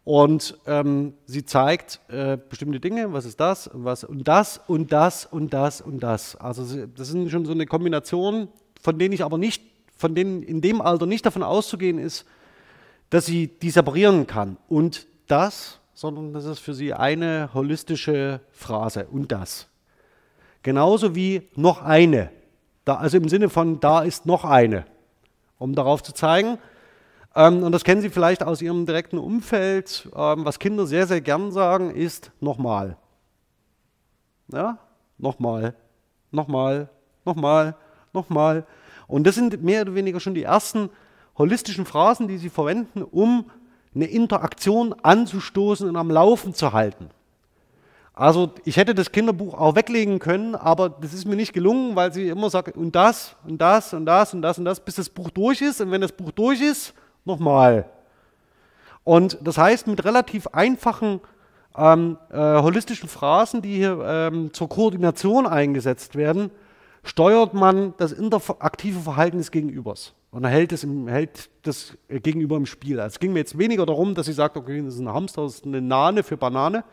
Und 0.03 0.57
ähm, 0.67 1.13
sie 1.25 1.45
zeigt 1.45 2.01
äh, 2.09 2.37
bestimmte 2.37 2.81
Dinge, 2.81 3.13
was 3.13 3.25
ist 3.25 3.39
das, 3.39 3.69
was 3.73 4.03
und 4.03 4.27
das 4.27 4.59
und 4.67 4.91
das 4.91 5.25
und 5.25 5.53
das 5.53 5.79
und 5.79 6.01
das. 6.01 6.35
Also 6.35 6.85
das 6.85 7.07
sind 7.07 7.29
schon 7.31 7.45
so 7.45 7.53
eine 7.53 7.65
Kombination, 7.65 8.49
von 8.81 8.99
denen 8.99 9.13
ich 9.13 9.23
aber 9.23 9.37
nicht, 9.37 9.63
von 9.95 10.13
denen 10.13 10.43
in 10.43 10.59
dem 10.59 10.81
Alter 10.81 11.05
nicht 11.05 11.25
davon 11.25 11.41
auszugehen 11.41 11.97
ist, 11.99 12.25
dass 13.09 13.25
sie 13.25 13.47
die 13.47 13.69
separieren 13.71 14.27
kann. 14.27 14.57
Und 14.67 15.07
das, 15.27 15.79
sondern 15.95 16.33
das 16.33 16.45
ist 16.45 16.59
für 16.59 16.75
sie 16.75 16.93
eine 16.93 17.49
holistische 17.53 18.41
Phrase 18.51 19.07
und 19.07 19.31
das. 19.31 19.67
Genauso 20.61 21.15
wie 21.15 21.49
noch 21.55 21.81
eine. 21.81 22.29
Da, 22.83 22.97
also 22.97 23.17
im 23.17 23.29
Sinne 23.29 23.49
von 23.49 23.79
da 23.79 24.03
ist 24.03 24.27
noch 24.27 24.45
eine, 24.45 24.85
um 25.57 25.73
darauf 25.73 26.03
zu 26.03 26.13
zeigen, 26.13 26.59
ähm, 27.35 27.63
und 27.63 27.71
das 27.73 27.83
kennen 27.83 28.01
Sie 28.01 28.09
vielleicht 28.09 28.43
aus 28.43 28.61
Ihrem 28.61 28.85
direkten 28.85 29.17
Umfeld. 29.17 30.09
Ähm, 30.15 30.45
was 30.45 30.59
Kinder 30.59 30.85
sehr, 30.85 31.05
sehr 31.05 31.21
gern 31.21 31.51
sagen, 31.51 31.91
ist 31.91 32.31
nochmal. 32.39 32.97
Ja, 34.47 34.77
nochmal, 35.17 35.75
nochmal, 36.31 36.89
nochmal, 37.25 37.75
nochmal. 38.13 38.65
Und 39.07 39.27
das 39.27 39.35
sind 39.35 39.61
mehr 39.63 39.81
oder 39.81 39.95
weniger 39.95 40.19
schon 40.19 40.33
die 40.33 40.43
ersten 40.43 40.89
holistischen 41.37 41.85
Phrasen, 41.85 42.27
die 42.27 42.37
Sie 42.37 42.49
verwenden, 42.49 43.03
um 43.03 43.51
eine 43.95 44.05
Interaktion 44.05 44.93
anzustoßen 45.01 45.87
und 45.87 45.95
am 45.95 46.11
Laufen 46.11 46.53
zu 46.53 46.73
halten. 46.73 47.09
Also 48.13 48.51
ich 48.63 48.77
hätte 48.77 48.95
das 48.95 49.11
Kinderbuch 49.11 49.53
auch 49.55 49.75
weglegen 49.75 50.19
können, 50.19 50.55
aber 50.55 50.89
das 50.89 51.13
ist 51.13 51.25
mir 51.25 51.35
nicht 51.35 51.53
gelungen, 51.53 51.95
weil 51.95 52.13
sie 52.13 52.29
immer 52.29 52.49
sagt, 52.49 52.77
und 52.77 52.95
das, 52.95 53.35
und 53.45 53.57
das, 53.59 53.93
und 53.93 54.05
das, 54.05 54.33
und 54.33 54.41
das, 54.41 54.57
und 54.57 54.65
das, 54.65 54.79
bis 54.79 54.95
das 54.95 55.09
Buch 55.09 55.29
durch 55.29 55.61
ist. 55.61 55.81
Und 55.81 55.91
wenn 55.91 56.01
das 56.01 56.13
Buch 56.13 56.31
durch 56.31 56.61
ist, 56.61 56.93
nochmal. 57.25 57.85
Und 59.03 59.37
das 59.41 59.57
heißt, 59.57 59.87
mit 59.87 60.03
relativ 60.05 60.47
einfachen 60.47 61.19
ähm, 61.77 62.17
äh, 62.31 62.37
holistischen 62.37 63.09
Phrasen, 63.09 63.61
die 63.61 63.75
hier 63.75 63.99
ähm, 64.05 64.53
zur 64.53 64.69
Koordination 64.69 65.45
eingesetzt 65.45 66.15
werden, 66.15 66.51
steuert 67.03 67.53
man 67.53 67.93
das 67.97 68.13
interaktive 68.13 68.99
Verhalten 68.99 69.37
des 69.37 69.51
Gegenübers 69.51 70.13
und 70.35 70.43
hält 70.43 70.73
das, 70.73 70.83
im, 70.83 71.07
hält 71.07 71.49
das 71.61 71.97
Gegenüber 72.09 72.57
im 72.57 72.65
Spiel. 72.65 72.99
Also 72.99 73.13
es 73.13 73.19
ging 73.19 73.31
mir 73.31 73.39
jetzt 73.39 73.57
weniger 73.57 73.85
darum, 73.85 74.15
dass 74.15 74.25
sie 74.25 74.33
sagt, 74.33 74.57
okay, 74.57 74.81
das 74.83 74.95
ist 74.95 74.99
ein 74.99 75.07
Hamster, 75.07 75.43
das 75.43 75.55
ist 75.55 75.65
eine 75.65 75.79
Nane 75.79 76.23
für 76.23 76.35
Banane, 76.35 76.83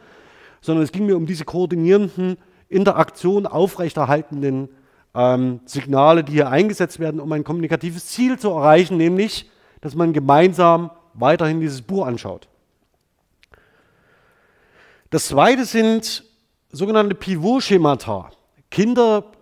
sondern 0.61 0.85
es 0.85 0.93
ging 0.93 1.07
mir 1.07 1.17
um 1.17 1.27
diese 1.27 1.45
koordinierenden, 1.45 2.37
Interaktion 2.69 3.49
aufrechterhaltenden 3.49 4.69
ähm, 5.13 5.59
Signale, 5.65 6.23
die 6.23 6.35
hier 6.35 6.51
eingesetzt 6.51 7.01
werden, 7.01 7.21
um 7.21 7.33
ein 7.33 7.43
kommunikatives 7.43 8.07
Ziel 8.07 8.39
zu 8.39 8.51
erreichen, 8.51 8.97
nämlich, 8.97 9.51
dass 9.81 9.97
man 9.97 10.13
gemeinsam 10.13 10.93
weiterhin 11.13 11.61
dieses 11.61 11.83
Buch 11.83 12.07
anschaut. 12.07 12.47
Das 15.11 15.27
zweite 15.27 15.65
sind 15.65 16.23
sogenannte 16.71 17.17
Pivot-Schemata. 17.17 18.31
Kinder 18.71 19.33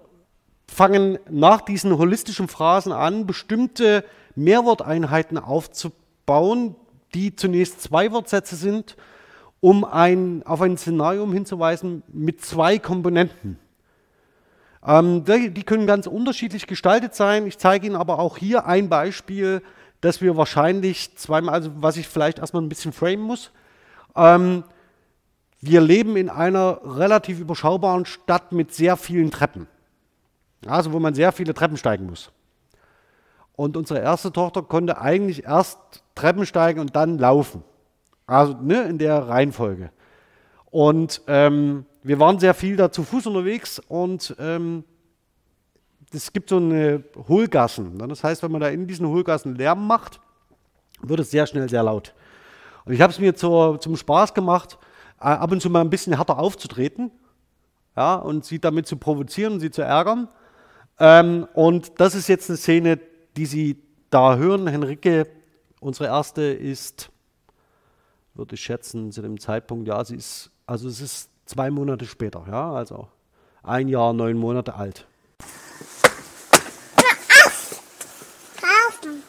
fangen 0.70 1.18
nach 1.28 1.60
diesen 1.60 1.98
holistischen 1.98 2.46
Phrasen 2.46 2.92
an, 2.92 3.26
bestimmte 3.26 4.04
Mehrworteinheiten 4.36 5.36
aufzubauen, 5.36 6.76
die 7.12 7.34
zunächst 7.34 7.82
zwei 7.82 8.12
Wortsätze 8.12 8.54
sind, 8.54 8.96
um 9.58 9.84
ein, 9.84 10.42
auf 10.46 10.60
ein 10.62 10.78
Szenario 10.78 11.30
hinzuweisen 11.30 12.04
mit 12.12 12.40
zwei 12.42 12.78
Komponenten. 12.78 13.58
Ähm, 14.86 15.24
die, 15.24 15.50
die 15.50 15.64
können 15.64 15.88
ganz 15.88 16.06
unterschiedlich 16.06 16.68
gestaltet 16.68 17.14
sein. 17.14 17.46
Ich 17.46 17.58
zeige 17.58 17.86
Ihnen 17.86 17.96
aber 17.96 18.20
auch 18.20 18.38
hier 18.38 18.64
ein 18.66 18.88
Beispiel, 18.88 19.62
das 20.00 20.22
wir 20.22 20.36
wahrscheinlich 20.36 21.16
zweimal, 21.16 21.54
also 21.54 21.70
was 21.74 21.96
ich 21.96 22.06
vielleicht 22.08 22.38
erstmal 22.38 22.62
ein 22.62 22.68
bisschen 22.68 22.92
framen 22.92 23.22
muss. 23.22 23.50
Ähm, 24.14 24.62
wir 25.60 25.80
leben 25.80 26.16
in 26.16 26.30
einer 26.30 26.80
relativ 26.84 27.40
überschaubaren 27.40 28.06
Stadt 28.06 28.52
mit 28.52 28.72
sehr 28.72 28.96
vielen 28.96 29.32
Treppen. 29.32 29.66
Also 30.66 30.92
wo 30.92 30.98
man 30.98 31.14
sehr 31.14 31.32
viele 31.32 31.54
Treppen 31.54 31.76
steigen 31.76 32.06
muss. 32.06 32.30
Und 33.56 33.76
unsere 33.76 34.00
erste 34.00 34.32
Tochter 34.32 34.62
konnte 34.62 35.00
eigentlich 35.00 35.44
erst 35.44 35.78
Treppen 36.14 36.46
steigen 36.46 36.80
und 36.80 36.96
dann 36.96 37.18
laufen. 37.18 37.62
Also 38.26 38.56
ne, 38.60 38.82
in 38.82 38.98
der 38.98 39.28
Reihenfolge. 39.28 39.90
Und 40.70 41.22
ähm, 41.26 41.84
wir 42.02 42.18
waren 42.18 42.38
sehr 42.38 42.54
viel 42.54 42.76
da 42.76 42.92
zu 42.92 43.02
Fuß 43.02 43.26
unterwegs 43.26 43.80
und 43.80 44.34
ähm, 44.38 44.84
es 46.12 46.32
gibt 46.32 46.48
so 46.48 46.56
eine 46.56 47.04
Hohlgassen. 47.28 47.98
Das 47.98 48.24
heißt, 48.24 48.42
wenn 48.42 48.52
man 48.52 48.60
da 48.60 48.68
in 48.68 48.86
diesen 48.86 49.06
Hohlgassen 49.06 49.56
Lärm 49.56 49.86
macht, 49.86 50.20
wird 51.02 51.20
es 51.20 51.30
sehr 51.30 51.46
schnell 51.46 51.68
sehr 51.68 51.82
laut. 51.82 52.14
Und 52.84 52.92
ich 52.92 53.00
habe 53.00 53.12
es 53.12 53.18
mir 53.18 53.34
zur, 53.34 53.80
zum 53.80 53.96
Spaß 53.96 54.34
gemacht, 54.34 54.78
äh, 55.20 55.24
ab 55.24 55.50
und 55.52 55.60
zu 55.60 55.70
mal 55.70 55.80
ein 55.80 55.90
bisschen 55.90 56.14
härter 56.16 56.38
aufzutreten 56.38 57.10
ja, 57.96 58.14
und 58.14 58.44
sie 58.44 58.58
damit 58.58 58.86
zu 58.86 58.96
provozieren 58.96 59.60
sie 59.60 59.70
zu 59.70 59.82
ärgern. 59.82 60.28
Ähm, 61.00 61.48
und 61.54 61.98
das 61.98 62.14
ist 62.14 62.28
jetzt 62.28 62.50
eine 62.50 62.58
Szene, 62.58 63.00
die 63.36 63.46
Sie 63.46 63.82
da 64.10 64.36
hören. 64.36 64.66
Henrike, 64.66 65.26
unsere 65.80 66.10
erste 66.10 66.42
ist, 66.42 67.10
würde 68.34 68.54
ich 68.54 68.60
schätzen, 68.60 69.10
zu 69.10 69.22
dem 69.22 69.40
Zeitpunkt, 69.40 69.88
ja, 69.88 70.04
sie 70.04 70.16
ist, 70.16 70.50
also 70.66 70.88
es 70.88 71.00
ist 71.00 71.30
zwei 71.46 71.70
Monate 71.70 72.04
später, 72.04 72.44
ja, 72.48 72.72
also 72.72 73.08
ein 73.62 73.88
Jahr, 73.88 74.12
neun 74.12 74.36
Monate 74.36 74.74
alt. 74.74 75.06
Kaufen. 78.60 79.22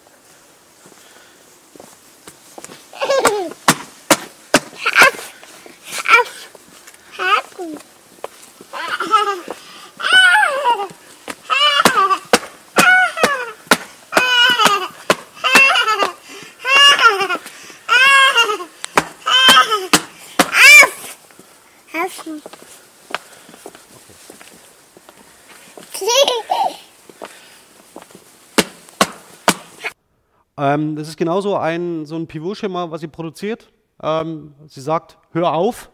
Ähm, 30.61 30.95
das 30.95 31.07
ist 31.07 31.10
genauso 31.21 31.55
ein, 31.55 32.07
so 32.07 32.15
ein 32.15 32.25
Pivot-Schema, 32.25 32.89
was 32.89 33.01
sie 33.01 33.07
produziert. 33.07 33.71
Ähm, 34.01 34.55
sie 34.65 34.81
sagt, 34.81 35.19
hör 35.33 35.53
auf, 35.53 35.91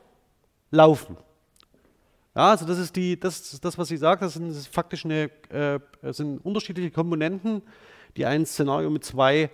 laufen. 0.72 1.18
Ja, 2.34 2.52
also 2.52 2.66
das 2.66 2.80
ist 2.80 2.96
die, 2.96 3.20
das, 3.20 3.60
das 3.60 3.78
was 3.78 3.90
sie 3.90 3.98
sagt, 3.98 4.22
das 4.22 4.36
sind 4.36 4.48
das 4.48 4.68
faktisch 4.68 5.04
eine, 5.04 5.30
äh, 5.50 5.80
sind 6.14 6.38
unterschiedliche 6.46 6.92
Komponenten, 6.92 7.62
die 8.16 8.26
ein 8.26 8.46
Szenario 8.46 8.90
mit 8.90 9.04
zwei 9.04 9.50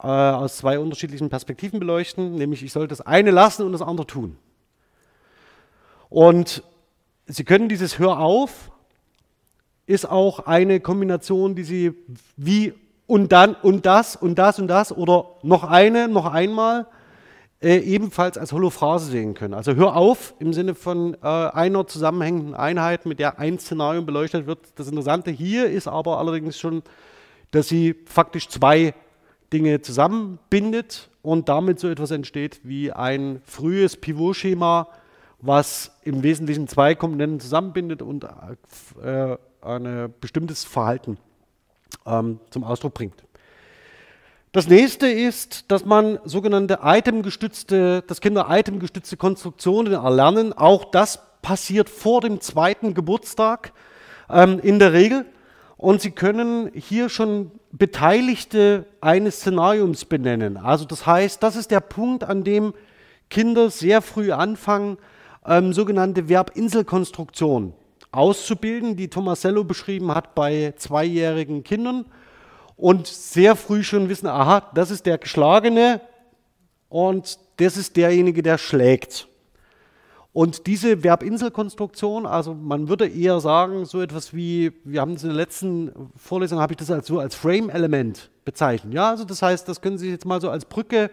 äh, 0.00 0.06
aus 0.06 0.58
zwei 0.58 0.78
unterschiedlichen 0.78 1.28
Perspektiven 1.28 1.80
beleuchten, 1.80 2.36
nämlich 2.36 2.62
ich 2.62 2.72
soll 2.72 2.86
das 2.86 3.00
eine 3.00 3.32
lassen 3.32 3.66
und 3.66 3.72
das 3.72 3.82
andere 3.82 4.06
tun. 4.06 4.36
Und 6.08 6.62
Sie 7.26 7.44
können 7.44 7.68
dieses 7.68 7.98
Hör 7.98 8.20
auf 8.20 8.70
ist 9.86 10.08
auch 10.08 10.46
eine 10.46 10.78
Kombination, 10.78 11.56
die 11.56 11.64
Sie 11.64 11.94
wie 12.36 12.74
und 13.10 13.32
dann 13.32 13.56
und 13.56 13.86
das 13.86 14.14
und 14.14 14.38
das 14.38 14.60
und 14.60 14.68
das 14.68 14.96
oder 14.96 15.26
noch 15.42 15.64
eine, 15.64 16.06
noch 16.06 16.32
einmal 16.32 16.86
äh, 17.60 17.78
ebenfalls 17.78 18.38
als 18.38 18.52
Holophrase 18.52 19.10
sehen 19.10 19.34
können. 19.34 19.52
Also 19.52 19.74
hör 19.74 19.96
auf 19.96 20.32
im 20.38 20.52
Sinne 20.52 20.76
von 20.76 21.14
äh, 21.14 21.26
einer 21.26 21.88
zusammenhängenden 21.88 22.54
Einheit, 22.54 23.06
mit 23.06 23.18
der 23.18 23.40
ein 23.40 23.58
Szenario 23.58 24.02
beleuchtet 24.02 24.46
wird. 24.46 24.60
Das 24.76 24.86
Interessante 24.86 25.32
hier 25.32 25.68
ist 25.68 25.88
aber 25.88 26.18
allerdings 26.18 26.56
schon, 26.60 26.84
dass 27.50 27.66
sie 27.66 27.96
faktisch 28.04 28.48
zwei 28.48 28.94
Dinge 29.52 29.82
zusammenbindet 29.82 31.10
und 31.20 31.48
damit 31.48 31.80
so 31.80 31.88
etwas 31.88 32.12
entsteht 32.12 32.60
wie 32.62 32.92
ein 32.92 33.42
frühes 33.44 33.96
Pivot-Schema, 33.96 34.86
was 35.40 35.98
im 36.04 36.22
Wesentlichen 36.22 36.68
zwei 36.68 36.94
Komponenten 36.94 37.40
zusammenbindet 37.40 38.02
und 38.02 38.24
äh, 39.02 39.36
ein 39.62 40.14
bestimmtes 40.20 40.62
Verhalten 40.62 41.18
ähm, 42.06 42.40
zum 42.50 42.64
Ausdruck 42.64 42.94
bringt. 42.94 43.24
Das 44.52 44.66
nächste 44.66 45.06
ist, 45.06 45.70
dass 45.70 45.84
man 45.84 46.18
sogenannte 46.24 46.80
itemgestützte, 46.82 48.02
dass 48.02 48.20
Kinder 48.20 48.48
itemgestützte 48.50 49.16
Konstruktionen 49.16 49.92
erlernen. 49.92 50.52
Auch 50.52 50.84
das 50.86 51.20
passiert 51.40 51.88
vor 51.88 52.20
dem 52.20 52.40
zweiten 52.40 52.92
Geburtstag 52.94 53.72
ähm, 54.28 54.58
in 54.60 54.80
der 54.80 54.92
Regel. 54.92 55.24
Und 55.76 56.00
Sie 56.00 56.10
können 56.10 56.70
hier 56.74 57.08
schon 57.08 57.52
Beteiligte 57.70 58.86
eines 59.00 59.36
Szenariums 59.36 60.04
benennen. 60.04 60.56
Also 60.56 60.84
das 60.84 61.06
heißt, 61.06 61.42
das 61.42 61.54
ist 61.54 61.70
der 61.70 61.80
Punkt, 61.80 62.24
an 62.24 62.42
dem 62.42 62.74
Kinder 63.30 63.70
sehr 63.70 64.02
früh 64.02 64.32
anfangen, 64.32 64.98
ähm, 65.46 65.72
sogenannte 65.72 66.24
Verbinselkonstruktion 66.24 67.72
auszubilden, 68.12 68.96
die 68.96 69.08
Tomasello 69.08 69.64
beschrieben 69.64 70.14
hat 70.14 70.34
bei 70.34 70.74
zweijährigen 70.76 71.62
Kindern 71.62 72.06
und 72.76 73.06
sehr 73.06 73.56
früh 73.56 73.82
schon 73.82 74.08
wissen, 74.08 74.26
aha, 74.26 74.70
das 74.74 74.90
ist 74.90 75.06
der 75.06 75.18
Geschlagene 75.18 76.00
und 76.88 77.38
das 77.58 77.76
ist 77.76 77.96
derjenige, 77.96 78.42
der 78.42 78.58
schlägt. 78.58 79.28
Und 80.32 80.66
diese 80.68 80.98
Verbinselkonstruktion, 80.98 82.24
also 82.24 82.54
man 82.54 82.88
würde 82.88 83.08
eher 83.08 83.40
sagen, 83.40 83.84
so 83.84 84.00
etwas 84.00 84.32
wie, 84.32 84.72
wir 84.84 85.00
haben 85.00 85.14
es 85.14 85.24
in 85.24 85.30
der 85.30 85.36
letzten 85.36 85.92
Vorlesung, 86.16 86.60
habe 86.60 86.72
ich 86.72 86.76
das 86.76 86.90
als 86.90 87.08
so 87.08 87.18
als 87.18 87.34
Frame-Element 87.34 88.30
bezeichnet. 88.44 88.94
Ja, 88.94 89.10
also 89.10 89.24
das 89.24 89.42
heißt, 89.42 89.68
das 89.68 89.80
können 89.80 89.98
Sie 89.98 90.04
sich 90.06 90.12
jetzt 90.12 90.26
mal 90.26 90.40
so 90.40 90.48
als 90.48 90.64
Brücke 90.64 91.10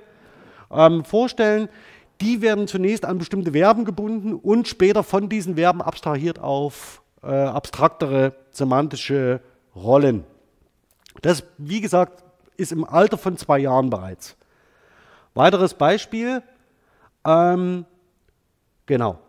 ähm, 0.71 1.03
vorstellen. 1.03 1.67
Die 2.21 2.41
werden 2.41 2.67
zunächst 2.67 3.05
an 3.05 3.17
bestimmte 3.17 3.51
Verben 3.51 3.85
gebunden 3.85 4.33
und 4.33 4.67
später 4.67 5.03
von 5.03 5.29
diesen 5.29 5.55
Verben 5.55 5.81
abstrahiert 5.81 6.39
auf 6.39 7.01
äh, 7.23 7.27
abstraktere 7.27 8.33
semantische 8.51 9.41
Rollen. 9.75 10.23
Das, 11.21 11.43
wie 11.57 11.81
gesagt, 11.81 12.23
ist 12.57 12.71
im 12.71 12.83
Alter 12.83 13.17
von 13.17 13.37
zwei 13.37 13.59
Jahren 13.59 13.89
bereits. 13.89 14.35
Weiteres 15.33 15.75
Beispiel. 15.75 16.41
Ähm, 17.25 17.85
genau. 18.85 19.19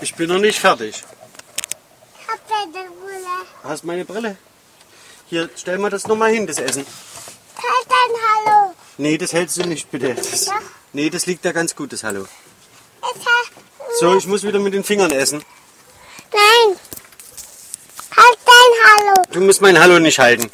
Ich 0.00 0.14
bin 0.14 0.28
noch 0.28 0.38
nicht 0.38 0.58
fertig. 0.60 1.02
Ich 2.20 2.28
hab 2.28 2.40
deine 2.48 2.88
Brille. 2.90 3.26
Hast 3.64 3.84
meine 3.84 4.04
Brille? 4.04 4.36
Hier, 5.26 5.48
stell 5.56 5.78
mal 5.78 5.90
das 5.90 6.06
nochmal 6.06 6.30
hin, 6.30 6.46
das 6.46 6.58
Essen. 6.58 6.86
Nee, 8.98 9.18
das 9.18 9.32
hältst 9.32 9.56
du 9.56 9.64
nicht, 9.64 9.90
bitte. 9.90 10.14
Das, 10.14 10.50
nee, 10.92 11.10
das 11.10 11.26
liegt 11.26 11.44
da 11.44 11.52
ganz 11.52 11.74
gut, 11.74 11.92
das 11.92 12.04
Hallo. 12.04 12.26
So, 14.00 14.16
ich 14.16 14.26
muss 14.26 14.42
wieder 14.42 14.58
mit 14.58 14.74
den 14.74 14.84
Fingern 14.84 15.10
essen. 15.10 15.44
nein. 16.32 16.76
Halt 18.16 18.38
dein 18.46 19.06
Hallo. 19.08 19.22
Du 19.32 19.40
musst 19.40 19.60
mein 19.60 19.78
Hallo 19.78 19.98
nicht 19.98 20.18
halten. 20.18 20.50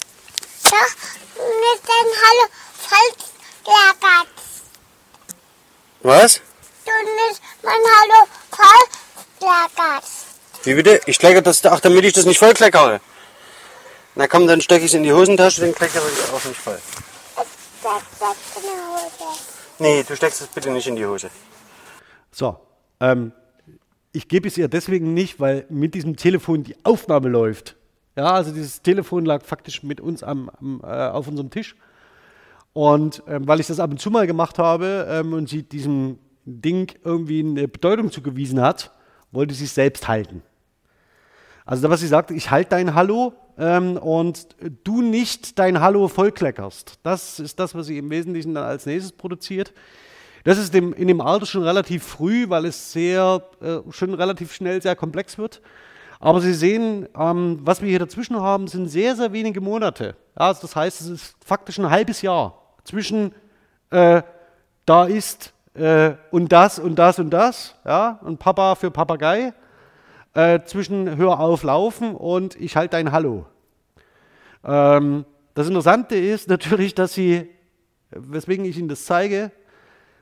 Doch, 0.65 0.71
mit 1.37 1.81
dein 1.87 2.09
Hallo 2.23 2.47
falsch 2.89 3.31
lagert. 3.67 4.29
Was? 6.03 6.41
Du 6.85 6.91
nicht 7.29 7.41
mein 7.63 7.75
Hallo 7.75 8.27
falsch 8.51 8.91
lagert. 9.41 10.05
Wie 10.65 10.75
bitte? 10.75 11.01
Ich 11.07 11.19
kleckere 11.19 11.43
das, 11.43 11.65
ach, 11.67 11.81
damit 11.81 12.05
ich 12.05 12.15
das 12.15 12.25
nicht 12.25 12.39
voll 12.39 12.55
kleckere. 12.55 13.01
Na 14.15 14.27
komm, 14.27 14.47
dann 14.47 14.61
stecke 14.61 14.85
ich 14.85 14.91
es 14.93 14.95
in 14.95 15.03
die 15.03 15.13
Hosentasche, 15.13 15.61
den 15.61 15.75
kleckere 15.75 16.03
ich 16.11 16.33
auch 16.33 16.45
nicht 16.45 16.61
voll. 16.61 16.81
Das 17.83 18.03
Hose. 18.57 19.41
Nee, 19.79 20.03
du 20.03 20.15
steckst 20.15 20.43
es 20.43 20.49
bitte 20.49 20.71
nicht 20.71 20.87
in 20.87 20.97
die 20.97 21.07
Hose. 21.07 21.31
So, 22.31 22.59
ähm, 23.01 23.33
ich 24.13 24.29
gebe 24.29 24.49
es 24.49 24.59
ihr 24.59 24.69
deswegen 24.69 25.15
nicht, 25.15 25.41
weil 25.41 25.67
mit 25.71 25.95
diesem 25.95 26.17
Telefon 26.17 26.63
die 26.63 26.77
Aufnahme 26.85 27.29
läuft. 27.29 27.77
Ja, 28.17 28.33
also 28.33 28.53
dieses 28.53 28.83
Telefon 28.83 29.25
lag 29.25 29.43
faktisch 29.45 29.83
mit 29.83 30.01
uns 30.01 30.23
am, 30.23 30.51
am, 30.51 30.81
äh, 30.83 30.87
auf 30.87 31.29
unserem 31.29 31.51
Tisch. 31.51 31.77
Und 32.73 33.23
ähm, 33.27 33.49
weil 33.49 33.61
ich 33.61 33.67
das 33.67 33.81
ab 33.81 33.91
und 33.91 34.01
zu 34.01 34.11
mal 34.11 34.27
gemacht 34.27 34.59
habe 34.59 35.07
ähm, 35.09 35.33
und 35.33 35.49
sie 35.49 35.63
diesem 35.63 36.19
Ding 36.45 36.93
irgendwie 37.03 37.41
eine 37.41 37.67
Bedeutung 37.67 38.11
zugewiesen 38.11 38.61
hat, 38.61 38.93
wollte 39.33 39.55
sie 39.55 39.65
es 39.65 39.75
selbst 39.75 40.07
halten. 40.07 40.43
Also 41.65 41.89
was 41.89 42.01
sie 42.01 42.09
sagt, 42.09 42.31
ich 42.31 42.51
halte 42.51 42.71
dein 42.71 42.95
Hallo 42.95 43.33
ähm, 43.61 43.99
und 43.99 44.57
du 44.85 45.03
nicht 45.03 45.59
dein 45.59 45.81
Hallo 45.81 46.09
vollkleckerst. 46.09 46.99
Das 47.03 47.39
ist 47.39 47.61
das, 47.61 47.75
was 47.75 47.87
sie 47.87 47.99
im 47.99 48.11
Wesentlichen 48.11 48.55
dann 48.55 48.65
als 48.65 48.87
nächstes 48.87 49.13
produziert. 49.13 49.75
Das 50.45 50.57
ist 50.57 50.73
dem, 50.73 50.95
in 50.95 51.07
dem 51.07 51.21
Alter 51.21 51.45
schon 51.45 51.63
relativ 51.63 52.03
früh, 52.03 52.49
weil 52.49 52.65
es 52.65 52.93
sehr, 52.93 53.43
äh, 53.61 53.79
schon 53.91 54.15
relativ 54.15 54.55
schnell 54.55 54.81
sehr 54.81 54.97
komplex 54.97 55.37
wird. 55.37 55.61
Aber 56.19 56.41
Sie 56.41 56.55
sehen, 56.55 57.07
ähm, 57.19 57.61
was 57.63 57.83
wir 57.83 57.89
hier 57.91 57.99
dazwischen 57.99 58.41
haben, 58.41 58.67
sind 58.67 58.89
sehr, 58.89 59.15
sehr 59.15 59.33
wenige 59.33 59.61
Monate. 59.61 60.17
Ja, 60.39 60.49
also 60.49 60.63
das 60.63 60.75
heißt, 60.75 61.03
es 61.03 61.09
ist 61.09 61.37
faktisch 61.45 61.79
ein 61.79 61.91
halbes 61.91 62.23
Jahr 62.23 62.75
zwischen 62.85 63.35
äh, 63.91 64.23
da 64.87 65.05
ist 65.05 65.53
äh, 65.75 66.13
und 66.31 66.51
das 66.51 66.79
und 66.79 66.97
das 66.97 67.19
und 67.19 67.31
das, 67.31 67.75
ja, 67.85 68.19
und 68.23 68.39
Papa 68.39 68.75
für 68.75 68.91
Papagei, 68.91 69.53
äh, 70.35 70.61
zwischen 70.65 71.17
Hör 71.17 71.41
auf 71.41 71.63
laufen 71.63 72.15
und 72.15 72.61
ich 72.61 72.77
halte 72.77 72.97
dein 72.97 73.13
Hallo. 73.13 73.47
Ähm, 74.65 75.25
das 75.55 75.69
Interessante 75.69 76.17
ist 76.17 76.49
natürlich, 76.55 76.95
dass 76.95 77.15
Sie, 77.15 77.49
weswegen 78.11 78.65
ich 78.65 78.79
Ihnen 78.79 78.89
das 78.89 79.05
zeige, 79.05 79.53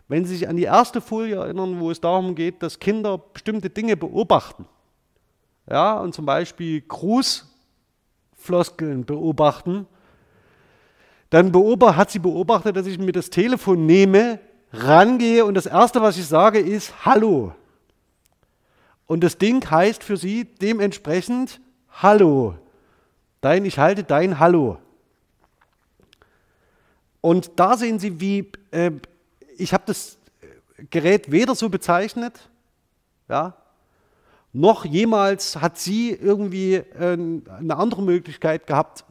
wenn 0.08 0.24
Sie 0.24 0.36
sich 0.36 0.48
an 0.48 0.56
die 0.56 0.64
erste 0.64 1.00
Folie 1.00 1.36
erinnern, 1.36 1.80
wo 1.80 1.90
es 1.90 2.00
darum 2.00 2.34
geht, 2.34 2.62
dass 2.62 2.78
Kinder 2.78 3.18
bestimmte 3.18 3.70
Dinge 3.70 3.96
beobachten, 3.96 4.66
ja, 5.70 5.98
und 5.98 6.14
zum 6.14 6.24
Beispiel 6.24 6.80
Grußfloskeln 6.80 9.04
beobachten, 9.04 9.86
dann 11.30 11.52
hat 11.54 12.10
sie 12.10 12.18
beobachtet, 12.18 12.76
dass 12.76 12.86
ich 12.86 12.98
mir 12.98 13.12
das 13.12 13.28
Telefon 13.28 13.84
nehme, 13.84 14.40
rangehe 14.72 15.44
und 15.44 15.54
das 15.54 15.66
Erste, 15.66 16.00
was 16.00 16.16
ich 16.16 16.26
sage, 16.26 16.58
ist 16.58 17.04
Hallo. 17.04 17.52
Und 19.08 19.24
das 19.24 19.38
Ding 19.38 19.68
heißt 19.68 20.04
für 20.04 20.16
sie 20.16 20.44
dementsprechend 20.44 21.60
Hallo. 21.90 22.54
Dein, 23.40 23.64
ich 23.64 23.78
halte 23.78 24.04
dein 24.04 24.38
Hallo. 24.38 24.78
Und 27.20 27.52
da 27.56 27.76
sehen 27.76 27.98
Sie, 27.98 28.20
wie 28.20 28.52
äh, 28.70 28.92
ich 29.56 29.72
habe 29.72 29.84
das 29.86 30.18
Gerät 30.90 31.32
weder 31.32 31.54
so 31.54 31.68
bezeichnet, 31.68 32.48
ja, 33.28 33.56
noch 34.52 34.84
jemals 34.84 35.56
hat 35.56 35.78
sie 35.78 36.10
irgendwie 36.10 36.74
äh, 36.74 37.16
eine 37.58 37.76
andere 37.76 38.02
Möglichkeit 38.02 38.66
gehabt, 38.66 39.04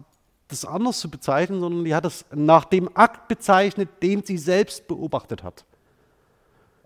das 0.48 0.64
anders 0.64 1.00
zu 1.00 1.10
bezeichnen, 1.10 1.60
sondern 1.60 1.84
die 1.84 1.96
hat 1.96 2.06
es 2.06 2.24
nach 2.34 2.66
dem 2.66 2.90
Akt 2.96 3.28
bezeichnet, 3.28 3.90
den 4.02 4.24
sie 4.24 4.38
selbst 4.38 4.88
beobachtet 4.88 5.44
hat. 5.44 5.66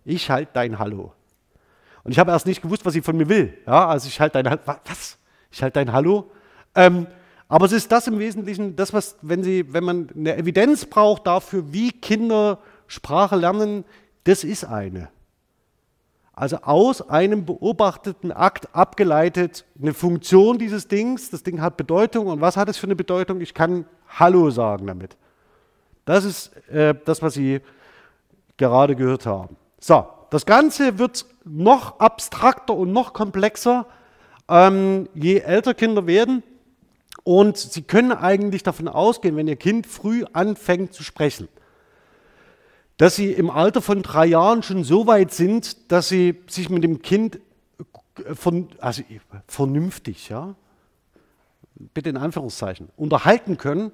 Ich 0.06 0.30
halte 0.32 0.52
dein 0.54 0.80
Hallo. 0.80 1.14
Und 2.04 2.12
ich 2.12 2.20
habe 2.20 2.32
erst 2.32 2.46
nicht 2.46 2.62
gewusst, 2.62 2.86
was 2.86 2.94
sie 2.94 3.02
von 3.02 3.18
mir 3.18 3.30
will. 3.30 3.58
Ja, 3.66 3.88
also 3.88 4.08
ich 4.08 4.20
halte 4.20 4.42
dein. 4.42 4.60
Was? 4.66 5.18
Ich 5.52 5.62
halte 5.62 5.80
dein 5.80 5.94
Hallo? 5.94 6.32
Ähm, 6.76 7.08
aber 7.48 7.66
es 7.66 7.74
ist 7.74 7.92
das 7.92 8.08
im 8.08 8.18
Wesentlichen, 8.18 8.78
das, 8.78 8.94
was, 8.94 9.18
wenn, 9.22 9.44
sie, 9.44 9.74
wenn 9.74 9.84
man 9.84 10.10
eine 10.16 10.38
Evidenz 10.38 10.86
braucht 10.86 11.28
dafür, 11.28 11.74
wie 11.74 11.92
Kinder 11.92 12.60
Sprache 12.88 13.36
lernen, 13.36 13.84
das 14.24 14.44
ist 14.44 14.64
eine. 14.64 15.10
Also 16.34 16.58
aus 16.62 17.08
einem 17.10 17.46
beobachteten 17.46 18.32
Akt 18.32 18.74
abgeleitet 18.74 19.66
eine 19.80 19.94
Funktion 19.94 20.58
dieses 20.58 20.88
Dings. 20.88 21.30
Das 21.30 21.44
Ding 21.44 21.62
hat 21.62 21.78
Bedeutung. 21.78 22.28
Und 22.28 22.42
was 22.42 22.58
hat 22.58 22.70
es 22.70 22.78
für 22.78 22.88
eine 22.88 22.96
Bedeutung? 22.96 23.42
Ich 23.42 23.54
kann 23.54 23.86
Hallo 24.08 24.50
sagen 24.50 24.88
damit. 24.88 25.18
Das 26.06 26.24
ist 26.24 26.56
äh, 26.70 26.96
das, 27.06 27.22
was 27.22 27.34
Sie 27.34 27.60
gerade 28.58 28.96
gehört 28.96 29.26
haben. 29.26 29.58
So, 29.80 30.08
das 30.30 30.46
Ganze 30.46 30.98
wird 30.98 31.26
noch 31.44 32.00
abstrakter 32.00 32.74
und 32.76 32.92
noch 32.92 33.14
komplexer, 33.14 33.88
ähm, 34.48 35.10
je 35.14 35.40
älter 35.40 35.74
Kinder 35.74 36.08
werden. 36.08 36.44
Und 37.24 37.58
Sie 37.58 37.84
können 37.84 38.12
eigentlich 38.12 38.64
davon 38.64 38.88
ausgehen, 38.88 39.36
wenn 39.36 39.48
Ihr 39.48 39.56
Kind 39.56 39.86
früh 39.86 40.26
anfängt 40.34 40.94
zu 40.94 41.04
sprechen, 41.04 41.48
dass 42.98 43.16
Sie 43.16 43.32
im 43.32 43.50
Alter 43.50 43.82
von 43.82 44.02
drei 44.02 44.26
Jahren 44.26 44.64
schon 44.64 44.84
so 44.84 45.08
weit 45.08 45.32
sind, 45.32 45.92
dass 45.92 46.10
Sie 46.10 46.40
sich 46.48 46.70
mit 46.70 46.84
dem 46.84 47.02
Kind 47.02 47.40
von, 48.34 48.70
also 48.80 49.04
vernünftig, 49.48 50.30
ja, 50.30 50.56
bitte 51.94 52.10
in 52.10 52.18
Anführungszeichen, 52.18 52.90
unterhalten 52.98 53.58
können. 53.58 53.92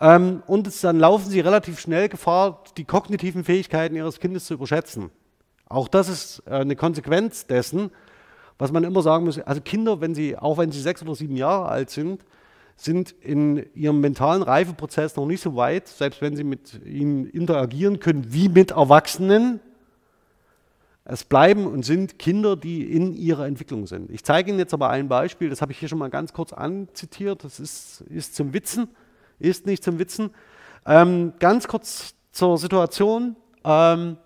Ähm, 0.00 0.42
und 0.46 0.84
dann 0.84 0.98
laufen 0.98 1.30
Sie 1.30 1.40
relativ 1.40 1.78
schnell 1.80 2.08
Gefahr, 2.08 2.64
die 2.76 2.84
kognitiven 2.84 3.44
Fähigkeiten 3.44 3.96
Ihres 3.96 4.20
Kindes 4.20 4.46
zu 4.46 4.54
überschätzen. 4.54 5.10
Auch 5.68 5.88
das 5.88 6.08
ist 6.08 6.42
äh, 6.46 6.56
eine 6.56 6.76
Konsequenz 6.76 7.46
dessen, 7.46 7.90
was 8.58 8.72
man 8.72 8.84
immer 8.84 9.02
sagen 9.02 9.24
muss. 9.24 9.38
Also 9.40 9.60
Kinder, 9.60 10.00
wenn 10.00 10.14
sie, 10.14 10.36
auch 10.36 10.58
wenn 10.58 10.70
sie 10.70 10.80
sechs 10.80 11.02
oder 11.02 11.14
sieben 11.14 11.36
Jahre 11.36 11.68
alt 11.68 11.90
sind, 11.90 12.24
sind 12.76 13.12
in 13.12 13.64
ihrem 13.74 14.00
mentalen 14.00 14.42
Reifeprozess 14.42 15.16
noch 15.16 15.26
nicht 15.26 15.40
so 15.40 15.54
weit, 15.56 15.86
selbst 15.88 16.20
wenn 16.20 16.36
sie 16.36 16.44
mit 16.44 16.80
ihnen 16.84 17.26
interagieren 17.26 18.00
können, 18.00 18.32
wie 18.32 18.48
mit 18.48 18.72
Erwachsenen. 18.72 19.60
Es 21.04 21.22
bleiben 21.24 21.66
und 21.66 21.84
sind 21.84 22.18
Kinder, 22.18 22.56
die 22.56 22.90
in 22.90 23.12
ihrer 23.12 23.46
Entwicklung 23.46 23.86
sind. 23.86 24.10
Ich 24.10 24.24
zeige 24.24 24.50
Ihnen 24.50 24.58
jetzt 24.58 24.72
aber 24.72 24.88
ein 24.88 25.06
Beispiel, 25.06 25.50
das 25.50 25.60
habe 25.60 25.70
ich 25.70 25.78
hier 25.78 25.88
schon 25.88 25.98
mal 25.98 26.08
ganz 26.08 26.32
kurz 26.32 26.54
anzitiert, 26.54 27.44
das 27.44 27.60
ist, 27.60 28.00
ist 28.08 28.34
zum 28.34 28.54
Witzen, 28.54 28.88
ist 29.38 29.66
nicht 29.66 29.84
zum 29.84 29.98
Witzen. 29.98 30.30
Ähm, 30.86 31.34
ganz 31.38 31.68
kurz 31.68 32.14
zur 32.32 32.56
Situation. 32.56 33.36
Ähm, 33.64 34.16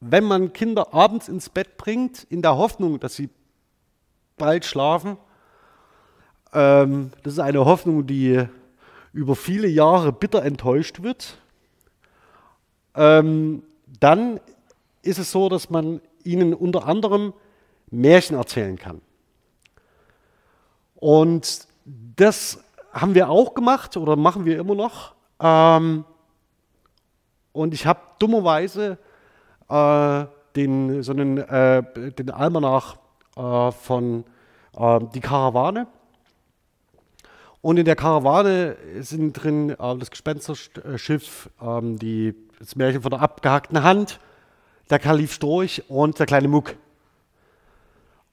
wenn 0.00 0.24
man 0.24 0.52
Kinder 0.52 0.94
abends 0.94 1.28
ins 1.28 1.48
Bett 1.48 1.76
bringt, 1.76 2.24
in 2.24 2.42
der 2.42 2.56
Hoffnung, 2.56 2.98
dass 3.00 3.14
sie 3.14 3.28
bald 4.38 4.64
schlafen, 4.64 5.18
ähm, 6.52 7.12
das 7.22 7.34
ist 7.34 7.38
eine 7.38 7.64
Hoffnung, 7.64 8.06
die 8.06 8.42
über 9.12 9.36
viele 9.36 9.68
Jahre 9.68 10.12
bitter 10.12 10.42
enttäuscht 10.42 11.02
wird. 11.02 11.38
Ähm, 12.94 13.62
dann 14.00 14.40
ist 15.02 15.18
es 15.18 15.30
so, 15.30 15.48
dass 15.48 15.70
man 15.70 16.00
ihnen 16.24 16.54
unter 16.54 16.86
anderem 16.86 17.32
Märchen 17.90 18.36
erzählen 18.36 18.76
kann. 18.76 19.00
Und 20.94 21.66
das 21.84 22.62
haben 22.92 23.14
wir 23.14 23.28
auch 23.30 23.54
gemacht 23.54 23.96
oder 23.96 24.16
machen 24.16 24.44
wir 24.44 24.58
immer 24.58 24.74
noch. 24.74 25.14
Ähm, 25.40 26.04
und 27.52 27.74
ich 27.74 27.86
habe 27.86 28.00
dummerweise 28.18 28.98
den, 29.70 31.02
so 31.02 31.12
einen, 31.12 31.38
äh, 31.38 31.82
den 32.12 32.30
Almanach 32.30 32.96
äh, 33.36 33.70
von 33.70 34.24
äh, 34.76 35.00
Die 35.14 35.20
Karawane 35.20 35.86
und 37.62 37.76
in 37.76 37.84
der 37.84 37.96
Karawane 37.96 38.76
sind 39.00 39.32
drin 39.34 39.70
äh, 39.70 39.96
das 39.98 40.10
Gespensterschiff, 40.10 41.50
ähm, 41.60 41.98
die, 41.98 42.34
das 42.58 42.74
Märchen 42.74 43.02
von 43.02 43.10
der 43.10 43.20
abgehackten 43.20 43.82
Hand, 43.82 44.18
der 44.88 44.98
Kalif 44.98 45.34
Storch 45.34 45.84
und 45.88 46.18
der 46.18 46.26
kleine 46.26 46.48
Muck. 46.48 46.74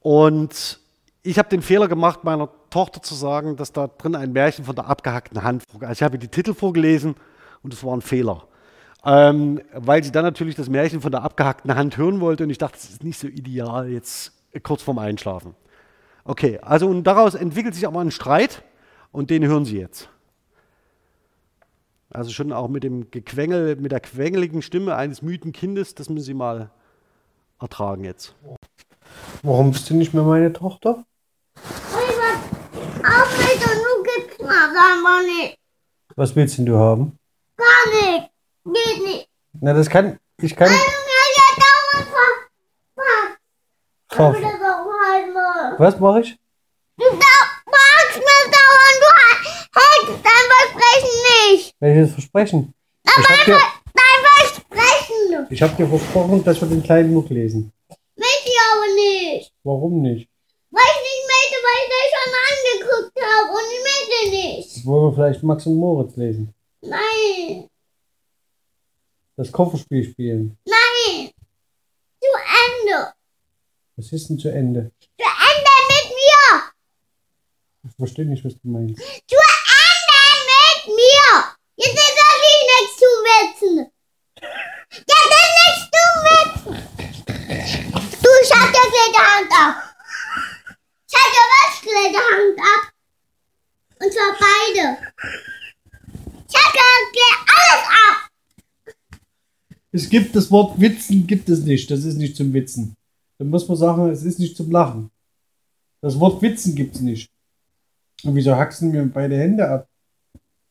Und 0.02 0.80
ich 1.24 1.38
habe 1.38 1.50
den 1.50 1.62
Fehler 1.62 1.90
gemacht, 1.90 2.24
meiner 2.24 2.50
Tochter 2.70 3.02
zu 3.02 3.16
sagen, 3.16 3.58
dass 3.58 3.74
da 3.74 3.88
drin 3.88 4.16
ein 4.16 4.32
Märchen 4.32 4.64
von 4.64 4.76
der 4.76 4.88
abgehackten 4.88 5.44
Hand 5.44 5.64
vorkommt. 5.64 5.90
Also 5.90 6.00
ich 6.00 6.04
habe 6.04 6.18
die 6.18 6.30
Titel 6.30 6.54
vorgelesen 6.54 7.16
und 7.64 7.74
es 7.74 7.84
war 7.84 7.94
ein 7.94 8.02
Fehler. 8.02 8.48
Ähm, 9.06 9.62
weil 9.74 10.04
sie 10.04 10.12
dann 10.12 10.24
natürlich 10.24 10.56
das 10.56 10.70
Märchen 10.70 11.02
von 11.02 11.12
der 11.12 11.24
abgehackten 11.24 11.76
Hand 11.76 11.98
hören 11.98 12.20
wollte 12.20 12.44
und 12.44 12.50
ich 12.50 12.58
dachte, 12.58 12.78
das 12.78 12.90
ist 12.90 13.04
nicht 13.04 13.20
so 13.20 13.28
ideal 13.28 13.90
jetzt 13.90 14.34
kurz 14.64 14.82
vorm 14.82 15.00
Einschlafen. 15.00 15.56
Okay, 16.24 16.60
also 16.62 16.88
und 16.88 17.04
daraus 17.06 17.36
entwickelt 17.36 17.76
sich 17.76 17.88
aber 17.88 18.02
ein 18.02 18.12
Streit 18.12 18.64
und 19.12 19.30
den 19.30 19.46
hören 19.46 19.66
Sie 19.66 19.78
jetzt. 19.78 20.10
Also 22.10 22.32
schon 22.32 22.52
auch 22.52 22.68
mit 22.68 22.84
dem 22.84 23.12
Gequengel, 23.12 23.76
mit 23.76 23.92
der 23.92 24.00
quengeligen 24.00 24.62
Stimme 24.62 24.96
eines 24.96 25.22
müden 25.22 25.52
Kindes, 25.54 25.96
das 25.96 26.10
müssen 26.10 26.26
Sie 26.26 26.34
mal 26.34 26.72
ertragen 27.60 28.04
jetzt. 28.04 28.36
Warum 29.44 29.72
bist 29.72 29.90
du 29.90 29.94
nicht 29.94 30.14
mehr 30.14 30.24
meine 30.24 30.52
Tochter? 30.52 31.06
Was 36.16 36.36
willst 36.36 36.58
denn 36.58 36.66
du 36.66 36.78
haben? 36.78 37.18
Gar 37.58 38.18
nicht. 38.18 38.32
Geht 38.74 39.04
nicht. 39.04 39.30
Na, 39.60 39.74
das 39.74 39.90
kann. 39.90 40.20
Ich 40.42 40.56
kann. 40.56 40.72
Ich 40.72 40.78
mal. 45.34 45.76
Was 45.78 46.00
mache 46.00 46.22
ich? 46.22 46.38
Du 46.98 47.06
magst 47.06 48.18
mir 48.18 48.44
dauernd, 48.56 49.00
du 49.02 49.80
hältst 49.80 50.26
dein 50.26 50.46
Versprechen 50.58 51.16
nicht. 51.52 51.76
Welches 51.80 52.12
Versprechen? 52.14 52.74
Ich 53.06 53.30
habe 53.30 53.46
dir, 53.46 53.60
Dein 53.94 54.20
Versprechen. 54.26 55.48
ich 55.50 55.62
hab 55.62 55.78
dir 55.78 55.88
versprochen, 55.88 56.44
dass 56.44 56.60
wir 56.62 56.68
den 56.68 56.82
kleinen 56.84 57.14
Buch 57.14 57.30
lesen. 57.30 57.72
Möchte 58.16 58.46
ich 58.50 58.58
aber 58.74 58.88
nicht. 58.96 59.52
Warum 59.64 60.02
nicht? 60.02 60.28
Weil 60.72 60.84
ich 60.84 61.02
nicht 61.04 61.26
möchte, 61.34 61.58
weil 61.66 61.80
ich 61.84 61.90
das 61.94 62.08
schon 62.14 62.34
angeguckt 62.50 63.18
habe 63.22 63.50
und 63.52 63.68
ich 63.72 63.82
möchte 63.84 64.18
nicht. 64.36 64.86
Wollen 64.86 65.04
wir 65.12 65.14
vielleicht 65.16 65.44
Max 65.44 65.66
und 65.68 65.76
Moritz 65.78 66.16
lesen? 66.16 66.54
Nein. 66.82 67.70
Das 69.38 69.52
Kofferspiel 69.52 70.04
spielen. 70.04 70.58
Nein. 70.66 71.30
Zu 72.20 72.28
Ende. 72.88 73.14
Was 73.96 74.12
ist 74.12 74.30
denn 74.30 74.40
zu 74.40 74.50
Ende? 74.50 74.92
Zu 75.00 75.26
Ende 75.26 75.74
mit 75.90 76.10
mir. 76.10 76.64
Ich 77.88 77.96
verstehe 77.96 78.26
nicht, 78.26 78.44
was 78.44 78.54
du 78.54 78.68
meinst. 78.68 78.98
Zu 78.98 79.38
Ende 79.38 80.22
mit 80.50 80.88
mir. 80.88 81.54
Jetzt 81.76 81.94
ist 81.94 82.18
nicht 82.46 82.66
nichts 82.74 82.98
zu 82.98 83.10
wissen. 83.28 83.92
Jetzt 84.92 85.06
ist 85.06 85.54
nichts 85.62 85.84
zu 85.94 86.04
wissen. 86.26 86.74
Du, 88.24 88.30
hab 88.56 88.74
dir 88.74 88.90
gleich 88.90 89.12
die 89.14 89.22
Hand 89.22 89.52
ab. 89.52 89.76
Ich 91.08 91.16
hab 91.16 91.28
dir 91.32 91.46
was 91.54 91.74
gleich 91.82 92.12
die 92.12 92.18
Hand 92.18 92.58
ab. 92.60 92.84
Und 94.00 94.12
zwar 94.12 94.32
beide. 94.40 94.86
Ich 96.50 96.56
hab 96.56 96.74
dir 96.74 96.90
gleich 97.14 97.40
alles 97.54 97.84
ab. 97.86 98.18
Es 99.98 100.08
gibt 100.12 100.36
das 100.36 100.52
Wort 100.52 100.80
Witzen, 100.80 101.26
gibt 101.26 101.50
es 101.50 101.64
nicht. 101.64 101.90
Das 101.90 102.04
ist 102.04 102.18
nicht 102.18 102.36
zum 102.36 102.54
Witzen. 102.54 102.96
Dann 103.40 103.50
muss 103.50 103.68
man 103.68 103.78
sagen, 103.78 104.08
es 104.12 104.22
ist 104.22 104.38
nicht 104.38 104.56
zum 104.56 104.70
Lachen. 104.70 105.10
Das 106.02 106.20
Wort 106.20 106.40
Witzen 106.44 106.76
gibt 106.76 106.94
es 106.94 107.02
nicht. 107.02 107.32
Und 108.24 108.36
wieso 108.36 108.56
hackst 108.56 108.82
du 108.82 108.86
mir 108.86 109.04
beide 109.08 109.36
Hände 109.36 109.68
ab? 109.68 109.88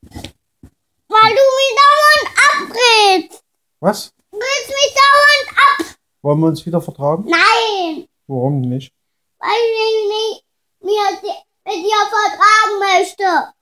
Weil 0.02 1.32
du 1.38 1.42
mich 1.58 1.72
dauernd 1.82 2.38
abdrehst. 2.46 3.42
Was? 3.80 4.12
Du 4.30 4.38
drehst 4.38 4.68
mich 4.68 4.94
dauernd 4.94 5.58
ab. 5.58 5.96
Wollen 6.22 6.38
wir 6.38 6.46
uns 6.46 6.64
wieder 6.64 6.80
vertragen? 6.80 7.28
Nein. 7.28 8.06
Warum 8.28 8.60
nicht? 8.60 8.92
Weil 9.40 9.48
ich 9.50 10.08
mich 10.08 10.44
mir 10.82 11.32
mit 11.64 11.84
dir 11.84 12.02
vertragen 12.14 12.78
möchte. 12.78 13.52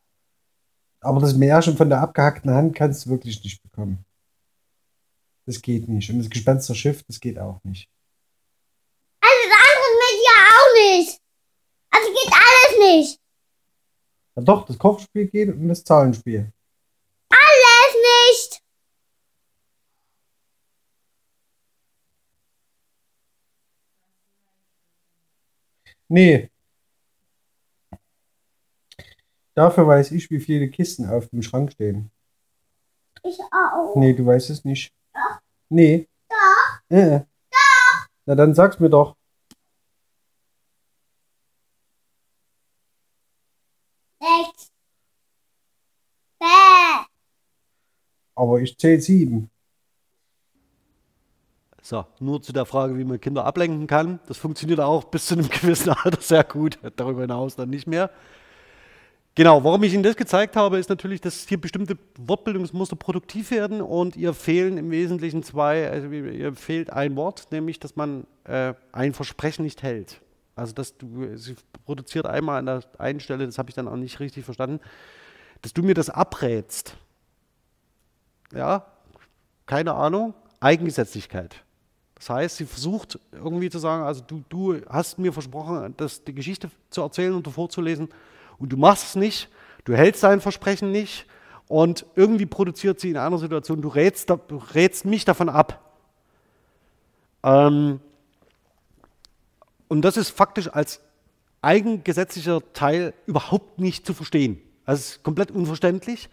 Aber 1.00 1.20
das 1.20 1.32
Märchen 1.32 1.78
von 1.78 1.88
der 1.88 2.02
abgehackten 2.02 2.50
Hand 2.50 2.76
kannst 2.76 3.06
du 3.06 3.10
wirklich 3.10 3.42
nicht 3.42 3.62
bekommen. 3.62 4.04
Das 5.46 5.60
geht 5.60 5.88
nicht. 5.88 6.10
Und 6.10 6.18
das 6.18 6.30
Gespensterschiff, 6.30 7.02
das 7.04 7.20
geht 7.20 7.38
auch 7.38 7.62
nicht. 7.64 7.88
Alles 9.20 9.52
andere 9.52 9.90
mit 10.02 10.14
dir 10.20 10.36
auch 10.54 10.72
nicht. 10.74 11.20
Also 11.90 12.08
geht 12.12 12.32
alles 12.32 12.78
nicht. 12.78 13.20
Ja 14.36 14.42
doch, 14.42 14.66
das 14.66 14.78
Kochspiel 14.78 15.28
geht 15.28 15.48
und 15.50 15.68
das 15.68 15.84
Zahlenspiel. 15.84 16.52
Alles 17.28 17.94
nicht. 18.30 18.62
Nee. 26.08 26.50
Dafür 29.54 29.86
weiß 29.86 30.10
ich, 30.12 30.30
wie 30.30 30.40
viele 30.40 30.68
Kisten 30.68 31.08
auf 31.08 31.28
dem 31.28 31.42
Schrank 31.42 31.72
stehen. 31.72 32.10
Ich 33.22 33.38
auch. 33.52 33.94
Nee, 33.96 34.12
du 34.12 34.26
weißt 34.26 34.50
es 34.50 34.64
nicht. 34.64 34.92
Nee. 35.74 36.08
Doch. 36.28 36.80
Äh. 36.88 37.16
äh. 37.16 37.24
Na 38.26 38.34
dann 38.36 38.54
sag's 38.54 38.78
mir 38.78 38.88
doch. 38.88 39.16
Sechs. 44.20 44.70
Bäh. 46.38 46.46
Aber 48.36 48.60
ich 48.60 48.78
zähle 48.78 49.00
sieben. 49.00 49.50
So, 51.82 52.06
nur 52.20 52.40
zu 52.40 52.52
der 52.52 52.66
Frage, 52.66 52.96
wie 52.96 53.04
man 53.04 53.20
Kinder 53.20 53.44
ablenken 53.44 53.88
kann. 53.88 54.20
Das 54.28 54.38
funktioniert 54.38 54.78
auch 54.78 55.04
bis 55.04 55.26
zu 55.26 55.34
einem 55.34 55.48
gewissen 55.48 55.90
Alter 55.90 56.20
sehr 56.20 56.44
gut, 56.44 56.78
darüber 56.94 57.22
hinaus 57.22 57.56
dann 57.56 57.70
nicht 57.70 57.88
mehr. 57.88 58.10
Genau, 59.36 59.64
warum 59.64 59.82
ich 59.82 59.92
Ihnen 59.92 60.04
das 60.04 60.14
gezeigt 60.14 60.54
habe, 60.54 60.78
ist 60.78 60.88
natürlich, 60.88 61.20
dass 61.20 61.48
hier 61.48 61.60
bestimmte 61.60 61.98
Wortbildungsmuster 62.16 62.94
produktiv 62.94 63.50
werden 63.50 63.80
und 63.80 64.14
ihr 64.14 64.32
fehlen 64.32 64.78
im 64.78 64.92
Wesentlichen 64.92 65.42
zwei, 65.42 65.90
also 65.90 66.08
ihr 66.08 66.54
fehlt 66.54 66.90
ein 66.90 67.16
Wort, 67.16 67.48
nämlich, 67.50 67.80
dass 67.80 67.96
man 67.96 68.28
äh, 68.44 68.74
ein 68.92 69.12
Versprechen 69.12 69.64
nicht 69.64 69.82
hält. 69.82 70.20
Also 70.54 70.72
dass 70.72 70.96
du, 70.96 71.36
sie 71.36 71.56
produziert 71.84 72.26
einmal 72.26 72.60
an 72.60 72.66
der 72.66 72.82
einen 72.98 73.18
Stelle, 73.18 73.44
das 73.44 73.58
habe 73.58 73.70
ich 73.70 73.74
dann 73.74 73.88
auch 73.88 73.96
nicht 73.96 74.20
richtig 74.20 74.44
verstanden, 74.44 74.78
dass 75.62 75.72
du 75.72 75.82
mir 75.82 75.94
das 75.94 76.10
abrätst. 76.10 76.96
Ja, 78.52 78.86
keine 79.66 79.94
Ahnung, 79.94 80.34
Eigengesetzlichkeit. 80.60 81.56
Das 82.14 82.30
heißt, 82.30 82.58
sie 82.58 82.66
versucht 82.66 83.18
irgendwie 83.32 83.68
zu 83.68 83.80
sagen, 83.80 84.04
also 84.04 84.22
du, 84.24 84.44
du 84.48 84.80
hast 84.88 85.18
mir 85.18 85.32
versprochen, 85.32 85.92
das, 85.96 86.22
die 86.22 86.34
Geschichte 86.34 86.70
zu 86.90 87.02
erzählen 87.02 87.34
und 87.34 87.48
vorzulesen 87.48 88.08
und 88.64 88.70
du 88.70 88.78
machst 88.78 89.04
es 89.04 89.14
nicht, 89.14 89.50
du 89.84 89.94
hältst 89.94 90.22
dein 90.22 90.40
Versprechen 90.40 90.90
nicht 90.90 91.26
und 91.68 92.06
irgendwie 92.14 92.46
produziert 92.46 92.98
sie 92.98 93.10
in 93.10 93.18
einer 93.18 93.36
Situation, 93.36 93.82
du 93.82 93.88
rätst, 93.88 94.30
du 94.30 94.56
rätst 94.72 95.04
mich 95.04 95.26
davon 95.26 95.50
ab. 95.50 95.98
Ähm, 97.42 98.00
und 99.88 100.00
das 100.00 100.16
ist 100.16 100.30
faktisch 100.30 100.68
als 100.68 101.02
eigengesetzlicher 101.60 102.62
Teil 102.72 103.12
überhaupt 103.26 103.80
nicht 103.80 104.06
zu 104.06 104.14
verstehen. 104.14 104.62
Also 104.86 105.00
es 105.00 105.10
ist 105.10 105.22
komplett 105.22 105.50
unverständlich. 105.50 106.30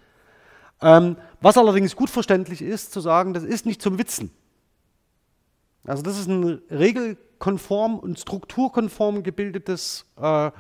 Ähm, 0.82 1.17
was 1.41 1.57
allerdings 1.57 1.97
gut 1.97 2.09
verständlich 2.09 2.61
ist, 2.61 2.93
zu 2.93 3.01
sagen, 3.01 3.34
das 3.34 3.43
ist 3.43 3.65
nicht 3.65 3.82
zum 3.82 3.99
Witzen. 3.99 4.32
Also 5.86 6.01
das 6.01 6.17
ist 6.17 6.29
ein 6.29 6.61
regelkonform 6.71 7.99
und 7.99 8.21
strukturkonform 8.21 9.21
gebildetes, 9.21 10.05
äh, 10.15 10.51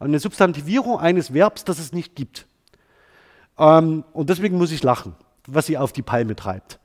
eine 0.00 0.18
Substantivierung 0.18 0.98
eines 0.98 1.32
Verbs, 1.34 1.64
das 1.64 1.78
es 1.78 1.92
nicht 1.92 2.14
gibt. 2.14 2.46
Ähm, 3.58 4.04
und 4.12 4.30
deswegen 4.30 4.56
muss 4.58 4.72
ich 4.72 4.82
lachen, 4.82 5.14
was 5.46 5.66
sie 5.66 5.78
auf 5.78 5.92
die 5.92 6.02
Palme 6.02 6.36
treibt. 6.36 6.78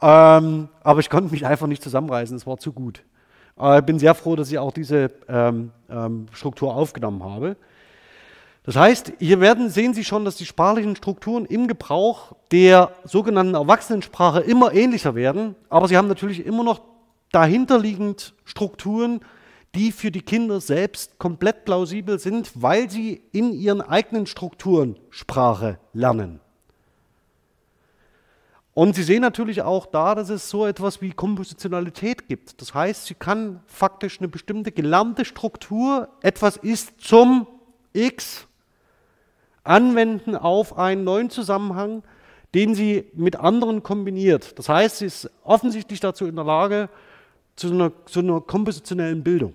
Ähm, 0.00 0.68
aber 0.82 1.00
ich 1.00 1.10
konnte 1.10 1.32
mich 1.32 1.46
einfach 1.46 1.66
nicht 1.66 1.82
zusammenreißen, 1.82 2.36
es 2.36 2.46
war 2.46 2.58
zu 2.58 2.72
gut. 2.72 3.04
Ich 3.56 3.62
äh, 3.62 3.82
bin 3.82 3.98
sehr 3.98 4.14
froh, 4.14 4.36
dass 4.36 4.50
ich 4.50 4.58
auch 4.58 4.72
diese 4.72 5.10
ähm, 5.28 5.70
ähm, 5.90 6.26
Struktur 6.32 6.74
aufgenommen 6.74 7.22
habe. 7.22 7.56
Das 8.64 8.76
heißt, 8.76 9.14
hier 9.18 9.40
werden, 9.40 9.70
sehen 9.70 9.92
Sie 9.92 10.04
schon, 10.04 10.24
dass 10.24 10.36
die 10.36 10.46
sprachlichen 10.46 10.94
Strukturen 10.94 11.46
im 11.46 11.66
Gebrauch 11.66 12.36
der 12.52 12.92
sogenannten 13.04 13.54
Erwachsenensprache 13.54 14.40
immer 14.40 14.72
ähnlicher 14.72 15.16
werden, 15.16 15.56
aber 15.68 15.88
sie 15.88 15.96
haben 15.96 16.06
natürlich 16.06 16.46
immer 16.46 16.62
noch 16.62 16.80
dahinterliegend 17.32 18.34
Strukturen, 18.44 19.20
die 19.74 19.92
für 19.92 20.10
die 20.10 20.22
Kinder 20.22 20.60
selbst 20.60 21.18
komplett 21.18 21.64
plausibel 21.64 22.18
sind, 22.18 22.50
weil 22.54 22.90
sie 22.90 23.22
in 23.32 23.52
ihren 23.52 23.80
eigenen 23.80 24.26
Strukturen 24.26 24.98
Sprache 25.10 25.78
lernen. 25.92 26.40
Und 28.74 28.94
Sie 28.94 29.02
sehen 29.02 29.20
natürlich 29.20 29.62
auch 29.62 29.84
da, 29.84 30.14
dass 30.14 30.30
es 30.30 30.48
so 30.48 30.66
etwas 30.66 31.02
wie 31.02 31.10
Kompositionalität 31.10 32.26
gibt. 32.26 32.60
Das 32.62 32.72
heißt, 32.72 33.04
sie 33.04 33.14
kann 33.14 33.60
faktisch 33.66 34.18
eine 34.18 34.28
bestimmte 34.28 34.72
gelernte 34.72 35.26
Struktur, 35.26 36.08
etwas 36.22 36.56
ist 36.56 36.98
zum 36.98 37.46
X, 37.92 38.46
anwenden 39.62 40.36
auf 40.36 40.78
einen 40.78 41.04
neuen 41.04 41.28
Zusammenhang, 41.28 42.02
den 42.54 42.74
sie 42.74 43.10
mit 43.14 43.36
anderen 43.36 43.82
kombiniert. 43.82 44.58
Das 44.58 44.70
heißt, 44.70 44.98
sie 44.98 45.06
ist 45.06 45.30
offensichtlich 45.44 46.00
dazu 46.00 46.26
in 46.26 46.36
der 46.36 46.44
Lage, 46.44 46.88
zu 47.56 47.70
einer, 47.70 47.92
zu 48.06 48.20
einer 48.20 48.40
kompositionellen 48.40 49.22
Bildung. 49.22 49.54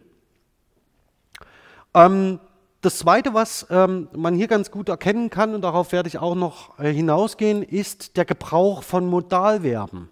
Ähm, 1.98 2.40
das 2.82 3.00
Zweite, 3.00 3.34
was 3.34 3.66
ähm, 3.72 4.08
man 4.16 4.36
hier 4.36 4.48
ganz 4.48 4.70
gut 4.70 4.88
erkennen 4.88 5.32
kann, 5.32 5.56
und 5.56 5.62
darauf 5.62 5.92
werde 5.92 6.08
ich 6.08 6.20
auch 6.20 6.36
noch 6.36 6.78
äh, 6.80 6.94
hinausgehen, 6.94 7.64
ist 7.64 8.18
der 8.18 8.26
Gebrauch 8.26 8.84
von 8.84 9.08
Modalverben. 9.08 10.10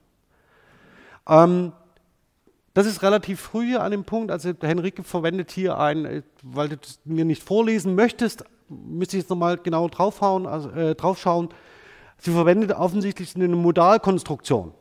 Ähm, 1.30 1.74
das 2.74 2.88
ist 2.88 3.04
relativ 3.04 3.40
früh 3.40 3.78
an 3.78 3.92
dem 3.92 4.04
Punkt, 4.04 4.32
also 4.32 4.52
Henrike 4.60 5.04
verwendet 5.04 5.52
hier 5.52 5.78
ein, 5.78 6.06
äh, 6.06 6.24
weil 6.42 6.70
du 6.70 6.78
das 6.78 7.00
mir 7.06 7.24
nicht 7.24 7.44
vorlesen 7.44 7.94
möchtest, 7.94 8.44
müsste 8.68 9.18
ich 9.18 9.24
jetzt 9.24 9.30
nochmal 9.30 9.58
genau 9.58 9.88
draufhauen, 9.88 10.48
also, 10.48 10.72
äh, 10.72 10.96
draufschauen. 10.96 11.50
Sie 12.18 12.32
verwendet 12.32 12.72
offensichtlich 12.72 13.36
eine 13.36 13.48
Modalkonstruktion. 13.50 14.74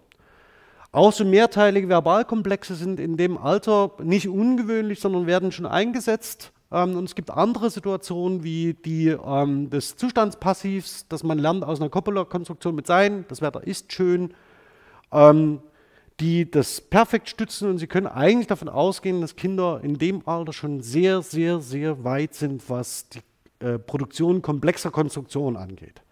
Auch 0.90 1.12
so 1.12 1.24
mehrteilige 1.26 1.88
Verbalkomplexe 1.88 2.76
sind 2.76 2.98
in 2.98 3.18
dem 3.18 3.36
Alter 3.36 3.90
nicht 4.02 4.28
ungewöhnlich, 4.28 5.00
sondern 5.00 5.26
werden 5.26 5.52
schon 5.52 5.66
eingesetzt. 5.66 6.53
Ähm, 6.74 6.96
und 6.96 7.04
es 7.04 7.14
gibt 7.14 7.30
andere 7.30 7.70
Situationen 7.70 8.42
wie 8.42 8.74
die 8.74 9.08
ähm, 9.08 9.70
des 9.70 9.96
Zustandspassivs, 9.96 11.06
dass 11.08 11.22
man 11.22 11.38
lernt 11.38 11.64
aus 11.64 11.80
einer 11.80 11.88
Coppola-Konstruktion 11.88 12.74
mit 12.74 12.86
sein, 12.86 13.24
das 13.28 13.40
Wetter 13.40 13.64
ist 13.64 13.92
schön, 13.92 14.34
ähm, 15.12 15.60
die 16.18 16.50
das 16.50 16.80
perfekt 16.80 17.28
stützen 17.28 17.70
und 17.70 17.78
Sie 17.78 17.86
können 17.86 18.08
eigentlich 18.08 18.48
davon 18.48 18.68
ausgehen, 18.68 19.20
dass 19.20 19.36
Kinder 19.36 19.80
in 19.82 19.98
dem 19.98 20.26
Alter 20.26 20.52
schon 20.52 20.80
sehr, 20.80 21.22
sehr, 21.22 21.60
sehr 21.60 22.02
weit 22.02 22.34
sind, 22.34 22.68
was 22.68 23.08
die 23.08 23.20
äh, 23.64 23.78
Produktion 23.78 24.42
komplexer 24.42 24.90
Konstruktionen 24.90 25.56
angeht. 25.56 26.02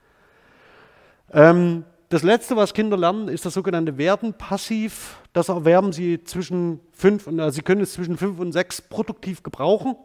Ähm, 1.32 1.84
das 2.08 2.22
letzte, 2.22 2.56
was 2.56 2.74
Kinder 2.74 2.96
lernen, 2.96 3.28
ist 3.28 3.46
das 3.46 3.54
sogenannte 3.54 3.96
Werden-Passiv. 3.96 5.18
Das 5.32 5.48
erwerben 5.48 5.92
sie 5.92 6.22
zwischen 6.22 6.80
fünf 6.92 7.26
und, 7.26 7.40
also 7.40 7.56
sie 7.56 7.62
können 7.62 7.80
es 7.80 7.94
zwischen 7.94 8.16
fünf 8.16 8.38
und 8.38 8.52
sechs 8.52 8.80
produktiv 8.80 9.42
gebrauchen. 9.42 9.96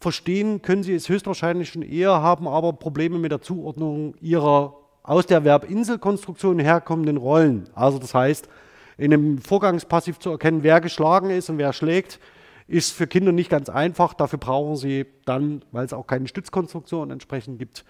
Verstehen 0.00 0.62
können 0.62 0.82
sie 0.82 0.94
es 0.94 1.10
höchstwahrscheinlich 1.10 1.68
schon 1.68 1.82
eher, 1.82 2.22
haben 2.22 2.48
aber 2.48 2.72
Probleme 2.72 3.18
mit 3.18 3.32
der 3.32 3.42
Zuordnung 3.42 4.14
ihrer 4.22 4.74
aus 5.02 5.26
der 5.26 5.42
Verbinselkonstruktion 5.42 6.58
herkommenden 6.58 7.18
Rollen. 7.18 7.68
Also 7.74 7.98
das 7.98 8.14
heißt, 8.14 8.48
in 8.96 9.12
einem 9.12 9.38
Vorgangspassiv 9.38 10.18
zu 10.18 10.30
erkennen, 10.30 10.62
wer 10.62 10.80
geschlagen 10.80 11.30
ist 11.30 11.50
und 11.50 11.58
wer 11.58 11.72
schlägt, 11.72 12.18
ist 12.66 12.92
für 12.92 13.06
Kinder 13.06 13.32
nicht 13.32 13.50
ganz 13.50 13.68
einfach. 13.68 14.14
Dafür 14.14 14.38
brauchen 14.38 14.76
sie 14.76 15.06
dann, 15.24 15.62
weil 15.72 15.84
es 15.84 15.92
auch 15.92 16.06
keine 16.06 16.28
Stützkonstruktion 16.28 17.10
entsprechend 17.10 17.58
gibt, 17.58 17.84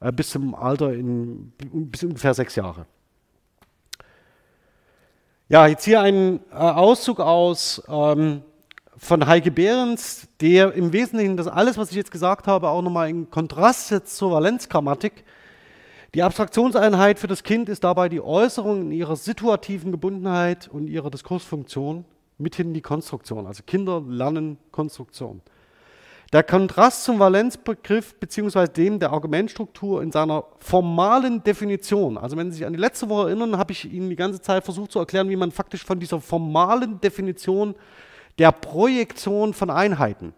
äh, 0.00 0.12
bis 0.12 0.30
zum 0.30 0.54
Alter 0.54 0.92
in 0.92 1.52
bis 1.58 2.04
ungefähr 2.04 2.34
sechs 2.34 2.54
Jahre. 2.54 2.86
Ja, 5.48 5.66
jetzt 5.66 5.84
hier 5.84 6.00
ein 6.00 6.40
äh, 6.50 6.54
Auszug 6.54 7.20
aus 7.20 7.82
ähm, 7.88 8.42
von 8.98 9.26
Heike 9.26 9.50
Behrens, 9.50 10.28
der 10.40 10.72
im 10.72 10.92
Wesentlichen 10.92 11.36
das 11.36 11.48
alles, 11.48 11.76
was 11.76 11.90
ich 11.90 11.96
jetzt 11.96 12.10
gesagt 12.10 12.46
habe, 12.46 12.68
auch 12.68 12.82
nochmal 12.82 13.10
in 13.10 13.30
Kontrast 13.30 13.88
setzt 13.88 14.16
zur 14.16 14.30
Valenzgrammatik. 14.30 15.24
Die 16.14 16.22
Abstraktionseinheit 16.22 17.18
für 17.18 17.26
das 17.26 17.42
Kind 17.42 17.68
ist 17.68 17.84
dabei 17.84 18.08
die 18.08 18.22
Äußerung 18.22 18.82
in 18.82 18.92
ihrer 18.92 19.16
situativen 19.16 19.92
Gebundenheit 19.92 20.68
und 20.68 20.88
ihrer 20.88 21.10
Diskursfunktion, 21.10 22.04
mithin 22.38 22.72
die 22.72 22.80
Konstruktion. 22.80 23.46
Also 23.46 23.62
Kinder 23.66 24.02
lernen 24.06 24.56
Konstruktion. 24.70 25.42
Der 26.32 26.42
Kontrast 26.42 27.04
zum 27.04 27.18
Valenzbegriff 27.18 28.14
bzw. 28.16 28.66
dem 28.66 28.98
der 28.98 29.12
Argumentstruktur 29.12 30.02
in 30.02 30.10
seiner 30.10 30.44
formalen 30.58 31.44
Definition, 31.44 32.18
also 32.18 32.36
wenn 32.36 32.50
Sie 32.50 32.58
sich 32.58 32.66
an 32.66 32.72
die 32.72 32.80
letzte 32.80 33.08
Woche 33.08 33.28
erinnern, 33.28 33.58
habe 33.58 33.72
ich 33.72 33.90
Ihnen 33.90 34.10
die 34.10 34.16
ganze 34.16 34.40
Zeit 34.40 34.64
versucht 34.64 34.90
zu 34.90 34.98
erklären, 34.98 35.28
wie 35.28 35.36
man 35.36 35.52
faktisch 35.52 35.84
von 35.84 36.00
dieser 36.00 36.20
formalen 36.20 37.00
Definition 37.00 37.76
der 38.38 38.52
Projektion 38.52 39.54
von 39.54 39.70
Einheiten 39.70 40.34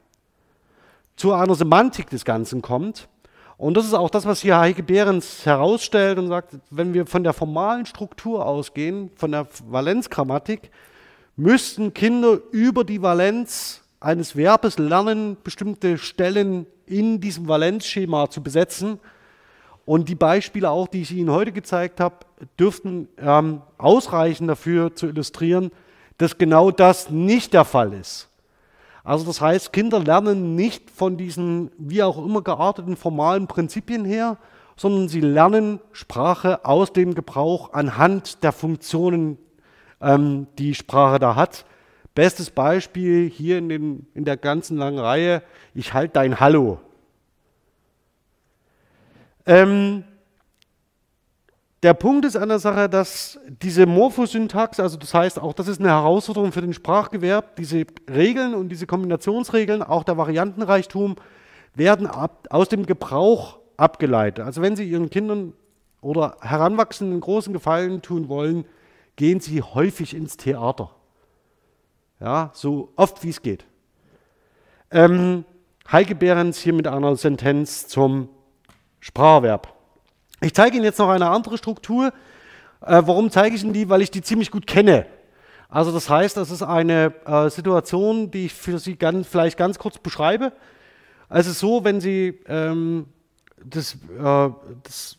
zu 1.16 1.32
einer 1.32 1.54
Semantik 1.54 2.10
des 2.10 2.24
Ganzen 2.24 2.62
kommt. 2.62 3.08
Und 3.56 3.76
das 3.76 3.86
ist 3.86 3.94
auch 3.94 4.08
das, 4.08 4.24
was 4.24 4.40
hier 4.40 4.58
Heike 4.58 4.84
Behrens 4.84 5.44
herausstellt 5.44 6.18
und 6.18 6.28
sagt, 6.28 6.56
wenn 6.70 6.94
wir 6.94 7.06
von 7.06 7.24
der 7.24 7.32
formalen 7.32 7.86
Struktur 7.86 8.46
ausgehen, 8.46 9.10
von 9.16 9.32
der 9.32 9.48
Valenzgrammatik, 9.68 10.70
müssten 11.34 11.92
Kinder 11.92 12.38
über 12.52 12.84
die 12.84 13.02
Valenz 13.02 13.82
eines 13.98 14.36
Verbes 14.36 14.78
lernen, 14.78 15.36
bestimmte 15.42 15.98
Stellen 15.98 16.66
in 16.86 17.20
diesem 17.20 17.48
Valenzschema 17.48 18.30
zu 18.30 18.42
besetzen. 18.42 19.00
Und 19.84 20.08
die 20.08 20.14
Beispiele 20.14 20.70
auch, 20.70 20.86
die 20.86 21.02
ich 21.02 21.12
Ihnen 21.12 21.30
heute 21.30 21.50
gezeigt 21.50 21.98
habe, 21.98 22.16
dürften 22.60 23.08
ähm, 23.18 23.62
ausreichen 23.76 24.46
dafür 24.46 24.94
zu 24.94 25.06
illustrieren, 25.06 25.72
dass 26.18 26.38
genau 26.38 26.70
das 26.70 27.10
nicht 27.10 27.52
der 27.54 27.64
Fall 27.64 27.92
ist. 27.92 28.28
Also 29.04 29.24
das 29.24 29.40
heißt, 29.40 29.72
Kinder 29.72 30.00
lernen 30.00 30.54
nicht 30.54 30.90
von 30.90 31.16
diesen 31.16 31.70
wie 31.78 32.02
auch 32.02 32.22
immer 32.22 32.42
gearteten 32.42 32.96
formalen 32.96 33.46
Prinzipien 33.46 34.04
her, 34.04 34.36
sondern 34.76 35.08
sie 35.08 35.20
lernen 35.20 35.80
Sprache 35.92 36.64
aus 36.64 36.92
dem 36.92 37.14
Gebrauch 37.14 37.72
anhand 37.72 38.42
der 38.42 38.52
Funktionen, 38.52 39.38
ähm, 40.00 40.46
die 40.58 40.74
Sprache 40.74 41.18
da 41.18 41.36
hat. 41.36 41.64
Bestes 42.14 42.50
Beispiel 42.50 43.28
hier 43.30 43.58
in, 43.58 43.68
den, 43.68 44.06
in 44.14 44.24
der 44.24 44.36
ganzen 44.36 44.76
langen 44.76 44.98
Reihe, 44.98 45.42
ich 45.74 45.94
halte 45.94 46.14
dein 46.14 46.38
Hallo. 46.38 46.78
Ähm, 49.46 50.04
der 51.82 51.94
Punkt 51.94 52.24
ist 52.24 52.36
an 52.36 52.48
der 52.48 52.58
Sache, 52.58 52.88
dass 52.88 53.38
diese 53.62 53.86
Morphosyntax, 53.86 54.80
also 54.80 54.96
das 54.96 55.14
heißt 55.14 55.38
auch, 55.38 55.52
das 55.52 55.68
ist 55.68 55.78
eine 55.80 55.90
Herausforderung 55.90 56.50
für 56.50 56.60
den 56.60 56.74
Sprachgewerb, 56.74 57.54
diese 57.56 57.86
Regeln 58.10 58.54
und 58.54 58.68
diese 58.70 58.86
Kombinationsregeln, 58.86 59.82
auch 59.82 60.02
der 60.02 60.16
Variantenreichtum, 60.16 61.16
werden 61.74 62.08
ab, 62.08 62.48
aus 62.50 62.68
dem 62.68 62.84
Gebrauch 62.84 63.58
abgeleitet. 63.76 64.44
Also 64.44 64.60
wenn 64.60 64.74
Sie 64.74 64.88
Ihren 64.88 65.08
Kindern 65.10 65.52
oder 66.00 66.36
Heranwachsenden 66.40 67.20
großen 67.20 67.52
Gefallen 67.52 68.02
tun 68.02 68.28
wollen, 68.28 68.64
gehen 69.14 69.38
Sie 69.38 69.62
häufig 69.62 70.16
ins 70.16 70.36
Theater. 70.36 70.90
Ja, 72.20 72.50
so 72.54 72.92
oft 72.96 73.22
wie 73.22 73.30
es 73.30 73.42
geht. 73.42 73.64
Ähm, 74.90 75.44
Heike 75.90 76.16
Behrens 76.16 76.58
hier 76.58 76.72
mit 76.72 76.88
einer 76.88 77.14
Sentenz 77.14 77.86
zum 77.86 78.28
Spracherwerb. 78.98 79.77
Ich 80.40 80.54
zeige 80.54 80.76
Ihnen 80.76 80.84
jetzt 80.84 80.98
noch 80.98 81.08
eine 81.08 81.28
andere 81.30 81.58
Struktur. 81.58 82.12
Äh, 82.80 83.02
warum 83.04 83.30
zeige 83.30 83.56
ich 83.56 83.64
Ihnen 83.64 83.72
die? 83.72 83.88
Weil 83.88 84.02
ich 84.02 84.10
die 84.10 84.22
ziemlich 84.22 84.50
gut 84.50 84.66
kenne. 84.66 85.06
Also 85.68 85.92
das 85.92 86.08
heißt, 86.08 86.36
das 86.36 86.50
ist 86.50 86.62
eine 86.62 87.12
äh, 87.26 87.50
Situation, 87.50 88.30
die 88.30 88.46
ich 88.46 88.54
für 88.54 88.78
Sie 88.78 88.96
ganz, 88.96 89.26
vielleicht 89.26 89.58
ganz 89.58 89.78
kurz 89.78 89.98
beschreibe. 89.98 90.52
Es 91.28 91.46
ist 91.46 91.58
so, 91.58 91.84
wenn 91.84 92.00
Sie, 92.00 92.40
ähm, 92.46 93.06
das, 93.64 93.94
äh, 93.94 94.50
das 94.82 95.18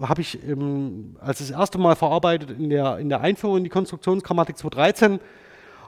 habe 0.00 0.20
ich 0.20 0.42
im, 0.46 1.16
als 1.20 1.38
das 1.38 1.50
erste 1.50 1.78
Mal 1.78 1.96
verarbeitet 1.96 2.50
in 2.50 2.68
der, 2.68 2.98
in 2.98 3.08
der 3.08 3.20
Einführung 3.20 3.58
in 3.58 3.64
die 3.64 3.70
Konstruktionsgrammatik 3.70 4.58
2013 4.58 5.20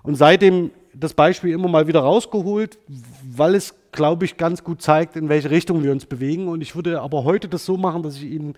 und 0.03 0.15
seitdem 0.15 0.71
das 0.95 1.15
Beispiel 1.15 1.53
immer 1.53 1.69
mal 1.69 1.87
wieder 1.87 2.01
rausgeholt, 2.01 2.79
weil 3.23 3.55
es, 3.55 3.75
glaube 3.93 4.25
ich, 4.25 4.37
ganz 4.37 4.65
gut 4.65 4.83
zeigt, 4.83 5.17
in 5.17 5.29
welche 5.29 5.51
Richtung 5.51 5.83
wir 5.83 5.93
uns 5.93 6.07
bewegen. 6.07 6.49
Und 6.49 6.61
ich 6.61 6.75
würde 6.77 7.01
aber 7.01 7.25
heute 7.25 7.49
das 7.49 7.65
so 7.65 7.77
machen, 7.77 8.03
dass 8.03 8.17
ich 8.17 8.25
Ihnen 8.25 8.55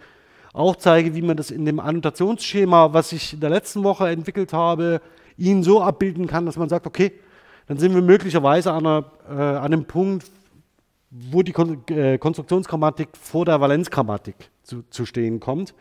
auch 0.52 0.76
zeige, 0.76 1.14
wie 1.14 1.22
man 1.22 1.36
das 1.36 1.50
in 1.50 1.64
dem 1.64 1.80
Annotationsschema, 1.80 2.92
was 2.92 3.12
ich 3.12 3.34
in 3.34 3.40
der 3.40 3.50
letzten 3.50 3.84
Woche 3.84 4.08
entwickelt 4.08 4.52
habe, 4.52 5.00
Ihnen 5.36 5.62
so 5.62 5.82
abbilden 5.82 6.26
kann, 6.26 6.46
dass 6.46 6.56
man 6.56 6.68
sagt, 6.68 6.86
okay, 6.86 7.12
dann 7.66 7.78
sind 7.78 7.94
wir 7.94 8.02
möglicherweise 8.02 8.72
an, 8.72 8.86
einer, 8.86 9.04
äh, 9.28 9.32
an 9.32 9.64
einem 9.64 9.84
Punkt, 9.84 10.30
wo 11.10 11.42
die 11.42 11.52
Kon 11.52 11.82
äh, 11.88 12.18
Konstruktionsgrammatik 12.18 13.08
vor 13.20 13.44
der 13.44 13.60
Valenzgrammatik 13.60 14.36
zu, 14.62 14.82
zu 14.90 15.04
stehen 15.04 15.40
kommt. 15.40 15.74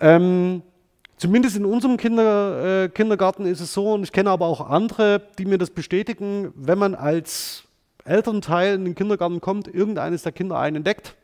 Ähm, 0.00 0.62
zumindest 1.18 1.56
in 1.56 1.64
unserem 1.64 1.96
Kinder, 1.96 2.84
äh, 2.84 2.88
Kindergarten 2.88 3.46
ist 3.46 3.60
es 3.60 3.74
so, 3.74 3.92
und 3.92 4.04
ich 4.04 4.12
kenne 4.12 4.30
aber 4.30 4.46
auch 4.46 4.68
andere, 4.68 5.22
die 5.38 5.44
mir 5.44 5.58
das 5.58 5.70
bestätigen, 5.70 6.52
wenn 6.54 6.78
man 6.78 6.94
als 6.94 7.64
Elternteil 8.04 8.74
in 8.74 8.84
den 8.84 8.94
Kindergarten 8.94 9.40
kommt, 9.40 9.68
irgendeines 9.68 10.22
der 10.22 10.32
Kinder 10.32 10.58
einen 10.58 10.76
entdeckt 10.76 11.14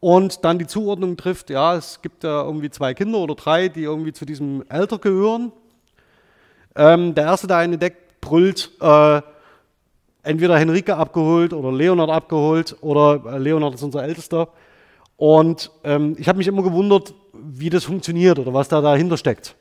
und 0.00 0.44
dann 0.44 0.58
die 0.58 0.66
Zuordnung 0.66 1.16
trifft, 1.16 1.50
ja, 1.50 1.76
es 1.76 2.00
gibt 2.02 2.24
ja 2.24 2.42
irgendwie 2.44 2.70
zwei 2.70 2.94
Kinder 2.94 3.18
oder 3.18 3.34
drei, 3.34 3.68
die 3.68 3.82
irgendwie 3.82 4.12
zu 4.12 4.24
diesem 4.24 4.64
Alter 4.68 4.98
gehören. 4.98 5.52
Ähm, 6.76 7.14
der 7.14 7.24
erste, 7.24 7.48
der 7.48 7.56
einen 7.56 7.74
entdeckt, 7.74 8.20
brüllt, 8.20 8.70
äh, 8.80 9.20
entweder 10.22 10.58
Henrike 10.58 10.96
abgeholt 10.96 11.52
oder 11.52 11.72
Leonard 11.72 12.10
abgeholt 12.10 12.76
oder 12.80 13.34
äh, 13.34 13.38
Leonard 13.38 13.74
ist 13.74 13.82
unser 13.82 14.04
Ältester. 14.04 14.48
Und 15.18 15.72
ähm, 15.82 16.14
ich 16.16 16.28
habe 16.28 16.38
mich 16.38 16.46
immer 16.46 16.62
gewundert, 16.62 17.12
wie 17.32 17.70
das 17.70 17.84
funktioniert 17.84 18.38
oder 18.38 18.54
was 18.54 18.68
da 18.68 18.80
dahinter 18.80 19.16
steckt. 19.16 19.56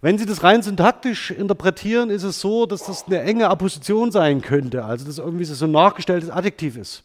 Wenn 0.00 0.18
Sie 0.18 0.26
das 0.26 0.42
rein 0.42 0.60
syntaktisch 0.60 1.30
interpretieren, 1.30 2.10
ist 2.10 2.24
es 2.24 2.40
so, 2.40 2.66
dass 2.66 2.84
das 2.84 3.06
eine 3.06 3.22
enge 3.22 3.48
Apposition 3.48 4.10
sein 4.10 4.42
könnte, 4.42 4.84
also 4.84 5.06
dass 5.06 5.18
irgendwie 5.18 5.44
so 5.44 5.64
ein 5.64 5.70
nachgestelltes 5.70 6.30
Adjektiv 6.30 6.76
ist. 6.76 7.04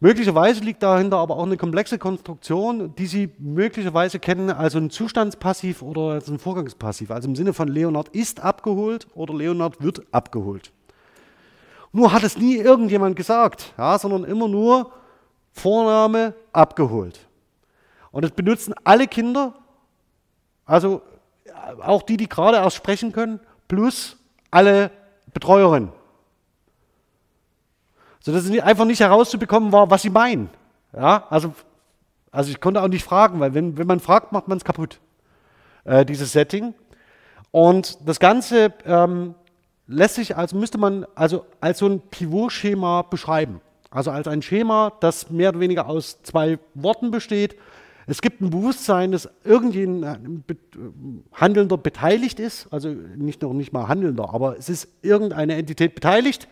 Möglicherweise 0.00 0.62
liegt 0.64 0.82
dahinter 0.82 1.18
aber 1.18 1.36
auch 1.36 1.46
eine 1.46 1.56
komplexe 1.56 1.96
Konstruktion, 1.96 2.94
die 2.96 3.06
Sie 3.06 3.30
möglicherweise 3.38 4.18
kennen, 4.18 4.50
also 4.50 4.78
ein 4.78 4.90
Zustandspassiv 4.90 5.80
oder 5.82 6.12
als 6.12 6.28
ein 6.28 6.40
Vorgangspassiv, 6.40 7.12
also 7.12 7.28
im 7.28 7.36
Sinne 7.36 7.52
von 7.52 7.68
Leonard 7.68 8.08
ist 8.08 8.40
abgeholt 8.40 9.06
oder 9.14 9.32
Leonard 9.32 9.80
wird 9.80 10.02
abgeholt. 10.10 10.72
Nur 11.92 12.12
hat 12.12 12.24
es 12.24 12.36
nie 12.36 12.56
irgendjemand 12.56 13.14
gesagt, 13.14 13.72
ja, 13.78 13.96
sondern 13.98 14.24
immer 14.24 14.48
nur 14.48 14.92
Vorname 15.58 16.34
abgeholt. 16.52 17.20
Und 18.10 18.24
das 18.24 18.30
benutzen 18.30 18.74
alle 18.84 19.06
Kinder, 19.06 19.54
also 20.64 21.02
auch 21.82 22.02
die, 22.02 22.16
die 22.16 22.28
gerade 22.28 22.58
erst 22.58 22.76
sprechen 22.76 23.12
können, 23.12 23.40
plus 23.68 24.16
alle 24.50 24.90
Betreuerinnen 25.32 25.92
sodass 28.28 28.44
es 28.44 28.60
einfach 28.60 28.84
nicht 28.84 29.00
herauszubekommen 29.00 29.72
war, 29.72 29.90
was 29.90 30.02
sie 30.02 30.10
meinen. 30.10 30.50
Ja, 30.92 31.26
also, 31.30 31.54
also 32.30 32.50
ich 32.50 32.60
konnte 32.60 32.82
auch 32.82 32.88
nicht 32.88 33.02
fragen, 33.02 33.40
weil 33.40 33.54
wenn, 33.54 33.78
wenn 33.78 33.86
man 33.86 34.00
fragt, 34.00 34.32
macht 34.32 34.48
man 34.48 34.58
es 34.58 34.64
kaputt, 34.64 35.00
äh, 35.84 36.04
dieses 36.04 36.32
Setting. 36.32 36.74
Und 37.50 38.06
das 38.06 38.20
Ganze 38.20 38.74
ähm, 38.84 39.34
lässt 39.86 40.16
sich, 40.16 40.36
also 40.36 40.56
müsste 40.56 40.76
man 40.76 41.06
also 41.14 41.46
als 41.62 41.78
so 41.78 41.86
ein 41.86 42.00
Pivot-Schema 42.00 43.00
beschreiben. 43.00 43.62
Also 43.90 44.10
als 44.10 44.28
ein 44.28 44.42
Schema, 44.42 44.92
das 45.00 45.30
mehr 45.30 45.50
oder 45.50 45.60
weniger 45.60 45.86
aus 45.86 46.22
zwei 46.22 46.58
Worten 46.74 47.10
besteht. 47.10 47.56
Es 48.06 48.22
gibt 48.22 48.40
ein 48.40 48.50
Bewusstsein, 48.50 49.12
dass 49.12 49.28
irgendein 49.44 50.44
Handelnder 51.32 51.76
beteiligt 51.76 52.40
ist, 52.40 52.66
also 52.70 52.88
nicht 52.88 53.42
noch 53.42 53.52
nicht 53.52 53.72
mal 53.72 53.88
Handelnder, 53.88 54.32
aber 54.32 54.56
es 54.58 54.68
ist 54.68 54.88
irgendeine 55.02 55.56
Entität 55.56 55.94
beteiligt 55.94 56.48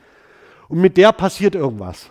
und 0.68 0.80
mit 0.80 0.96
der 0.96 1.12
passiert 1.12 1.54
irgendwas. 1.54 2.10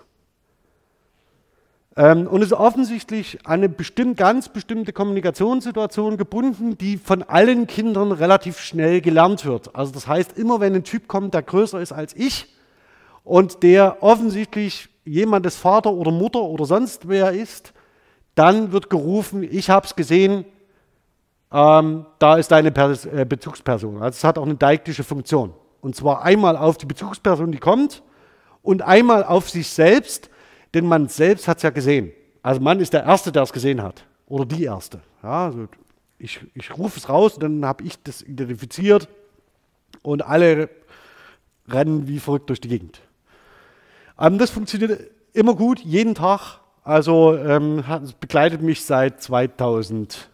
Ähm, 1.98 2.28
und 2.28 2.42
es 2.42 2.48
ist 2.48 2.58
offensichtlich 2.58 3.40
eine 3.46 3.70
bestimmt, 3.70 4.18
ganz 4.18 4.50
bestimmte 4.50 4.94
Kommunikationssituation 4.94 6.18
gebunden, 6.18 6.78
die 6.78 6.98
von 6.98 7.24
allen 7.24 7.68
Kindern 7.68 8.12
relativ 8.12 8.60
schnell 8.60 9.00
gelernt 9.00 9.46
wird. 9.46 9.76
Also 9.76 9.92
das 9.94 10.08
heißt, 10.08 10.38
immer 10.38 10.60
wenn 10.60 10.76
ein 10.76 10.84
Typ 10.84 11.08
kommt, 11.08 11.34
der 11.34 11.44
größer 11.44 11.80
ist 11.80 11.92
als 11.92 12.16
ich 12.16 12.54
und 13.24 13.64
der 13.64 13.98
offensichtlich 14.02 14.90
jemandes 15.06 15.56
Vater 15.56 15.94
oder 15.94 16.12
Mutter 16.12 16.42
oder 16.42 16.66
sonst 16.66 17.08
wer 17.08 17.32
ist, 17.32 17.74
dann 18.34 18.72
wird 18.72 18.90
gerufen, 18.90 19.44
ich 19.44 19.70
habe 19.70 19.86
es 19.86 19.96
gesehen, 19.96 20.46
ähm, 21.52 22.06
da 22.20 22.36
ist 22.36 22.52
deine 22.52 22.72
Pers 22.72 23.06
äh, 23.06 23.26
Bezugsperson. 23.28 24.02
Also 24.02 24.18
es 24.18 24.24
hat 24.24 24.38
auch 24.38 24.46
eine 24.46 24.56
deiktische 24.56 25.04
Funktion. 25.04 25.54
Und 25.80 25.96
zwar 25.96 26.24
einmal 26.24 26.58
auf 26.58 26.78
die 26.78 26.86
Bezugsperson, 26.86 27.52
die 27.52 27.60
kommt, 27.60 28.04
und 28.62 28.82
einmal 28.82 29.24
auf 29.24 29.50
sich 29.50 29.70
selbst, 29.70 30.30
denn 30.74 30.88
man 30.88 31.08
selbst 31.08 31.48
hat 31.48 31.58
es 31.58 31.64
ja 31.64 31.70
gesehen. 31.70 32.12
Also 32.42 32.60
man 32.60 32.80
ist 32.80 32.94
der 32.94 33.04
Erste, 33.04 33.32
der 33.32 33.44
es 33.44 33.54
gesehen 33.54 33.82
hat. 33.82 34.04
Oder 34.28 34.46
die 34.46 34.64
Erste. 34.64 35.02
Ja, 35.22 35.46
also 35.46 35.68
ich, 36.18 36.40
ich 36.56 36.76
rufe 36.78 36.98
es 36.98 37.08
raus, 37.08 37.38
dann 37.40 37.64
habe 37.64 37.84
ich 37.84 38.02
das 38.02 38.22
identifiziert 38.22 39.08
und 40.02 40.26
alle 40.26 40.70
rennen 41.68 42.08
wie 42.08 42.20
verrückt 42.20 42.50
durch 42.50 42.60
die 42.60 42.70
Gegend. 42.70 43.02
Ähm, 44.20 44.38
das 44.38 44.50
funktioniert 44.50 45.12
immer 45.34 45.56
gut, 45.56 45.80
jeden 45.80 46.16
Tag. 46.16 46.60
Also 46.84 47.36
ähm, 47.36 47.84
begleitet 48.20 48.62
mich 48.62 48.86
seit 48.86 49.22
2008. 49.22 50.30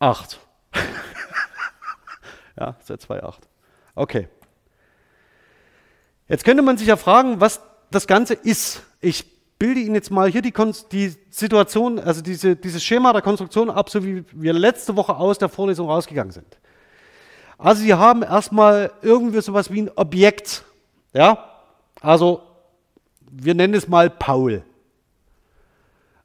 ja, 2.58 2.76
seit 2.80 3.00
2008. 3.00 3.48
Okay. 3.94 4.28
Jetzt 6.28 6.44
könnte 6.44 6.62
man 6.62 6.78
sich 6.78 6.86
ja 6.86 6.96
fragen, 6.96 7.40
was 7.40 7.60
das 7.90 8.06
Ganze 8.06 8.34
ist. 8.34 8.82
Ich 9.00 9.26
bilde 9.58 9.80
Ihnen 9.80 9.94
jetzt 9.94 10.10
mal 10.10 10.30
hier 10.30 10.42
die, 10.42 10.52
die 10.92 11.14
Situation, 11.30 11.98
also 11.98 12.22
diese, 12.22 12.56
dieses 12.56 12.82
Schema 12.82 13.12
der 13.12 13.22
Konstruktion 13.22 13.70
ab, 13.70 13.90
so 13.90 14.04
wie 14.04 14.24
wir 14.32 14.52
letzte 14.52 14.96
Woche 14.96 15.16
aus 15.16 15.38
der 15.38 15.48
Vorlesung 15.48 15.88
rausgegangen 15.88 16.32
sind. 16.32 16.58
Also 17.58 17.82
Sie 17.82 17.94
haben 17.94 18.22
erstmal 18.22 18.92
irgendwie 19.02 19.40
sowas 19.40 19.70
wie 19.70 19.82
ein 19.82 19.90
Objekt. 19.96 20.64
Ja? 21.12 21.53
Also 22.04 22.42
wir 23.30 23.54
nennen 23.54 23.74
es 23.74 23.88
mal 23.88 24.10
Paul. 24.10 24.62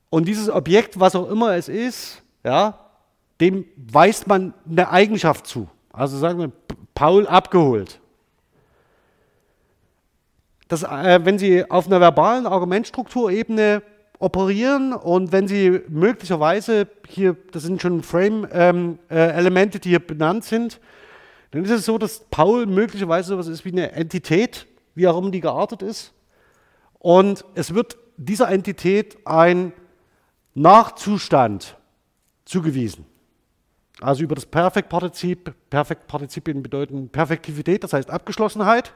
Und 0.09 0.27
dieses 0.27 0.49
Objekt, 0.49 0.99
was 0.99 1.15
auch 1.15 1.29
immer 1.29 1.55
es 1.55 1.69
ist, 1.69 2.21
ja, 2.43 2.79
dem 3.41 3.65
weist 3.75 4.27
man 4.27 4.53
eine 4.69 4.89
Eigenschaft 4.89 5.47
zu. 5.47 5.69
Also 5.91 6.17
sagen 6.17 6.39
wir, 6.39 6.51
Paul 6.93 7.27
abgeholt 7.27 7.99
dass, 10.69 10.83
äh, 10.83 11.19
wenn 11.23 11.37
Sie 11.37 11.69
auf 11.69 11.87
einer 11.87 11.99
verbalen 11.99 12.45
Argumentstrukturebene 12.45 13.81
operieren 14.19 14.93
und 14.93 15.31
wenn 15.31 15.47
Sie 15.47 15.81
möglicherweise 15.89 16.87
hier, 17.07 17.35
das 17.51 17.63
sind 17.63 17.81
schon 17.81 18.03
Frame-Elemente, 18.03 19.77
ähm, 19.77 19.79
äh, 19.79 19.79
die 19.79 19.89
hier 19.89 19.99
benannt 19.99 20.45
sind, 20.45 20.79
dann 21.51 21.65
ist 21.65 21.71
es 21.71 21.85
so, 21.85 21.97
dass 21.97 22.19
Paul 22.29 22.67
möglicherweise 22.67 23.29
sowas 23.29 23.47
ist 23.47 23.65
wie 23.65 23.71
eine 23.71 23.91
Entität, 23.93 24.67
wie 24.99 25.07
auch 25.07 25.17
immer 25.17 25.31
die 25.31 25.39
geartet 25.39 25.81
ist. 25.81 26.13
Und 26.99 27.45
es 27.55 27.73
wird 27.73 27.97
dieser 28.17 28.51
Entität 28.51 29.17
ein 29.25 29.71
Nachzustand 30.53 31.77
zugewiesen. 32.43 33.05
Also 34.01 34.23
über 34.23 34.35
das 34.35 34.45
Perfektpartizip, 34.45 35.53
Perfektpartizipien 35.69 36.61
bedeuten 36.61 37.09
Perfektivität, 37.09 37.83
das 37.83 37.93
heißt 37.93 38.09
Abgeschlossenheit. 38.09 38.93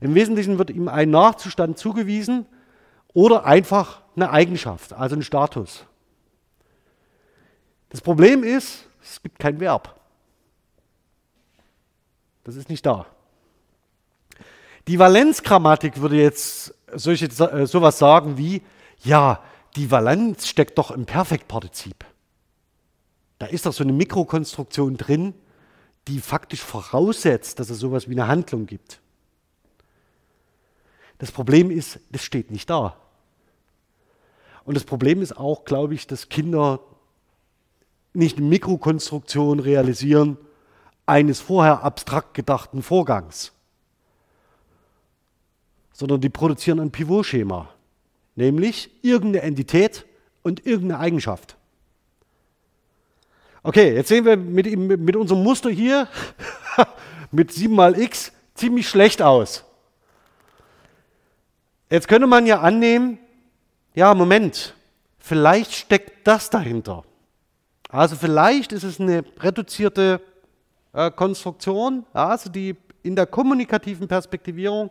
Im 0.00 0.14
Wesentlichen 0.14 0.58
wird 0.58 0.70
ihm 0.70 0.88
ein 0.88 1.10
Nachzustand 1.10 1.78
zugewiesen 1.78 2.46
oder 3.12 3.44
einfach 3.44 4.02
eine 4.16 4.30
Eigenschaft, 4.30 4.94
also 4.94 5.16
ein 5.16 5.22
Status. 5.22 5.84
Das 7.90 8.00
Problem 8.00 8.42
ist, 8.42 8.88
es 9.02 9.22
gibt 9.22 9.38
kein 9.38 9.60
Verb. 9.60 10.00
Das 12.44 12.56
ist 12.56 12.70
nicht 12.70 12.86
da. 12.86 13.06
Die 14.90 14.98
Valenzgrammatik 14.98 16.00
würde 16.00 16.16
jetzt 16.16 16.74
solche, 16.92 17.26
äh, 17.26 17.64
sowas 17.64 18.00
sagen 18.00 18.36
wie, 18.38 18.60
ja, 19.04 19.40
die 19.76 19.88
Valenz 19.88 20.48
steckt 20.48 20.78
doch 20.78 20.90
im 20.90 21.06
Perfektpartizip. 21.06 22.04
Da 23.38 23.46
ist 23.46 23.66
doch 23.66 23.72
so 23.72 23.84
eine 23.84 23.92
Mikrokonstruktion 23.92 24.96
drin, 24.96 25.32
die 26.08 26.18
faktisch 26.18 26.62
voraussetzt, 26.62 27.60
dass 27.60 27.70
es 27.70 27.78
sowas 27.78 28.08
wie 28.08 28.14
eine 28.14 28.26
Handlung 28.26 28.66
gibt. 28.66 28.98
Das 31.18 31.30
Problem 31.30 31.70
ist, 31.70 32.00
das 32.10 32.24
steht 32.24 32.50
nicht 32.50 32.68
da. 32.68 32.96
Und 34.64 34.74
das 34.74 34.82
Problem 34.82 35.22
ist 35.22 35.36
auch, 35.36 35.64
glaube 35.64 35.94
ich, 35.94 36.08
dass 36.08 36.28
Kinder 36.28 36.80
nicht 38.12 38.38
eine 38.38 38.46
Mikrokonstruktion 38.48 39.60
realisieren 39.60 40.36
eines 41.06 41.38
vorher 41.38 41.84
abstrakt 41.84 42.34
gedachten 42.34 42.82
Vorgangs, 42.82 43.52
sondern 46.00 46.22
die 46.22 46.30
produzieren 46.30 46.80
ein 46.80 46.90
Pivotschema, 46.90 47.68
nämlich 48.34 48.90
irgendeine 49.02 49.42
Entität 49.44 50.06
und 50.42 50.64
irgendeine 50.64 50.98
Eigenschaft. 50.98 51.58
Okay, 53.62 53.94
jetzt 53.94 54.08
sehen 54.08 54.24
wir 54.24 54.38
mit, 54.38 54.66
mit 54.78 55.14
unserem 55.14 55.42
Muster 55.42 55.68
hier 55.68 56.08
mit 57.30 57.52
7 57.52 57.74
mal 57.74 58.00
x 58.00 58.32
ziemlich 58.54 58.88
schlecht 58.88 59.20
aus. 59.20 59.62
Jetzt 61.90 62.08
könnte 62.08 62.26
man 62.26 62.46
ja 62.46 62.60
annehmen, 62.60 63.18
ja, 63.94 64.14
Moment, 64.14 64.74
vielleicht 65.18 65.74
steckt 65.74 66.26
das 66.26 66.48
dahinter. 66.48 67.04
Also 67.90 68.16
vielleicht 68.16 68.72
ist 68.72 68.84
es 68.84 69.00
eine 69.00 69.22
reduzierte 69.38 70.22
äh, 70.94 71.10
Konstruktion, 71.10 72.06
also 72.14 72.48
die 72.48 72.74
in 73.02 73.14
der 73.16 73.26
kommunikativen 73.26 74.08
Perspektivierung 74.08 74.90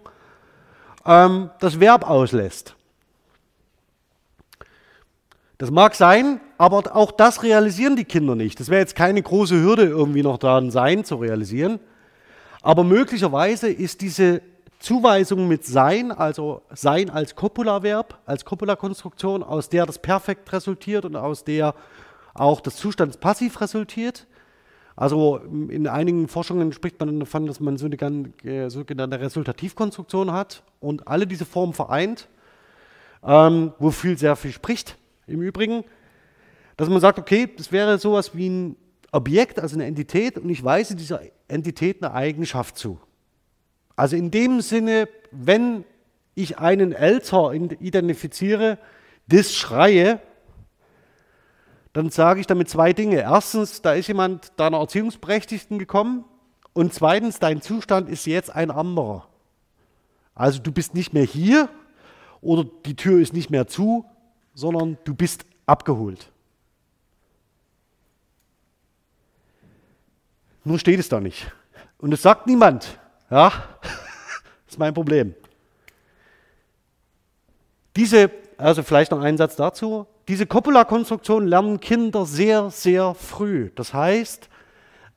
ähm, 1.05 1.49
das 1.59 1.79
Verb 1.79 2.09
auslässt. 2.09 2.75
Das 5.57 5.71
mag 5.71 5.93
sein, 5.95 6.39
aber 6.57 6.95
auch 6.95 7.11
das 7.11 7.43
realisieren 7.43 7.97
die 7.97 8.05
Kinder 8.05 8.33
nicht. 8.35 8.59
Das 8.59 8.69
wäre 8.69 8.79
jetzt 8.79 8.95
keine 8.95 9.21
große 9.21 9.55
Hürde 9.55 9.83
irgendwie 9.83 10.23
noch 10.23 10.37
daran 10.37 10.71
sein 10.71 11.03
zu 11.03 11.17
realisieren. 11.17 11.79
Aber 12.61 12.83
möglicherweise 12.83 13.69
ist 13.69 13.99
diese 14.01 14.41
Zuweisung 14.79 15.49
mit 15.49 15.65
sein, 15.65 16.13
also 16.13 16.61
sein 16.73 17.09
als 17.09 17.35
Copula-Verb, 17.35 18.17
als 18.25 18.45
Copula-Konstruktion, 18.45 19.43
aus 19.43 19.67
der 19.67 19.85
das 19.85 19.99
Perfekt 19.99 20.51
resultiert 20.53 21.03
und 21.03 21.17
aus 21.17 21.43
der 21.43 21.75
auch 22.33 22.61
das 22.61 22.77
Zustandspassiv 22.77 23.59
resultiert. 23.59 24.27
Also 24.99 25.37
in 25.37 25.87
einigen 25.87 26.27
Forschungen 26.27 26.73
spricht 26.73 26.99
man 26.99 27.21
davon, 27.21 27.45
dass 27.45 27.61
man 27.61 27.77
so 27.77 27.85
eine 27.85 28.33
äh, 28.43 28.69
sogenannte 28.69 29.21
Resultativkonstruktion 29.21 30.33
hat 30.33 30.61
und 30.81 31.07
alle 31.07 31.25
diese 31.25 31.45
Formen 31.45 31.71
vereint, 31.71 32.27
ähm, 33.23 33.71
wofür 33.79 34.17
sehr 34.17 34.35
viel 34.35 34.51
spricht 34.51 34.97
im 35.25 35.41
Übrigen, 35.41 35.85
dass 36.75 36.89
man 36.89 36.99
sagt, 36.99 37.17
okay, 37.17 37.47
das 37.55 37.71
wäre 37.71 37.97
sowas 37.97 38.35
wie 38.35 38.49
ein 38.49 38.75
Objekt, 39.13 39.61
also 39.61 39.77
eine 39.77 39.85
Entität, 39.85 40.37
und 40.37 40.49
ich 40.49 40.65
weise 40.65 40.97
dieser 40.97 41.21
Entität 41.47 42.03
eine 42.03 42.13
Eigenschaft 42.13 42.77
zu. 42.77 42.99
Also 43.95 44.17
in 44.17 44.31
dem 44.31 44.59
Sinne, 44.59 45.07
wenn 45.31 45.85
ich 46.35 46.57
einen 46.57 46.91
Elter 46.91 47.53
identifiziere, 47.53 48.77
das 49.29 49.53
schreie, 49.53 50.19
dann 51.99 52.11
sage 52.11 52.39
ich 52.39 52.47
damit 52.47 52.69
zwei 52.69 52.93
Dinge. 52.93 53.17
Erstens, 53.17 53.81
da 53.81 53.91
ist 53.91 54.07
jemand 54.07 54.57
deiner 54.57 54.77
Erziehungsberechtigten 54.77 55.77
gekommen 55.79 56.23
und 56.71 56.93
zweitens, 56.93 57.39
dein 57.39 57.61
Zustand 57.61 58.07
ist 58.07 58.25
jetzt 58.25 58.55
ein 58.55 58.71
anderer. 58.71 59.27
Also 60.33 60.61
du 60.61 60.71
bist 60.71 60.93
nicht 60.93 61.11
mehr 61.11 61.25
hier 61.25 61.67
oder 62.39 62.63
die 62.85 62.95
Tür 62.95 63.19
ist 63.19 63.33
nicht 63.33 63.49
mehr 63.49 63.67
zu, 63.67 64.05
sondern 64.53 64.97
du 65.03 65.13
bist 65.13 65.45
abgeholt. 65.65 66.31
Nur 70.63 70.79
steht 70.79 71.01
es 71.01 71.09
da 71.09 71.19
nicht. 71.19 71.51
Und 71.97 72.13
es 72.13 72.21
sagt 72.21 72.47
niemand. 72.47 72.97
Ja, 73.29 73.51
das 73.81 74.69
ist 74.69 74.79
mein 74.79 74.93
Problem. 74.93 75.35
Diese, 77.97 78.31
also 78.57 78.83
vielleicht 78.83 79.11
noch 79.11 79.19
einen 79.19 79.37
Satz 79.37 79.57
dazu. 79.57 80.07
Diese 80.29 80.45
Copula-Konstruktion 80.45 81.47
lernen 81.47 81.79
Kinder 81.79 82.23
sehr, 82.23 82.69
sehr 82.69 83.15
früh. 83.15 83.71
Das 83.73 83.95
heißt, 83.95 84.47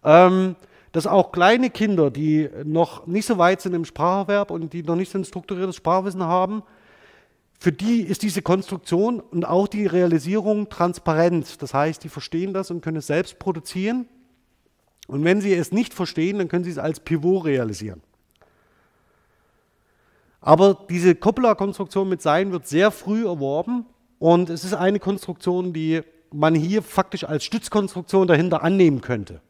ähm, 0.04 0.56
dass 0.92 1.06
auch 1.06 1.32
kleine 1.32 1.68
Kinder, 1.68 2.10
die 2.10 2.48
noch 2.64 3.06
nicht 3.06 3.26
so 3.26 3.36
weit 3.36 3.60
sind 3.60 3.74
im 3.74 3.84
Spracherwerb 3.84 4.50
und 4.50 4.72
die 4.72 4.82
noch 4.82 4.96
nicht 4.96 5.12
so 5.12 5.18
ein 5.18 5.26
strukturiertes 5.26 5.76
Sprachwissen 5.76 6.22
haben, 6.22 6.62
für 7.60 7.72
die 7.72 8.00
ist 8.00 8.22
diese 8.22 8.40
Konstruktion 8.40 9.20
und 9.20 9.44
auch 9.44 9.68
die 9.68 9.86
Realisierung 9.86 10.70
transparent. 10.70 11.60
Das 11.60 11.74
heißt, 11.74 12.02
die 12.02 12.08
verstehen 12.08 12.54
das 12.54 12.70
und 12.70 12.80
können 12.80 12.96
es 12.96 13.06
selbst 13.06 13.38
produzieren. 13.38 14.08
Und 15.08 15.24
wenn 15.24 15.42
sie 15.42 15.52
es 15.52 15.72
nicht 15.72 15.92
verstehen, 15.92 16.38
dann 16.38 16.48
können 16.48 16.64
sie 16.64 16.70
es 16.70 16.78
als 16.78 17.00
Pivot 17.00 17.44
realisieren. 17.44 18.02
Aber 20.40 20.86
diese 20.88 21.14
Coppola-Konstruktion 21.14 22.08
mit 22.08 22.22
Sein 22.22 22.50
wird 22.50 22.66
sehr 22.66 22.90
früh 22.90 23.26
erworben 23.26 23.84
und 24.22 24.50
es 24.50 24.64
ist 24.64 24.74
eine 24.74 24.98
Konstruktion, 24.98 25.72
die 25.72 26.02
man 26.30 26.54
hier 26.54 26.82
faktisch 26.82 27.24
als 27.24 27.44
Stützkonstruktion 27.44 28.26
dahinter 28.26 28.62
annehmen 28.62 29.00
könnte. 29.00 29.40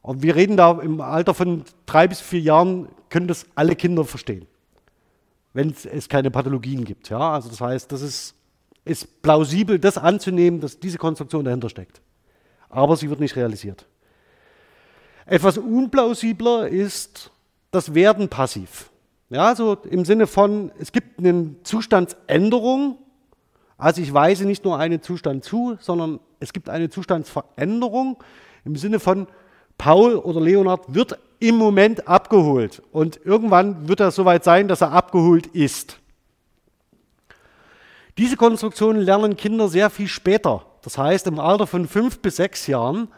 Und 0.00 0.22
wir 0.22 0.34
reden 0.34 0.56
da 0.56 0.80
im 0.80 1.00
Alter 1.00 1.34
von 1.34 1.64
drei 1.86 2.08
bis 2.08 2.20
vier 2.20 2.40
Jahren, 2.40 2.88
können 3.08 3.28
das 3.28 3.46
alle 3.54 3.76
Kinder 3.76 4.04
verstehen 4.04 4.46
wenn 5.54 5.74
es 5.92 6.08
keine 6.08 6.30
Pathologien 6.30 6.84
gibt. 6.84 7.10
Ja? 7.10 7.32
Also 7.32 7.48
das 7.48 7.60
heißt, 7.60 7.92
das 7.92 8.02
ist, 8.02 8.34
ist 8.84 9.22
plausibel, 9.22 9.78
das 9.78 9.98
anzunehmen, 9.98 10.60
dass 10.60 10.78
diese 10.78 10.98
Konstruktion 10.98 11.44
dahinter 11.44 11.68
steckt. 11.68 12.00
Aber 12.68 12.96
sie 12.96 13.10
wird 13.10 13.20
nicht 13.20 13.36
realisiert. 13.36 13.86
Etwas 15.26 15.58
unplausibler 15.58 16.68
ist 16.68 17.30
das 17.70 17.94
Werden 17.94 18.28
passiv. 18.28 18.90
Ja, 19.30 19.46
also 19.46 19.76
im 19.88 20.04
Sinne 20.04 20.26
von, 20.26 20.72
es 20.78 20.92
gibt 20.92 21.18
eine 21.18 21.54
Zustandsänderung. 21.62 22.98
Also 23.82 24.00
ich 24.00 24.14
weise 24.14 24.44
nicht 24.44 24.64
nur 24.64 24.78
einen 24.78 25.02
Zustand 25.02 25.42
zu, 25.42 25.76
sondern 25.80 26.20
es 26.38 26.52
gibt 26.52 26.68
eine 26.68 26.88
Zustandsveränderung 26.88 28.22
im 28.64 28.76
Sinne 28.76 29.00
von, 29.00 29.26
Paul 29.76 30.14
oder 30.14 30.40
Leonard 30.40 30.94
wird 30.94 31.18
im 31.40 31.56
Moment 31.56 32.06
abgeholt. 32.06 32.80
Und 32.92 33.18
irgendwann 33.24 33.88
wird 33.88 33.98
er 33.98 34.12
soweit 34.12 34.44
sein, 34.44 34.68
dass 34.68 34.82
er 34.82 34.92
abgeholt 34.92 35.48
ist. 35.48 35.98
Diese 38.18 38.36
Konstruktionen 38.36 39.02
lernen 39.02 39.36
Kinder 39.36 39.68
sehr 39.68 39.90
viel 39.90 40.06
später. 40.06 40.64
Das 40.82 40.96
heißt 40.96 41.26
im 41.26 41.40
Alter 41.40 41.66
von 41.66 41.88
fünf 41.88 42.20
bis 42.20 42.36
sechs 42.36 42.68
Jahren. 42.68 43.08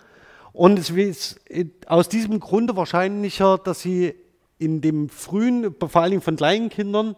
Und 0.54 0.78
es 0.78 0.88
ist 0.88 1.40
aus 1.86 2.08
diesem 2.08 2.40
Grunde 2.40 2.74
wahrscheinlicher, 2.74 3.58
dass 3.58 3.82
sie 3.82 4.14
in 4.58 4.80
dem 4.80 5.10
frühen, 5.10 5.74
vor 5.78 6.00
allem 6.00 6.22
von 6.22 6.36
kleinen 6.36 6.70
Kindern, 6.70 7.16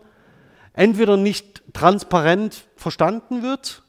entweder 0.77 1.17
nicht 1.17 1.63
transparent 1.73 2.69
verstanden 2.77 3.43
wird 3.43 3.83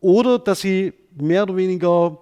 oder 0.00 0.38
dass 0.38 0.60
sie 0.60 0.92
mehr 1.14 1.44
oder 1.44 1.56
weniger 1.56 2.18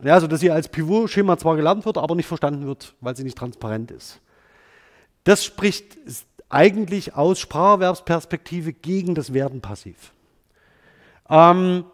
ja, 0.00 0.14
also 0.14 0.28
dass 0.28 0.38
sie 0.38 0.50
als 0.52 0.68
Pivot-Schema 0.68 1.36
zwar 1.38 1.56
gelernt 1.56 1.84
wird, 1.84 1.98
aber 1.98 2.14
nicht 2.14 2.28
verstanden 2.28 2.66
wird, 2.66 2.94
weil 3.00 3.16
sie 3.16 3.24
nicht 3.24 3.36
transparent 3.36 3.90
ist. 3.90 4.20
Das 5.24 5.44
spricht 5.44 5.98
eigentlich 6.48 7.16
aus 7.16 7.40
Spracherwerbsperspektive 7.40 8.72
gegen 8.72 9.16
das 9.16 9.32
Werden 9.32 9.60
passiv. 9.60 10.12
Ähm, 11.28 11.84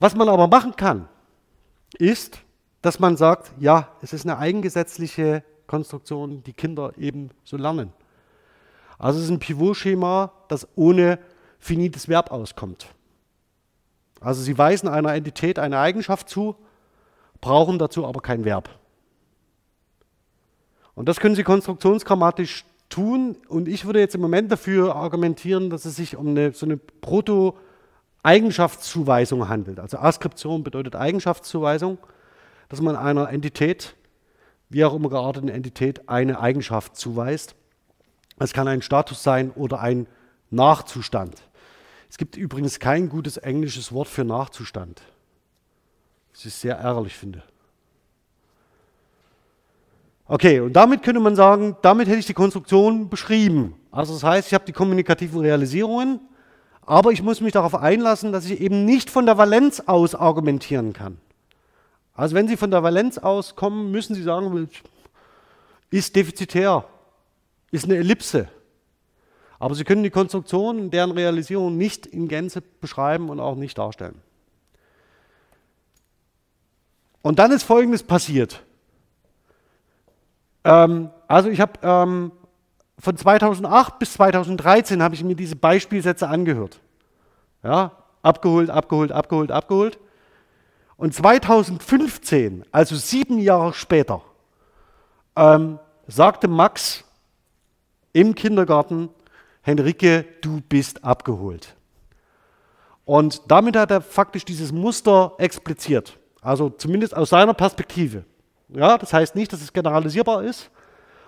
was 0.00 0.16
man 0.16 0.28
aber 0.28 0.48
machen 0.48 0.74
kann, 0.74 1.08
ist, 1.96 2.40
dass 2.82 2.98
man 2.98 3.16
sagt, 3.16 3.52
ja, 3.60 3.92
es 4.02 4.12
ist 4.12 4.26
eine 4.26 4.38
eigengesetzliche 4.38 5.44
Konstruktion, 5.66 6.42
die 6.42 6.52
Kinder 6.52 6.92
eben 6.98 7.30
so 7.44 7.56
lernen. 7.56 7.92
Also 8.98 9.18
es 9.18 9.26
ist 9.26 9.30
ein 9.30 9.38
Pivot-Schema, 9.38 10.32
das 10.48 10.68
ohne 10.76 11.18
finites 11.58 12.08
Verb 12.08 12.30
auskommt. 12.30 12.86
Also 14.20 14.42
sie 14.42 14.56
weisen 14.56 14.88
einer 14.88 15.14
Entität 15.14 15.58
eine 15.58 15.78
Eigenschaft 15.78 16.28
zu, 16.28 16.56
brauchen 17.40 17.78
dazu 17.78 18.06
aber 18.06 18.20
kein 18.20 18.44
Verb. 18.44 18.68
Und 20.94 21.08
das 21.08 21.20
können 21.20 21.34
sie 21.34 21.42
konstruktionsgrammatisch 21.42 22.64
tun. 22.88 23.36
Und 23.48 23.68
ich 23.68 23.84
würde 23.84 24.00
jetzt 24.00 24.14
im 24.14 24.20
Moment 24.20 24.52
dafür 24.52 24.94
argumentieren, 24.94 25.70
dass 25.70 25.84
es 25.84 25.96
sich 25.96 26.16
um 26.16 26.28
eine, 26.28 26.52
so 26.52 26.66
eine 26.66 26.76
Proto-Eigenschaftszuweisung 26.76 29.48
handelt. 29.48 29.80
Also 29.80 29.98
Askription 29.98 30.62
bedeutet 30.62 30.94
Eigenschaftszuweisung, 30.96 31.98
dass 32.68 32.80
man 32.80 32.94
einer 32.96 33.30
Entität, 33.30 33.96
wie 34.74 34.84
auch 34.84 34.92
immer 34.92 35.08
gearteten 35.08 35.48
Entität, 35.48 36.08
eine 36.08 36.40
Eigenschaft 36.40 36.96
zuweist. 36.96 37.54
Es 38.40 38.52
kann 38.52 38.66
ein 38.66 38.82
Status 38.82 39.22
sein 39.22 39.52
oder 39.52 39.78
ein 39.78 40.08
Nachzustand. 40.50 41.40
Es 42.10 42.18
gibt 42.18 42.36
übrigens 42.36 42.80
kein 42.80 43.08
gutes 43.08 43.36
englisches 43.36 43.92
Wort 43.92 44.08
für 44.08 44.24
Nachzustand. 44.24 45.00
Das 46.32 46.44
ist 46.44 46.60
sehr 46.60 46.76
ärgerlich 46.76 47.14
finde. 47.14 47.44
Okay, 50.26 50.58
und 50.58 50.72
damit 50.72 51.04
könnte 51.04 51.20
man 51.20 51.36
sagen, 51.36 51.76
damit 51.80 52.08
hätte 52.08 52.18
ich 52.18 52.26
die 52.26 52.34
Konstruktion 52.34 53.08
beschrieben. 53.08 53.76
Also 53.92 54.12
das 54.14 54.24
heißt, 54.24 54.48
ich 54.48 54.54
habe 54.54 54.64
die 54.64 54.72
kommunikativen 54.72 55.38
Realisierungen, 55.40 56.18
aber 56.84 57.12
ich 57.12 57.22
muss 57.22 57.40
mich 57.40 57.52
darauf 57.52 57.76
einlassen, 57.76 58.32
dass 58.32 58.46
ich 58.46 58.60
eben 58.60 58.84
nicht 58.84 59.08
von 59.08 59.24
der 59.24 59.38
Valenz 59.38 59.84
aus 59.86 60.16
argumentieren 60.16 60.92
kann. 60.92 61.18
Also 62.14 62.34
wenn 62.34 62.48
Sie 62.48 62.56
von 62.56 62.70
der 62.70 62.82
Valenz 62.82 63.18
aus 63.18 63.56
kommen, 63.56 63.90
müssen 63.90 64.14
Sie 64.14 64.22
sagen, 64.22 64.68
ist 65.90 66.16
defizitär, 66.16 66.84
ist 67.70 67.84
eine 67.84 67.96
Ellipse. 67.96 68.48
Aber 69.58 69.74
Sie 69.74 69.84
können 69.84 70.02
die 70.02 70.10
Konstruktion, 70.10 70.90
deren 70.90 71.10
Realisierung 71.10 71.76
nicht 71.76 72.06
in 72.06 72.28
Gänze 72.28 72.62
beschreiben 72.80 73.30
und 73.30 73.40
auch 73.40 73.56
nicht 73.56 73.76
darstellen. 73.78 74.20
Und 77.22 77.38
dann 77.38 77.50
ist 77.52 77.62
Folgendes 77.62 78.02
passiert. 78.02 78.62
Ähm, 80.62 81.10
also 81.26 81.48
ich 81.48 81.60
habe 81.60 81.72
ähm, 81.82 82.32
von 82.98 83.16
2008 83.16 83.98
bis 83.98 84.12
2013 84.14 85.02
habe 85.02 85.14
ich 85.14 85.24
mir 85.24 85.34
diese 85.34 85.56
Beispielsätze 85.56 86.28
angehört. 86.28 86.80
Ja, 87.62 87.92
abgeholt, 88.22 88.70
abgeholt, 88.70 89.10
abgeholt, 89.10 89.50
abgeholt. 89.50 89.98
Und 90.96 91.14
2015, 91.14 92.64
also 92.70 92.96
sieben 92.96 93.38
Jahre 93.38 93.74
später, 93.74 94.22
ähm, 95.36 95.78
sagte 96.06 96.48
Max 96.48 97.04
im 98.12 98.34
Kindergarten, 98.34 99.08
Henrike, 99.62 100.24
du 100.40 100.60
bist 100.68 101.02
abgeholt. 101.04 101.74
Und 103.04 103.42
damit 103.48 103.76
hat 103.76 103.90
er 103.90 104.00
faktisch 104.00 104.44
dieses 104.44 104.72
Muster 104.72 105.32
expliziert. 105.38 106.18
Also 106.40 106.70
zumindest 106.70 107.16
aus 107.16 107.30
seiner 107.30 107.54
Perspektive. 107.54 108.24
Ja, 108.68 108.98
das 108.98 109.12
heißt 109.12 109.34
nicht, 109.34 109.52
dass 109.52 109.62
es 109.62 109.72
generalisierbar 109.72 110.44
ist, 110.44 110.70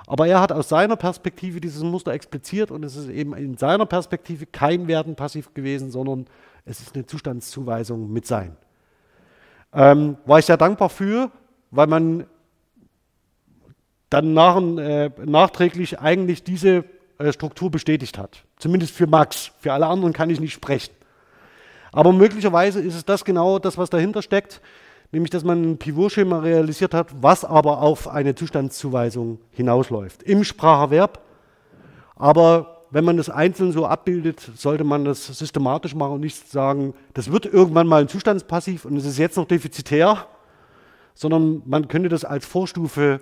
aber 0.07 0.27
er 0.27 0.41
hat 0.41 0.53
aus 0.53 0.69
seiner 0.69 0.97
Perspektive 0.97 1.61
dieses 1.61 1.83
Muster 1.83 2.13
expliziert 2.13 2.71
und 2.71 2.85
es 2.85 2.97
ist 2.97 3.09
eben 3.09 3.35
in 3.35 3.57
seiner 3.57 3.87
Perspektive 3.87 4.47
kein 4.47 4.87
Werden 4.87 5.17
passiv 5.17 5.53
gewesen, 5.53 5.91
sondern 5.91 6.27
es 6.65 6.81
ist 6.81 6.95
eine 6.95 7.07
Zustandszuweisung 7.07 8.13
mit 8.13 8.27
Sein. 8.27 8.57
Ähm, 9.77 10.17
war 10.25 10.41
ich 10.41 10.47
sehr 10.47 10.57
dankbar 10.57 10.89
für, 10.89 11.31
weil 11.71 11.87
man 11.87 12.27
dann 14.11 14.33
nach, 14.33 14.57
äh, 14.57 15.11
nachträglich 15.25 16.01
eigentlich 16.01 16.43
diese 16.43 16.85
äh, 17.19 17.33
Struktur 17.33 17.71
bestätigt 17.71 18.19
hat. 18.19 18.45
Zumindest 18.57 18.93
für 18.93 19.07
Max. 19.07 19.53
Für 19.61 19.73
alle 19.73 19.87
anderen 19.87 20.13
kann 20.13 20.31
ich 20.31 20.41
nicht 20.41 20.55
sprechen. 20.55 20.95
Aber 21.93 22.13
möglicherweise 22.13 22.81
ist 22.81 22.95
es 22.95 23.05
das 23.05 23.25
genau 23.25 23.59
das, 23.59 23.79
was 23.79 23.91
dahinter 23.91 24.23
steckt 24.23 24.61
nämlich 25.13 25.31
dass 25.31 25.45
man 25.45 25.63
ein 25.63 25.79
Pivotschema 25.79 26.41
realisiert 26.41 26.95
hat, 26.95 27.09
was 27.21 27.45
aber 27.45 27.81
auf 27.81 28.09
eine 28.09 28.35
Zustandszuweisung 28.35 29.39
hinausläuft. 29.51 30.23
Im 30.23 30.45
Spracherwerb, 30.45 31.21
aber 32.17 32.76
wenn 32.97 33.05
man 33.05 33.19
das 33.19 33.29
einzeln 33.29 33.73
so 33.73 33.85
abbildet, 33.85 34.41
sollte 34.57 34.83
man 34.83 35.05
das 35.05 35.27
systematisch 35.27 35.95
machen 35.95 36.13
und 36.13 36.21
nicht 36.21 36.51
sagen, 36.51 36.95
das 37.13 37.31
wird 37.31 37.45
irgendwann 37.45 37.87
mal 37.87 38.01
ein 38.01 38.09
Zustandspassiv 38.09 38.87
und 38.87 38.97
es 38.97 39.05
ist 39.05 39.19
jetzt 39.19 39.37
noch 39.37 39.47
defizitär, 39.47 40.27
sondern 41.13 41.61
man 41.67 41.89
könnte 41.89 42.09
das 42.09 42.25
als 42.25 42.47
Vorstufe 42.47 43.21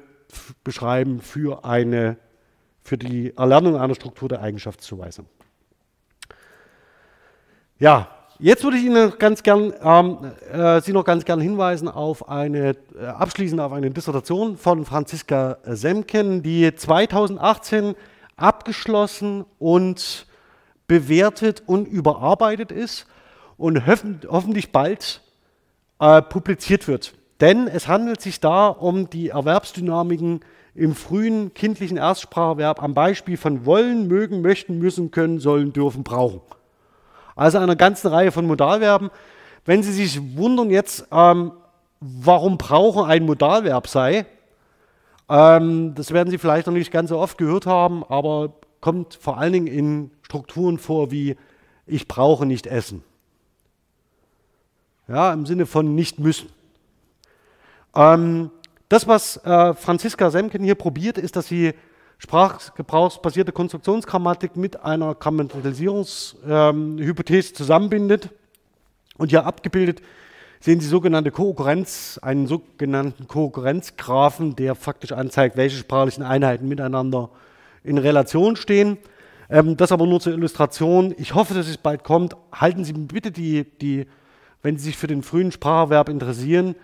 beschreiben 0.62 1.20
für, 1.20 1.64
eine, 1.64 2.18
für 2.84 2.96
die 2.96 3.36
Erlernung 3.36 3.76
einer 3.76 3.96
Struktur 3.96 4.28
der 4.28 4.42
Eigenschaftszuweisung. 4.42 5.26
Ja, 7.80 8.10
Jetzt 8.40 8.64
würde 8.64 8.76
ich 8.76 8.84
Ihnen 8.84 9.12
ganz 9.20 9.44
gern, 9.44 9.72
ähm, 9.80 10.18
äh, 10.52 10.80
Sie 10.80 10.92
noch 10.92 11.04
ganz 11.04 11.24
gern 11.24 11.40
hinweisen 11.40 11.86
auf 11.86 12.28
eine, 12.28 12.70
äh, 13.00 13.06
abschließend 13.06 13.60
auf 13.60 13.72
eine 13.72 13.92
Dissertation 13.92 14.56
von 14.56 14.84
Franziska 14.84 15.58
Semken, 15.64 16.42
die 16.42 16.74
2018 16.74 17.94
abgeschlossen 18.36 19.44
und 19.58 20.26
bewertet 20.86 21.62
und 21.66 21.86
überarbeitet 21.86 22.72
ist 22.72 23.06
und 23.56 23.86
hoffentlich 23.86 24.72
bald 24.72 25.20
äh, 26.00 26.22
publiziert 26.22 26.88
wird. 26.88 27.14
Denn 27.40 27.66
es 27.66 27.88
handelt 27.88 28.20
sich 28.20 28.40
da 28.40 28.68
um 28.68 29.10
die 29.10 29.28
Erwerbsdynamiken 29.28 30.40
im 30.74 30.94
frühen 30.94 31.54
kindlichen 31.54 31.96
Erstspracherwerb 31.96 32.82
am 32.82 32.94
Beispiel 32.94 33.36
von 33.36 33.64
wollen, 33.64 34.08
mögen, 34.08 34.42
möchten, 34.42 34.78
müssen, 34.78 35.10
können, 35.10 35.38
sollen, 35.38 35.72
dürfen, 35.72 36.02
brauchen. 36.02 36.40
Also 37.36 37.58
einer 37.58 37.76
ganzen 37.76 38.08
Reihe 38.08 38.32
von 38.32 38.46
Modalverben. 38.46 39.10
Wenn 39.64 39.82
Sie 39.82 39.92
sich 39.92 40.36
wundern 40.36 40.70
jetzt, 40.70 41.06
ähm, 41.10 41.52
warum 42.00 42.58
brauchen 42.58 43.04
ein 43.04 43.24
Modalverb 43.24 43.88
sei, 43.88 44.26
ähm, 45.28 45.94
das 45.94 46.12
werden 46.12 46.30
Sie 46.30 46.38
vielleicht 46.38 46.66
noch 46.66 46.74
nicht 46.74 46.90
ganz 46.90 47.10
so 47.10 47.18
oft 47.18 47.38
gehört 47.38 47.66
haben, 47.66 48.04
aber 48.04 48.54
kommt 48.80 49.14
vor 49.14 49.38
allen 49.38 49.52
Dingen 49.52 49.66
in 49.66 50.10
Strukturen 50.22 50.78
vor 50.78 51.10
wie 51.10 51.36
ich 51.86 52.08
brauche 52.08 52.46
nicht 52.46 52.66
essen. 52.66 53.04
Ja, 55.06 55.30
im 55.32 55.44
Sinne 55.44 55.66
von 55.66 55.94
nicht 55.94 56.18
müssen. 56.18 56.48
Ähm, 57.94 58.50
das, 58.88 59.06
was 59.06 59.36
äh, 59.44 59.74
Franziska 59.74 60.30
Semken 60.30 60.64
hier 60.64 60.76
probiert, 60.76 61.18
ist, 61.18 61.36
dass 61.36 61.46
sie 61.46 61.74
sprachgebrauchsbasierte 62.18 63.52
Konstruktionsgrammatik 63.52 64.56
mit 64.56 64.82
einer 64.82 65.14
Grammatikalisierungshypothese 65.14 67.48
ähm, 67.48 67.54
zusammenbindet. 67.54 68.30
Und 69.16 69.30
hier 69.30 69.46
abgebildet 69.46 70.02
sehen 70.64 70.80
Sie 70.80 70.88
sogenannte 70.88 71.30
Kohärenz, 71.30 72.18
einen 72.22 72.46
sogenannten 72.46 73.28
Kohärenzgraphen, 73.28 74.56
der 74.56 74.74
faktisch 74.74 75.12
anzeigt, 75.12 75.58
welche 75.58 75.76
sprachlichen 75.76 76.22
Einheiten 76.22 76.66
miteinander 76.68 77.28
in 77.82 77.98
Relation 77.98 78.56
stehen. 78.56 78.96
Ähm, 79.50 79.76
das 79.76 79.92
aber 79.92 80.06
nur 80.06 80.20
zur 80.20 80.32
Illustration. 80.32 81.14
Ich 81.18 81.34
hoffe, 81.34 81.52
dass 81.52 81.68
es 81.68 81.76
bald 81.76 82.02
kommt. 82.02 82.34
Halten 82.50 82.82
Sie 82.82 82.94
bitte 82.94 83.30
die, 83.30 83.66
die, 83.82 84.06
wenn 84.62 84.78
Sie 84.78 84.84
sich 84.84 84.96
für 84.96 85.06
den 85.06 85.22
frühen 85.22 85.52
Spracherwerb 85.52 86.08
interessieren, 86.08 86.76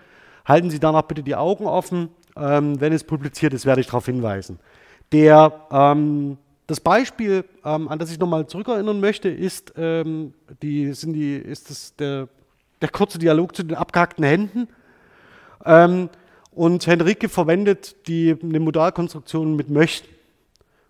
halten 0.45 0.69
Sie 0.69 0.79
danach 0.79 1.01
bitte 1.01 1.23
die 1.23 1.35
Augen 1.35 1.65
offen. 1.65 2.09
Ähm, 2.37 2.79
wenn 2.79 2.93
es 2.93 3.03
publiziert 3.03 3.51
ist, 3.55 3.65
werde 3.65 3.81
ich 3.81 3.87
darauf 3.87 4.05
hinweisen. 4.05 4.59
Der, 5.11 5.65
ähm, 5.71 6.37
das 6.67 6.79
Beispiel, 6.79 7.45
ähm, 7.65 7.87
an 7.87 7.97
das 7.97 8.11
ich 8.11 8.19
nochmal 8.19 8.45
zurückerinnern 8.45 8.99
möchte, 8.99 9.27
ist, 9.27 9.73
ähm, 9.75 10.35
die, 10.61 10.93
sind 10.93 11.13
die, 11.13 11.35
ist 11.35 11.71
das 11.71 11.95
der, 11.95 12.29
der 12.81 12.89
kurze 12.89 13.19
Dialog 13.19 13.55
zu 13.55 13.63
den 13.63 13.77
abgehackten 13.77 14.23
Händen. 14.23 14.67
Ähm, 15.65 16.09
und 16.51 16.85
Henrike 16.85 17.29
verwendet 17.29 18.07
die, 18.07 18.35
eine 18.41 18.59
Modalkonstruktion 18.59 19.55
mit 19.55 19.69
möchten, 19.69 20.09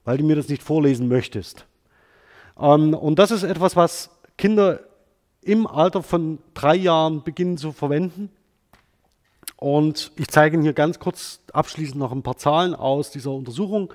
weil 0.06 0.18
du 0.18 0.24
mir 0.24 0.36
das 0.36 0.50
nicht 0.50 0.64
vorlesen 0.64 1.08
möchtest. 1.08 1.66
Ähm, 2.60 2.94
und 2.94 3.20
das 3.20 3.32
ist 3.32 3.44
etwas, 3.44 3.76
was 3.76 4.10
Kinder 4.38 4.80
im 5.42 5.68
Alter 5.68 6.04
von 6.04 6.40
drei 6.54 6.76
Jahren 6.76 7.24
beginnen 7.24 7.58
zu 7.58 7.72
verwenden. 7.72 8.30
Und 9.58 10.12
ich 10.16 10.28
zeige 10.28 10.56
Ihnen 10.56 10.64
hier 10.64 10.74
ganz 10.74 11.00
kurz 11.00 11.42
abschließend 11.54 11.98
noch 11.98 12.12
ein 12.12 12.24
paar 12.24 12.38
Zahlen 12.38 12.74
aus 12.74 13.12
dieser 13.12 13.32
Untersuchung. 13.32 13.94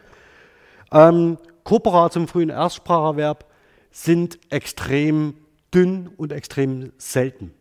Ähm, 0.93 1.39
Corpora 1.64 2.10
zum 2.10 2.28
frühen 2.28 2.51
Erstspracherwerb 2.51 3.44
sind 3.90 4.39
extrem 4.51 5.35
dünn 5.74 6.09
und 6.16 6.32
extrem 6.32 6.93
selten. 6.98 7.56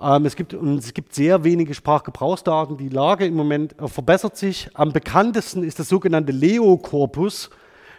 Ähm, 0.00 0.24
es, 0.24 0.36
gibt, 0.36 0.54
und 0.54 0.78
es 0.78 0.94
gibt 0.94 1.14
sehr 1.14 1.44
wenige 1.44 1.74
Sprachgebrauchsdaten. 1.74 2.76
Die 2.76 2.88
Lage 2.88 3.26
im 3.26 3.34
Moment 3.34 3.80
äh, 3.80 3.88
verbessert 3.88 4.36
sich. 4.36 4.70
Am 4.74 4.92
bekanntesten 4.92 5.62
ist 5.62 5.78
das 5.78 5.88
sogenannte 5.88 6.32
Leo-Korpus. 6.32 7.50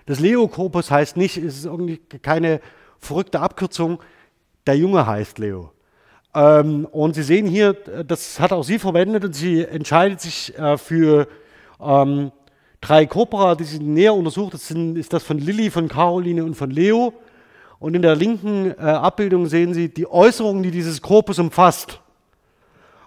Das 0.06 0.20
Leo-Korpus 0.20 0.91
heißt 0.91 1.18
nicht, 1.18 1.38
es 1.38 1.57
ist 1.57 1.65
irgendwie 1.65 1.98
keine 1.98 2.60
verrückte 2.99 3.40
Abkürzung, 3.40 3.99
der 4.65 4.78
Junge 4.78 5.06
heißt 5.06 5.40
Leo. 5.40 5.72
Ähm, 6.36 6.86
und 6.91 7.15
Sie 7.15 7.24
sehen 7.24 7.45
hier, 7.45 7.74
das 7.74 8.40
hat 8.40 8.52
auch 8.52 8.64
sie 8.64 8.80
verwendet 8.80 9.24
und 9.24 9.34
sie 9.34 9.64
entscheidet 9.64 10.20
sich 10.20 10.57
äh, 10.57 10.78
für 10.78 11.28
ähm, 11.80 12.32
drei 12.82 13.06
Corpora, 13.06 13.56
die 13.56 13.64
sie 13.64 13.80
näher 13.80 14.14
untersucht. 14.14 14.56
Das 14.56 14.68
sind, 14.68 14.98
ist 14.98 15.14
das 15.14 15.24
von 15.24 15.38
Lilly, 15.38 15.70
von 15.70 15.88
Caroline 15.88 16.44
und 16.44 16.56
von 16.56 16.70
Leo. 16.70 17.14
Und 17.84 17.95
in 17.95 18.01
der 18.01 18.15
linken 18.15 18.72
äh, 18.72 18.76
Abbildung 18.81 19.47
sehen 19.47 19.73
Sie 19.73 19.89
die 19.89 20.10
Äußerungen, 20.10 20.64
die 20.64 20.72
dieses 20.72 21.01
Korpus 21.01 21.38
umfasst. 21.38 21.99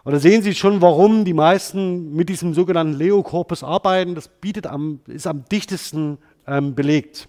Und 0.05 0.13
da 0.13 0.19
sehen 0.19 0.43
Sie 0.43 0.55
schon, 0.55 0.83
warum 0.83 1.25
die 1.25 1.33
meisten 1.33 2.15
mit 2.15 2.29
diesem 2.29 2.53
sogenannten 2.53 2.93
Leo-Korpus 2.93 3.65
arbeiten. 3.65 4.15
Das 4.15 4.29
bietet 4.29 4.67
am, 4.67 5.01
ist 5.07 5.27
am 5.27 5.47
dichtesten 5.51 6.19
ähm, 6.47 6.75
belegt. 6.75 7.27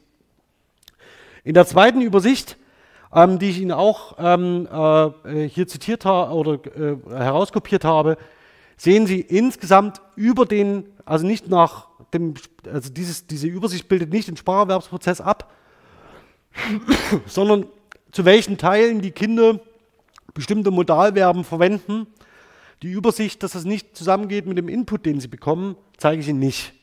In 1.45 1.53
der 1.53 1.65
zweiten 1.65 2.01
Übersicht, 2.01 2.57
ähm, 3.13 3.39
die 3.39 3.51
ich 3.51 3.61
Ihnen 3.61 3.71
auch 3.71 4.17
ähm, 4.19 4.67
äh, 4.69 5.47
hier 5.47 5.69
zitiert 5.69 6.03
habe 6.03 6.33
oder 6.33 6.59
äh, 6.75 6.97
herauskopiert 7.07 7.85
habe, 7.85 8.17
sehen 8.75 9.07
Sie 9.07 9.21
insgesamt 9.21 10.01
über 10.17 10.45
den, 10.45 10.83
also 11.05 11.25
nicht 11.25 11.47
nach 11.47 11.87
dem, 12.13 12.33
also 12.69 12.91
dieses, 12.91 13.25
diese 13.25 13.47
Übersicht 13.47 13.87
bildet 13.87 14.11
nicht 14.11 14.27
den 14.27 14.35
Spracherwerbsprozess 14.35 15.21
ab, 15.21 15.49
sondern 17.25 17.65
zu 18.11 18.25
welchen 18.25 18.57
Teilen 18.57 19.01
die 19.01 19.11
Kinder 19.11 19.59
bestimmte 20.33 20.71
Modalverben 20.71 21.43
verwenden. 21.43 22.07
Die 22.83 22.91
Übersicht, 22.91 23.41
dass 23.41 23.53
das 23.53 23.65
nicht 23.65 23.97
zusammengeht 23.97 24.45
mit 24.45 24.57
dem 24.57 24.69
Input, 24.69 25.05
den 25.05 25.19
sie 25.19 25.27
bekommen, 25.27 25.75
zeige 25.97 26.21
ich 26.21 26.27
Ihnen 26.27 26.39
nicht. 26.39 26.73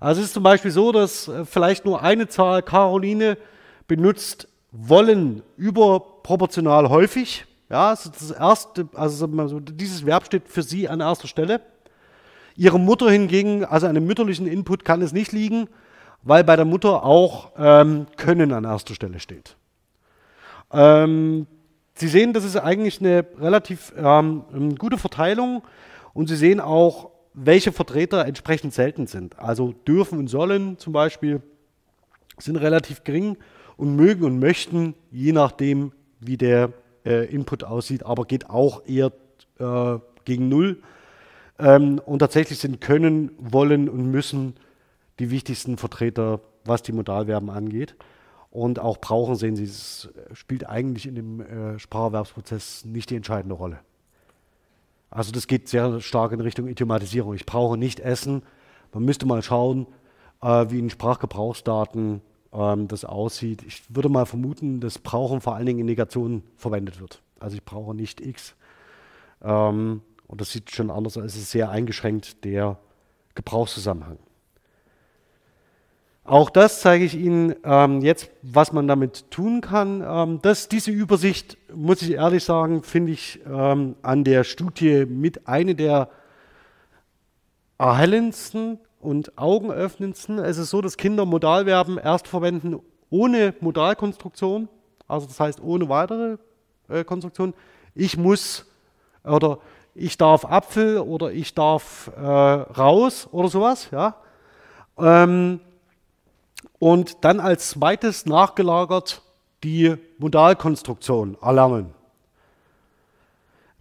Also 0.00 0.20
es 0.20 0.28
ist 0.28 0.34
zum 0.34 0.42
Beispiel 0.42 0.70
so, 0.70 0.92
dass 0.92 1.28
äh, 1.28 1.44
vielleicht 1.44 1.84
nur 1.84 2.02
eine 2.02 2.28
Zahl 2.28 2.62
Caroline 2.62 3.36
benutzt 3.86 4.48
wollen 4.72 5.42
überproportional 5.56 6.88
häufig. 6.88 7.44
Ja, 7.68 7.92
ist 7.92 8.06
das 8.06 8.30
erste, 8.30 8.88
also 8.94 9.26
dieses 9.60 10.06
Verb 10.06 10.26
steht 10.26 10.48
für 10.48 10.62
sie 10.62 10.88
an 10.88 11.00
erster 11.00 11.28
Stelle. 11.28 11.60
Ihre 12.54 12.78
Mutter 12.78 13.10
hingegen, 13.10 13.64
also 13.64 13.86
einem 13.86 14.06
mütterlichen 14.06 14.46
Input 14.46 14.84
kann 14.84 15.02
es 15.02 15.12
nicht 15.12 15.32
liegen, 15.32 15.68
weil 16.26 16.42
bei 16.42 16.56
der 16.56 16.64
Mutter 16.64 17.04
auch 17.04 17.52
ähm, 17.56 18.06
Können 18.16 18.52
an 18.52 18.64
erster 18.64 18.94
Stelle 18.94 19.20
steht. 19.20 19.56
Ähm, 20.72 21.46
Sie 21.94 22.08
sehen, 22.08 22.32
das 22.34 22.44
ist 22.44 22.56
eigentlich 22.56 23.00
eine 23.00 23.24
relativ 23.38 23.94
ähm, 23.96 24.74
gute 24.76 24.98
Verteilung 24.98 25.62
und 26.12 26.28
Sie 26.28 26.36
sehen 26.36 26.60
auch, 26.60 27.10
welche 27.32 27.70
Vertreter 27.70 28.26
entsprechend 28.26 28.74
selten 28.74 29.06
sind. 29.06 29.38
Also 29.38 29.72
dürfen 29.86 30.18
und 30.18 30.28
sollen 30.28 30.78
zum 30.78 30.92
Beispiel 30.92 31.42
sind 32.38 32.56
relativ 32.56 33.04
gering 33.04 33.36
und 33.76 33.94
mögen 33.94 34.24
und 34.24 34.40
möchten, 34.40 34.94
je 35.10 35.32
nachdem, 35.32 35.92
wie 36.18 36.36
der 36.36 36.72
äh, 37.04 37.32
Input 37.32 37.62
aussieht, 37.62 38.04
aber 38.04 38.24
geht 38.24 38.50
auch 38.50 38.82
eher 38.86 39.12
äh, 39.58 39.98
gegen 40.24 40.48
Null. 40.48 40.82
Ähm, 41.58 42.00
und 42.04 42.18
tatsächlich 42.18 42.58
sind 42.58 42.80
können, 42.80 43.30
wollen 43.38 43.88
und 43.88 44.10
müssen 44.10 44.54
die 45.18 45.30
wichtigsten 45.30 45.76
Vertreter, 45.76 46.40
was 46.64 46.82
die 46.82 46.92
Modalverben 46.92 47.50
angeht. 47.50 47.96
Und 48.50 48.78
auch 48.78 48.98
brauchen, 48.98 49.36
sehen 49.36 49.56
Sie, 49.56 49.64
es 49.64 50.08
spielt 50.32 50.68
eigentlich 50.68 51.06
in 51.06 51.14
dem 51.14 51.40
äh, 51.40 51.78
Spracherwerbsprozess 51.78 52.84
nicht 52.84 53.10
die 53.10 53.16
entscheidende 53.16 53.54
Rolle. 53.54 53.80
Also 55.10 55.32
das 55.32 55.46
geht 55.46 55.68
sehr 55.68 56.00
stark 56.00 56.32
in 56.32 56.40
Richtung 56.40 56.66
Idiomatisierung. 56.66 57.34
Ich 57.34 57.46
brauche 57.46 57.76
nicht 57.76 58.00
essen. 58.00 58.42
Man 58.92 59.04
müsste 59.04 59.26
mal 59.26 59.42
schauen, 59.42 59.86
äh, 60.42 60.66
wie 60.68 60.78
in 60.78 60.90
Sprachgebrauchsdaten 60.90 62.22
ähm, 62.52 62.88
das 62.88 63.04
aussieht. 63.04 63.62
Ich 63.62 63.82
würde 63.94 64.08
mal 64.08 64.26
vermuten, 64.26 64.80
dass 64.80 64.98
Brauchen 64.98 65.40
vor 65.40 65.54
allen 65.54 65.66
Dingen 65.66 65.80
in 65.80 65.86
Negationen 65.86 66.42
verwendet 66.56 67.00
wird. 67.00 67.22
Also 67.38 67.56
ich 67.56 67.64
brauche 67.64 67.94
nicht 67.94 68.20
X. 68.20 68.54
Ähm, 69.42 70.02
und 70.26 70.40
das 70.40 70.52
sieht 70.52 70.70
schon 70.70 70.90
anders 70.90 71.16
aus. 71.16 71.24
Es 71.24 71.36
ist 71.36 71.50
sehr 71.50 71.70
eingeschränkt, 71.70 72.44
der 72.44 72.78
Gebrauchszusammenhang. 73.34 74.18
Auch 76.26 76.50
das 76.50 76.80
zeige 76.80 77.04
ich 77.04 77.14
Ihnen 77.14 77.54
ähm, 77.62 78.00
jetzt, 78.00 78.30
was 78.42 78.72
man 78.72 78.88
damit 78.88 79.30
tun 79.30 79.60
kann. 79.60 80.02
Ähm, 80.04 80.40
das, 80.42 80.68
diese 80.68 80.90
Übersicht, 80.90 81.56
muss 81.72 82.02
ich 82.02 82.12
ehrlich 82.12 82.42
sagen, 82.42 82.82
finde 82.82 83.12
ich 83.12 83.40
ähm, 83.46 83.94
an 84.02 84.24
der 84.24 84.42
Studie 84.42 85.06
mit 85.06 85.46
einer 85.46 85.74
der 85.74 86.08
erhellendsten 87.78 88.80
und 89.00 89.38
augenöffnendsten. 89.38 90.40
Es 90.40 90.58
ist 90.58 90.70
so, 90.70 90.80
dass 90.80 90.96
Kinder 90.96 91.26
Modalverben 91.26 91.96
erst 91.96 92.26
verwenden 92.26 92.80
ohne 93.08 93.54
Modalkonstruktion, 93.60 94.68
also 95.06 95.28
das 95.28 95.38
heißt 95.38 95.60
ohne 95.62 95.88
weitere 95.88 96.38
äh, 96.88 97.04
Konstruktion. 97.04 97.54
Ich 97.94 98.16
muss 98.16 98.66
oder 99.22 99.58
ich 99.94 100.18
darf 100.18 100.44
Apfel 100.44 100.98
oder 100.98 101.30
ich 101.30 101.54
darf 101.54 102.10
äh, 102.16 102.20
raus 102.20 103.28
oder 103.30 103.48
sowas. 103.48 103.90
Ja. 103.92 104.16
Ähm, 104.98 105.60
und 106.78 107.24
dann 107.24 107.40
als 107.40 107.70
zweites 107.70 108.26
nachgelagert 108.26 109.22
die 109.64 109.96
Modalkonstruktion 110.18 111.36
erlernen. 111.40 111.94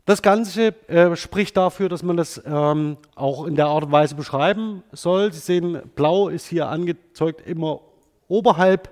Das 0.06 0.22
Ganze 0.22 0.68
äh, 0.88 1.16
spricht 1.16 1.58
dafür, 1.58 1.90
dass 1.90 2.04
man 2.04 2.16
das 2.16 2.42
ähm, 2.46 2.98
auch 3.16 3.48
in 3.48 3.56
der 3.56 3.68
Art 3.68 3.86
und 3.86 3.92
Weise 3.92 4.14
beschreiben 4.14 4.84
soll. 4.92 5.34
Sie 5.34 5.40
sehen, 5.40 5.82
blau 5.96 6.28
ist 6.28 6.48
hier 6.48 6.70
angezeigt 6.70 7.42
immer 7.48 7.82
oberhalb 8.28 8.92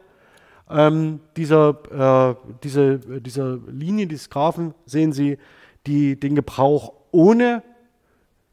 ähm, 0.70 1.20
dieser, 1.38 2.32
äh, 2.32 2.36
diese, 2.64 2.98
dieser 3.22 3.60
Linie, 3.68 4.08
dieses 4.08 4.32
Graphen, 4.32 4.74
sehen 4.86 5.14
Sie 5.14 5.38
die, 5.86 6.20
den 6.20 6.34
Gebrauch 6.34 6.94
ohne 7.12 7.62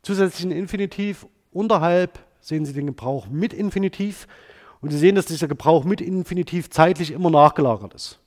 zusätzlichen 0.02 0.51
Infinitiv. 0.51 1.27
Unterhalb 1.52 2.18
sehen 2.40 2.66
Sie 2.66 2.74
den 2.74 2.86
Gebrauch 2.86 3.27
mit 3.28 3.55
Infinitiv. 3.55 4.27
Und 4.81 4.90
Sie 4.90 4.98
sehen, 4.98 5.15
dass 5.15 5.27
dieser 5.27 5.48
Gebrauch 5.48 5.85
mit 5.85 6.01
Infinitiv 6.01 6.70
zeitlich 6.70 7.11
immer 7.11 7.31
nachgelagert 7.31 7.94
ist. 7.94 8.19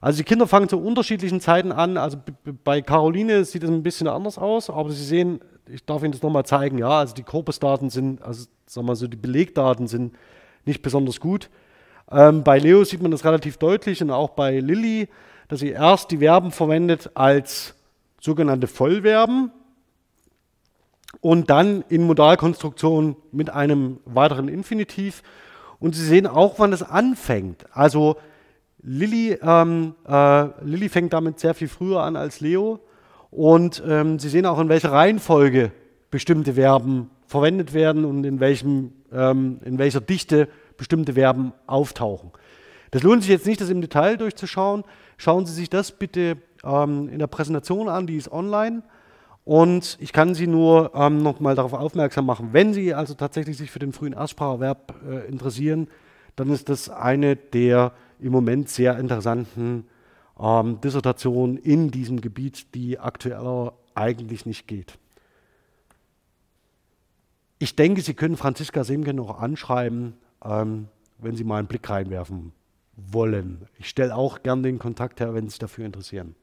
Also 0.00 0.18
die 0.18 0.24
Kinder 0.24 0.46
fangen 0.46 0.68
zu 0.68 0.78
unterschiedlichen 0.78 1.40
Zeiten 1.40 1.72
an. 1.72 1.96
Also 1.96 2.18
bei 2.64 2.80
Caroline 2.80 3.44
sieht 3.44 3.64
es 3.64 3.70
ein 3.70 3.82
bisschen 3.82 4.08
anders 4.08 4.38
aus, 4.38 4.70
aber 4.70 4.90
Sie 4.90 5.04
sehen, 5.04 5.40
ich 5.68 5.84
darf 5.84 6.02
Ihnen 6.02 6.12
das 6.12 6.22
nochmal 6.22 6.46
zeigen, 6.46 6.78
ja, 6.78 7.00
also 7.00 7.14
die 7.14 7.22
Korpusdaten 7.22 7.90
sind, 7.90 8.22
also 8.22 8.46
sagen 8.66 8.86
wir 8.86 8.96
so, 8.96 9.06
die 9.06 9.16
Belegdaten 9.16 9.88
sind 9.88 10.14
nicht 10.64 10.82
besonders 10.82 11.20
gut. 11.20 11.50
Ähm, 12.10 12.42
bei 12.42 12.58
Leo 12.58 12.82
sieht 12.84 13.02
man 13.02 13.10
das 13.10 13.24
relativ 13.24 13.58
deutlich 13.58 14.02
und 14.02 14.10
auch 14.10 14.30
bei 14.30 14.58
Lilly, 14.58 15.08
dass 15.48 15.60
sie 15.60 15.70
erst 15.70 16.10
die 16.10 16.18
Verben 16.18 16.50
verwendet 16.50 17.10
als 17.14 17.74
sogenannte 18.20 18.66
Vollverben 18.66 19.52
und 21.20 21.50
dann 21.50 21.84
in 21.88 22.04
Modalkonstruktion 22.04 23.16
mit 23.32 23.50
einem 23.50 24.00
weiteren 24.04 24.48
Infinitiv. 24.48 25.22
Und 25.80 25.96
Sie 25.96 26.04
sehen 26.04 26.26
auch, 26.26 26.58
wann 26.58 26.72
es 26.72 26.82
anfängt. 26.82 27.64
Also 27.72 28.16
Lilly, 28.82 29.38
ähm, 29.42 29.94
äh, 30.06 30.44
Lilly 30.64 30.88
fängt 30.88 31.12
damit 31.12 31.40
sehr 31.40 31.54
viel 31.54 31.68
früher 31.68 32.02
an 32.02 32.16
als 32.16 32.40
Leo. 32.40 32.80
Und 33.30 33.82
ähm, 33.86 34.18
Sie 34.18 34.28
sehen 34.28 34.46
auch, 34.46 34.60
in 34.60 34.68
welcher 34.68 34.92
Reihenfolge 34.92 35.72
bestimmte 36.10 36.54
Verben 36.54 37.10
verwendet 37.26 37.72
werden 37.72 38.04
und 38.04 38.24
in, 38.24 38.40
welchem, 38.40 38.92
ähm, 39.12 39.60
in 39.64 39.78
welcher 39.78 40.00
Dichte 40.00 40.48
bestimmte 40.76 41.14
Verben 41.14 41.52
auftauchen. 41.66 42.32
Das 42.90 43.02
lohnt 43.02 43.22
sich 43.22 43.30
jetzt 43.30 43.46
nicht, 43.46 43.60
das 43.60 43.70
im 43.70 43.80
Detail 43.80 44.16
durchzuschauen. 44.16 44.84
Schauen 45.16 45.46
Sie 45.46 45.52
sich 45.52 45.70
das 45.70 45.92
bitte 45.92 46.38
ähm, 46.64 47.08
in 47.08 47.20
der 47.20 47.28
Präsentation 47.28 47.88
an, 47.88 48.06
die 48.06 48.16
ist 48.16 48.32
online. 48.32 48.82
Und 49.44 49.96
ich 50.00 50.12
kann 50.12 50.34
Sie 50.34 50.46
nur 50.46 50.92
ähm, 50.94 51.22
nochmal 51.22 51.54
darauf 51.54 51.72
aufmerksam 51.72 52.26
machen, 52.26 52.50
wenn 52.52 52.72
Sie 52.74 52.94
also 52.94 53.14
tatsächlich 53.14 53.56
sich 53.56 53.70
für 53.70 53.78
den 53.78 53.92
frühen 53.92 54.12
Erstspracherwerb 54.12 54.94
äh, 55.08 55.28
interessieren, 55.28 55.88
dann 56.36 56.50
ist 56.50 56.68
das 56.68 56.88
eine 56.88 57.36
der 57.36 57.92
im 58.18 58.32
Moment 58.32 58.68
sehr 58.68 58.98
interessanten 58.98 59.86
ähm, 60.38 60.80
Dissertationen 60.80 61.56
in 61.56 61.90
diesem 61.90 62.20
Gebiet, 62.20 62.74
die 62.74 62.98
aktuell 62.98 63.72
eigentlich 63.94 64.46
nicht 64.46 64.66
geht. 64.66 64.98
Ich 67.58 67.76
denke, 67.76 68.00
Sie 68.00 68.14
können 68.14 68.36
Franziska 68.36 68.84
Semke 68.84 69.12
noch 69.12 69.38
anschreiben, 69.38 70.14
ähm, 70.42 70.88
wenn 71.18 71.36
Sie 71.36 71.44
mal 71.44 71.58
einen 71.58 71.68
Blick 71.68 71.88
reinwerfen 71.90 72.52
wollen. 72.96 73.66
Ich 73.78 73.88
stelle 73.88 74.14
auch 74.14 74.42
gern 74.42 74.62
den 74.62 74.78
Kontakt 74.78 75.20
her, 75.20 75.34
wenn 75.34 75.44
Sie 75.44 75.50
sich 75.50 75.58
dafür 75.58 75.84
interessieren. 75.84 76.34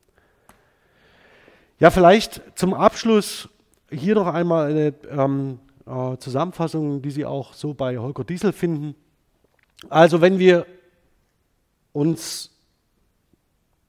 Ja, 1.79 1.91
vielleicht 1.91 2.41
zum 2.55 2.73
Abschluss 2.73 3.49
hier 3.91 4.15
noch 4.15 4.25
einmal 4.25 4.71
eine 4.71 4.93
ähm, 5.11 5.59
äh, 5.85 6.17
Zusammenfassung, 6.17 7.03
die 7.03 7.11
Sie 7.11 7.23
auch 7.23 7.53
so 7.53 7.75
bei 7.75 7.99
Holger 7.99 8.23
Diesel 8.23 8.51
finden. 8.51 8.95
Also 9.87 10.19
wenn 10.19 10.39
wir 10.39 10.65
uns 11.93 12.49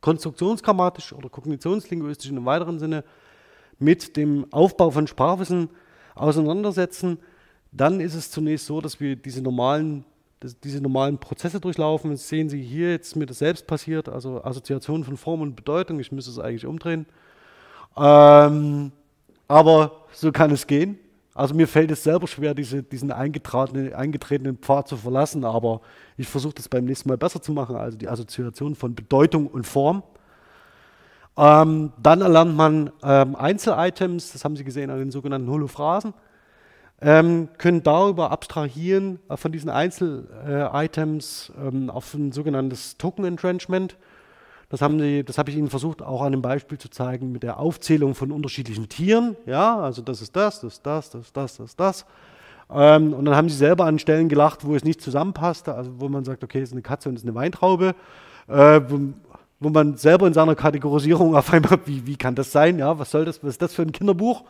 konstruktionsgrammatisch 0.02 1.15
oder 1.15 1.31
kognitionslinguistisch 1.31 2.31
in 2.31 2.36
einem 2.36 2.44
weiteren 2.44 2.78
Sinne 2.78 3.05
mit 3.78 4.19
dem 4.19 4.52
Aufbau 4.52 4.90
von 4.90 5.06
Sprachwissen 5.06 5.70
auseinandersetzen, 6.15 7.19
dann 7.73 8.01
ist 8.01 8.15
es 8.15 8.31
zunächst 8.31 8.66
so, 8.66 8.82
dass 8.82 9.01
wir 9.01 9.16
diese 9.16 9.40
normalen, 9.40 10.05
diese 10.62 10.82
normalen 10.82 11.16
Prozesse 11.16 11.59
durchlaufen. 11.59 12.10
Das 12.10 12.28
sehen 12.28 12.51
Sie 12.51 12.60
hier 12.60 12.90
jetzt 12.90 13.16
mir 13.16 13.24
das 13.24 13.39
selbst 13.39 13.66
passiert, 13.66 14.10
also 14.10 14.44
Assoziation 14.44 15.05
von 15.05 15.16
Form 15.16 15.40
und 15.40 15.56
Bedeutung. 15.56 16.01
Ich 16.01 16.12
müsste 16.12 16.31
es 16.31 16.39
eigentlich 16.39 16.66
umdrehen. 16.66 17.06
Ähm, 17.98 18.92
aber 19.46 19.92
so 20.12 20.30
kann 20.32 20.50
es 20.50 20.66
gehen. 20.66 20.98
Also 21.34 21.54
mir 21.54 21.68
fällt 21.68 21.90
es 21.92 22.02
selber 22.02 22.26
schwer, 22.26 22.52
diese, 22.52 22.82
diesen 22.82 23.12
eingetretenen, 23.12 23.94
eingetretenen 23.94 24.58
Pfad 24.58 24.88
zu 24.88 24.96
verlassen, 24.96 25.44
aber 25.44 25.80
ich 26.16 26.26
versuche 26.26 26.54
das 26.54 26.68
beim 26.68 26.84
nächsten 26.84 27.08
Mal 27.08 27.16
besser 27.16 27.40
zu 27.40 27.52
machen, 27.52 27.76
also 27.76 27.96
die 27.96 28.08
Assoziation 28.08 28.74
von 28.74 28.96
Bedeutung 28.96 29.46
und 29.46 29.64
Form. 29.64 30.02
Ähm, 31.36 31.92
dann 32.02 32.20
erlernt 32.20 32.56
man 32.56 32.90
ähm, 33.04 33.36
Einzelitems, 33.36 34.32
das 34.32 34.44
haben 34.44 34.56
Sie 34.56 34.64
gesehen 34.64 34.90
an 34.90 34.98
den 34.98 35.12
sogenannten 35.12 35.48
Holophrasen, 35.48 36.12
ähm, 37.00 37.48
können 37.58 37.84
darüber 37.84 38.32
abstrahieren 38.32 39.20
äh, 39.28 39.36
von 39.36 39.52
diesen 39.52 39.70
Einzelitems 39.70 41.52
äh, 41.56 41.88
auf 41.88 42.14
ein 42.14 42.32
sogenanntes 42.32 42.96
Token 42.98 43.24
Entrenchment. 43.24 43.96
Das, 44.70 44.82
haben 44.82 44.99
sie, 45.01 45.24
das 45.24 45.39
habe 45.39 45.51
ich 45.51 45.57
Ihnen 45.57 45.70
versucht, 45.70 46.03
auch 46.03 46.20
an 46.20 46.28
einem 46.28 46.43
Beispiel 46.43 46.77
zu 46.77 46.90
zeigen 46.90 47.32
mit 47.32 47.43
der 47.43 47.59
Aufzählung 47.59 48.15
von 48.15 48.31
unterschiedlichen 48.31 48.89
Tieren. 48.89 49.36
Ja, 49.47 49.78
also 49.78 50.03
das 50.03 50.20
ist 50.20 50.36
das, 50.36 50.61
das 50.61 50.74
ist 50.74 50.86
das, 50.86 51.11
das 51.11 51.23
ist 51.23 51.36
das, 51.36 51.57
das 51.57 51.66
ist 51.70 51.81
das. 51.81 52.07
Ähm, 52.70 53.15
und 53.15 53.24
dann 53.24 53.35
haben 53.35 53.49
sie 53.49 53.57
selber 53.57 53.86
an 53.86 53.99
Stellen 53.99 54.28
gelacht, 54.28 54.66
wo 54.66 54.74
es 54.74 54.85
nicht 54.85 55.01
zusammenpasste, 55.01 55.74
also 55.74 55.90
wo 55.99 56.09
man 56.11 56.24
sagt, 56.24 56.45
okay, 56.45 56.61
es 56.61 56.69
ist 56.69 56.73
eine 56.73 56.82
Katze 56.82 57.09
und 57.09 57.15
es 57.15 57.23
ist 57.23 57.28
eine 57.28 57.35
Weintraube. 57.35 57.95
Äh, 58.47 58.81
wo, 58.89 59.01
wo, 59.59 59.70
man 59.70 59.97
selber 59.97 60.27
in 60.27 60.35
seiner 60.35 60.55
Kategorisierung 60.55 61.35
auf 61.35 61.51
einmal, 61.51 61.78
wie, 61.86 62.07
wie 62.07 62.16
kann 62.16 62.35
das 62.35 62.53
sein? 62.53 62.78
Ja, 62.78 62.99
was 62.99 63.11
soll 63.11 63.24
das, 63.24 63.43
was 63.43 63.51
ist 63.51 63.62
das 63.62 63.74
für 63.74 63.82
ein 63.82 63.93
Kinderbuch? 63.93 64.45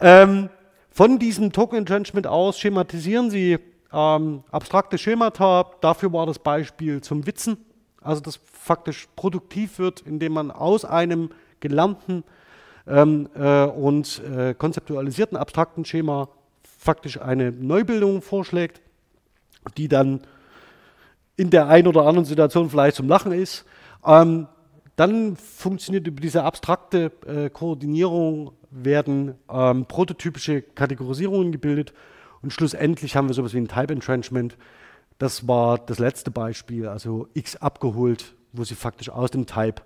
Ähm, 0.00 0.48
von 0.90 1.20
diesem 1.20 1.52
Token 1.52 1.78
Entrenchment 1.78 2.26
aus 2.26 2.58
schematisieren 2.58 3.30
Sie 3.30 3.58
ähm, 3.92 4.42
abstrakte 4.50 4.98
Schemata, 4.98 5.66
dafür 5.80 6.12
war 6.12 6.26
das 6.26 6.38
Beispiel 6.38 7.00
zum 7.02 7.26
Witzen, 7.26 7.56
also 8.04 8.20
das 8.20 8.40
faktisch 8.52 9.08
produktiv 9.16 9.78
wird, 9.78 10.00
indem 10.00 10.32
man 10.32 10.50
aus 10.50 10.84
einem 10.84 11.30
gelernten 11.60 12.24
ähm, 12.86 13.28
äh, 13.34 13.64
und 13.64 14.22
äh, 14.24 14.54
konzeptualisierten 14.54 15.36
abstrakten 15.36 15.84
Schema 15.84 16.28
faktisch 16.78 17.20
eine 17.20 17.52
Neubildung 17.52 18.22
vorschlägt, 18.22 18.80
die 19.76 19.88
dann 19.88 20.22
in 21.36 21.50
der 21.50 21.68
einen 21.68 21.86
oder 21.86 22.02
anderen 22.02 22.24
Situation 22.24 22.70
vielleicht 22.70 22.96
zum 22.96 23.08
Lachen 23.08 23.32
ist. 23.32 23.64
Ähm, 24.04 24.48
dann 24.96 25.36
funktioniert 25.36 26.06
über 26.06 26.20
diese 26.20 26.42
abstrakte 26.42 27.12
äh, 27.26 27.50
Koordinierung, 27.50 28.52
werden 28.70 29.34
ähm, 29.50 29.86
prototypische 29.86 30.62
Kategorisierungen 30.62 31.52
gebildet 31.52 31.92
und 32.42 32.52
schlussendlich 32.52 33.16
haben 33.16 33.28
wir 33.28 33.34
sowas 33.34 33.54
wie 33.54 33.58
ein 33.58 33.68
Type 33.68 33.92
Entrenchment. 33.92 34.56
Das 35.18 35.46
war 35.46 35.78
das 35.78 35.98
letzte 35.98 36.30
Beispiel, 36.30 36.88
also 36.88 37.28
x 37.34 37.56
abgeholt, 37.56 38.34
wo 38.52 38.64
sie 38.64 38.74
faktisch 38.74 39.10
aus 39.10 39.30
dem 39.30 39.46
Type 39.46 39.82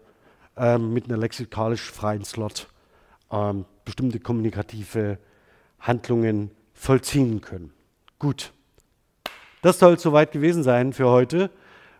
ähm, 0.57 0.93
mit 0.93 1.07
einer 1.07 1.19
lexikalisch 1.19 1.91
freien 1.91 2.25
Slot 2.25 2.69
ähm, 3.31 3.65
bestimmte 3.85 4.21
kommunikative 4.21 5.19
Handlungen 5.81 6.51
vollziehen 6.73 7.41
können. 7.41 7.73
Gut, 8.19 8.53
das 9.63 9.79
soll 9.79 9.99
soweit 9.99 10.33
gewesen 10.33 10.63
sein 10.63 10.93
für 10.93 11.09
heute, 11.09 11.51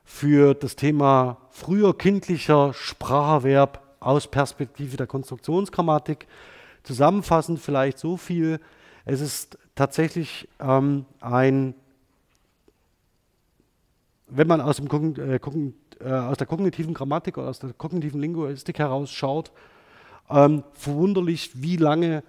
für 0.05 0.55
das 0.55 0.77
Thema 0.77 1.39
früher 1.51 1.97
kindlicher 1.97 2.73
Spracherwerb 2.73 3.83
aus 4.01 4.29
Perspektive 4.29 4.97
der 4.97 5.07
Konstruktionsgrammatik. 5.07 6.27
Zusammenfassend 6.85 7.59
vielleicht 7.59 7.99
so 7.99 8.17
viel, 8.17 8.61
es 9.05 9.21
ist 9.21 9.59
tatsächlich 9.75 10.49
ähm, 10.61 11.07
ein, 11.21 11.75
wenn 14.29 14.49
man 14.49 14.61
aus, 14.61 14.77
dem, 14.77 15.15
äh, 15.17 15.37
äh, 15.37 16.13
aus, 16.13 16.37
der 16.37 16.47
kognitiven 16.47 16.95
Grammatik 16.95 17.39
oder 17.39 17.49
aus 17.49 17.59
der 17.59 17.73
kognitiven 17.73 18.21
Linguistik 18.21 18.79
heraus 18.79 19.11
schaut, 19.11 19.53
ähm, 20.29 20.65
verwunderlich, 20.73 21.63
wie 21.63 21.77
lange 21.77 22.23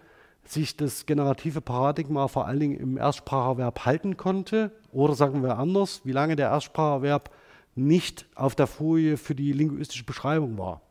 sich 0.46 0.78
das 0.78 1.06
generative 1.06 1.62
Paradigma 1.62 2.28
vor 2.28 2.46
allen 2.46 2.60
Dingen 2.60 2.80
im 2.80 2.98
Erstspracherverb 2.98 3.86
halten 3.86 4.16
konnte. 4.16 4.72
Oder 4.92 5.14
sagen 5.14 5.44
wir 5.44 5.58
anders, 5.58 6.02
wie 6.04 6.12
lange 6.12 6.36
der 6.36 6.50
Erstspracherverb 6.50 7.30
nicht 7.76 8.26
auf 8.36 8.56
der 8.56 8.68
Folie 8.68 9.18
für 9.18 9.36
die 9.36 9.52
linguistische 9.52 10.06
Beschreibung 10.06 10.58
war. 10.58 10.82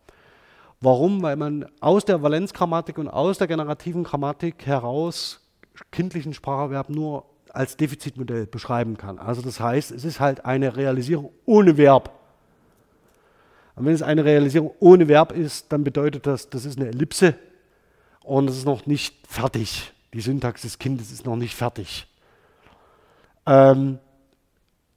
Warum? 0.81 1.23
Weil 1.23 1.37
man 1.37 1.67
aus 1.81 2.05
der 2.05 2.23
Valenzgrammatik 2.23 2.99
und 2.99 3.09
aus 3.09 3.39
der 3.39 3.47
generativen 3.47 4.05
Grammatik 4.05 4.67
heraus 4.67 5.41
kindlichen 5.91 6.35
Spracherverb 6.35 6.91
nur 6.91 7.25
als 7.57 7.77
Defizitmodell 7.77 8.47
beschreiben 8.47 8.97
kann. 8.97 9.19
Also 9.19 9.43
das 9.43 9.61
heißt, 9.61 9.91
es 9.91 10.05
ist 10.05 10.21
halt 10.21 10.45
eine 10.45 10.77
Realisierung 10.77 11.33
ohne 11.45 11.77
Verb. 11.77 12.13
Und 13.75 13.87
wenn 13.87 13.95
es 13.95 14.03
eine 14.03 14.25
Realisierung 14.25 14.73
ohne 14.79 15.09
Verb 15.09 15.33
ist, 15.33 15.73
dann 15.73 15.85
bedeutet 15.85 16.27
das, 16.27 16.49
das 16.49 16.65
ist 16.65 16.79
eine 16.79 16.89
Ellipse 16.89 17.35
und 18.23 18.49
es 18.49 18.57
ist 18.57 18.65
noch 18.65 18.87
nicht 18.87 19.27
fertig. 19.27 19.93
Die 20.15 20.21
Syntax 20.21 20.63
des 20.63 20.79
Kindes 20.79 21.13
ist 21.13 21.27
noch 21.27 21.37
nicht 21.37 21.55
fertig. 21.55 22.07
Ähm, 23.45 23.99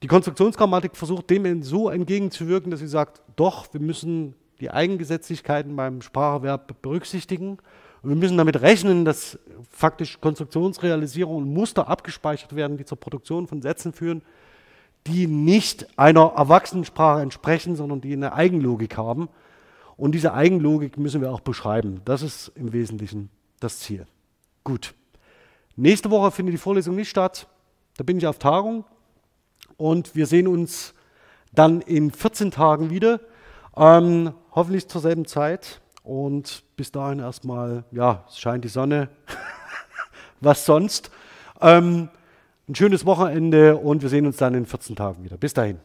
die 0.02 0.06
Konstruktionsgrammatik 0.06 0.96
versucht 0.96 1.28
dem 1.28 1.62
so 1.62 1.90
entgegenzuwirken, 1.90 2.70
dass 2.70 2.80
sie 2.80 2.88
sagt, 2.88 3.20
doch, 3.36 3.72
wir 3.72 3.80
müssen 3.80 4.34
die 4.60 4.70
Eigengesetzlichkeiten 4.70 5.76
beim 5.76 6.00
Spracherwerb 6.00 6.80
berücksichtigen 6.80 7.58
und 8.02 8.10
wir 8.10 8.16
müssen 8.16 8.38
damit 8.38 8.62
rechnen, 8.62 9.04
dass 9.04 9.38
faktisch 9.70 10.20
Konstruktionsrealisierung 10.20 11.36
und 11.36 11.52
Muster 11.52 11.88
abgespeichert 11.88 12.56
werden, 12.56 12.76
die 12.76 12.84
zur 12.84 12.98
Produktion 12.98 13.46
von 13.46 13.60
Sätzen 13.60 13.92
führen, 13.92 14.22
die 15.06 15.26
nicht 15.26 15.98
einer 15.98 16.32
Erwachsenensprache 16.36 17.20
entsprechen, 17.20 17.76
sondern 17.76 18.00
die 18.00 18.12
eine 18.12 18.32
Eigenlogik 18.32 18.96
haben. 18.96 19.28
Und 19.96 20.12
diese 20.12 20.32
Eigenlogik 20.32 20.96
müssen 20.96 21.20
wir 21.20 21.30
auch 21.30 21.40
beschreiben. 21.40 22.00
Das 22.06 22.22
ist 22.22 22.52
im 22.54 22.72
Wesentlichen 22.72 23.28
das 23.60 23.80
Ziel. 23.80 24.06
Gut. 24.64 24.94
Nächste 25.76 26.10
Woche 26.10 26.30
findet 26.30 26.54
die 26.54 26.58
Vorlesung 26.58 26.96
nicht 26.96 27.10
statt. 27.10 27.46
Da 27.96 28.04
bin 28.04 28.16
ich 28.16 28.26
auf 28.26 28.38
Tagung. 28.38 28.84
Und 29.76 30.14
wir 30.14 30.26
sehen 30.26 30.48
uns 30.48 30.94
dann 31.52 31.80
in 31.82 32.10
14 32.10 32.50
Tagen 32.50 32.90
wieder. 32.90 33.20
Ähm, 33.76 34.32
hoffentlich 34.52 34.88
zur 34.88 35.00
selben 35.00 35.26
Zeit. 35.26 35.80
Und 36.10 36.64
bis 36.74 36.90
dahin 36.90 37.20
erstmal, 37.20 37.84
ja, 37.92 38.24
es 38.28 38.40
scheint 38.40 38.64
die 38.64 38.68
Sonne. 38.68 39.08
Was 40.40 40.64
sonst? 40.64 41.08
Ähm, 41.60 42.08
ein 42.68 42.74
schönes 42.74 43.06
Wochenende 43.06 43.76
und 43.76 44.02
wir 44.02 44.08
sehen 44.08 44.26
uns 44.26 44.36
dann 44.36 44.54
in 44.54 44.66
14 44.66 44.96
Tagen 44.96 45.22
wieder. 45.22 45.36
Bis 45.36 45.54
dahin. 45.54 45.78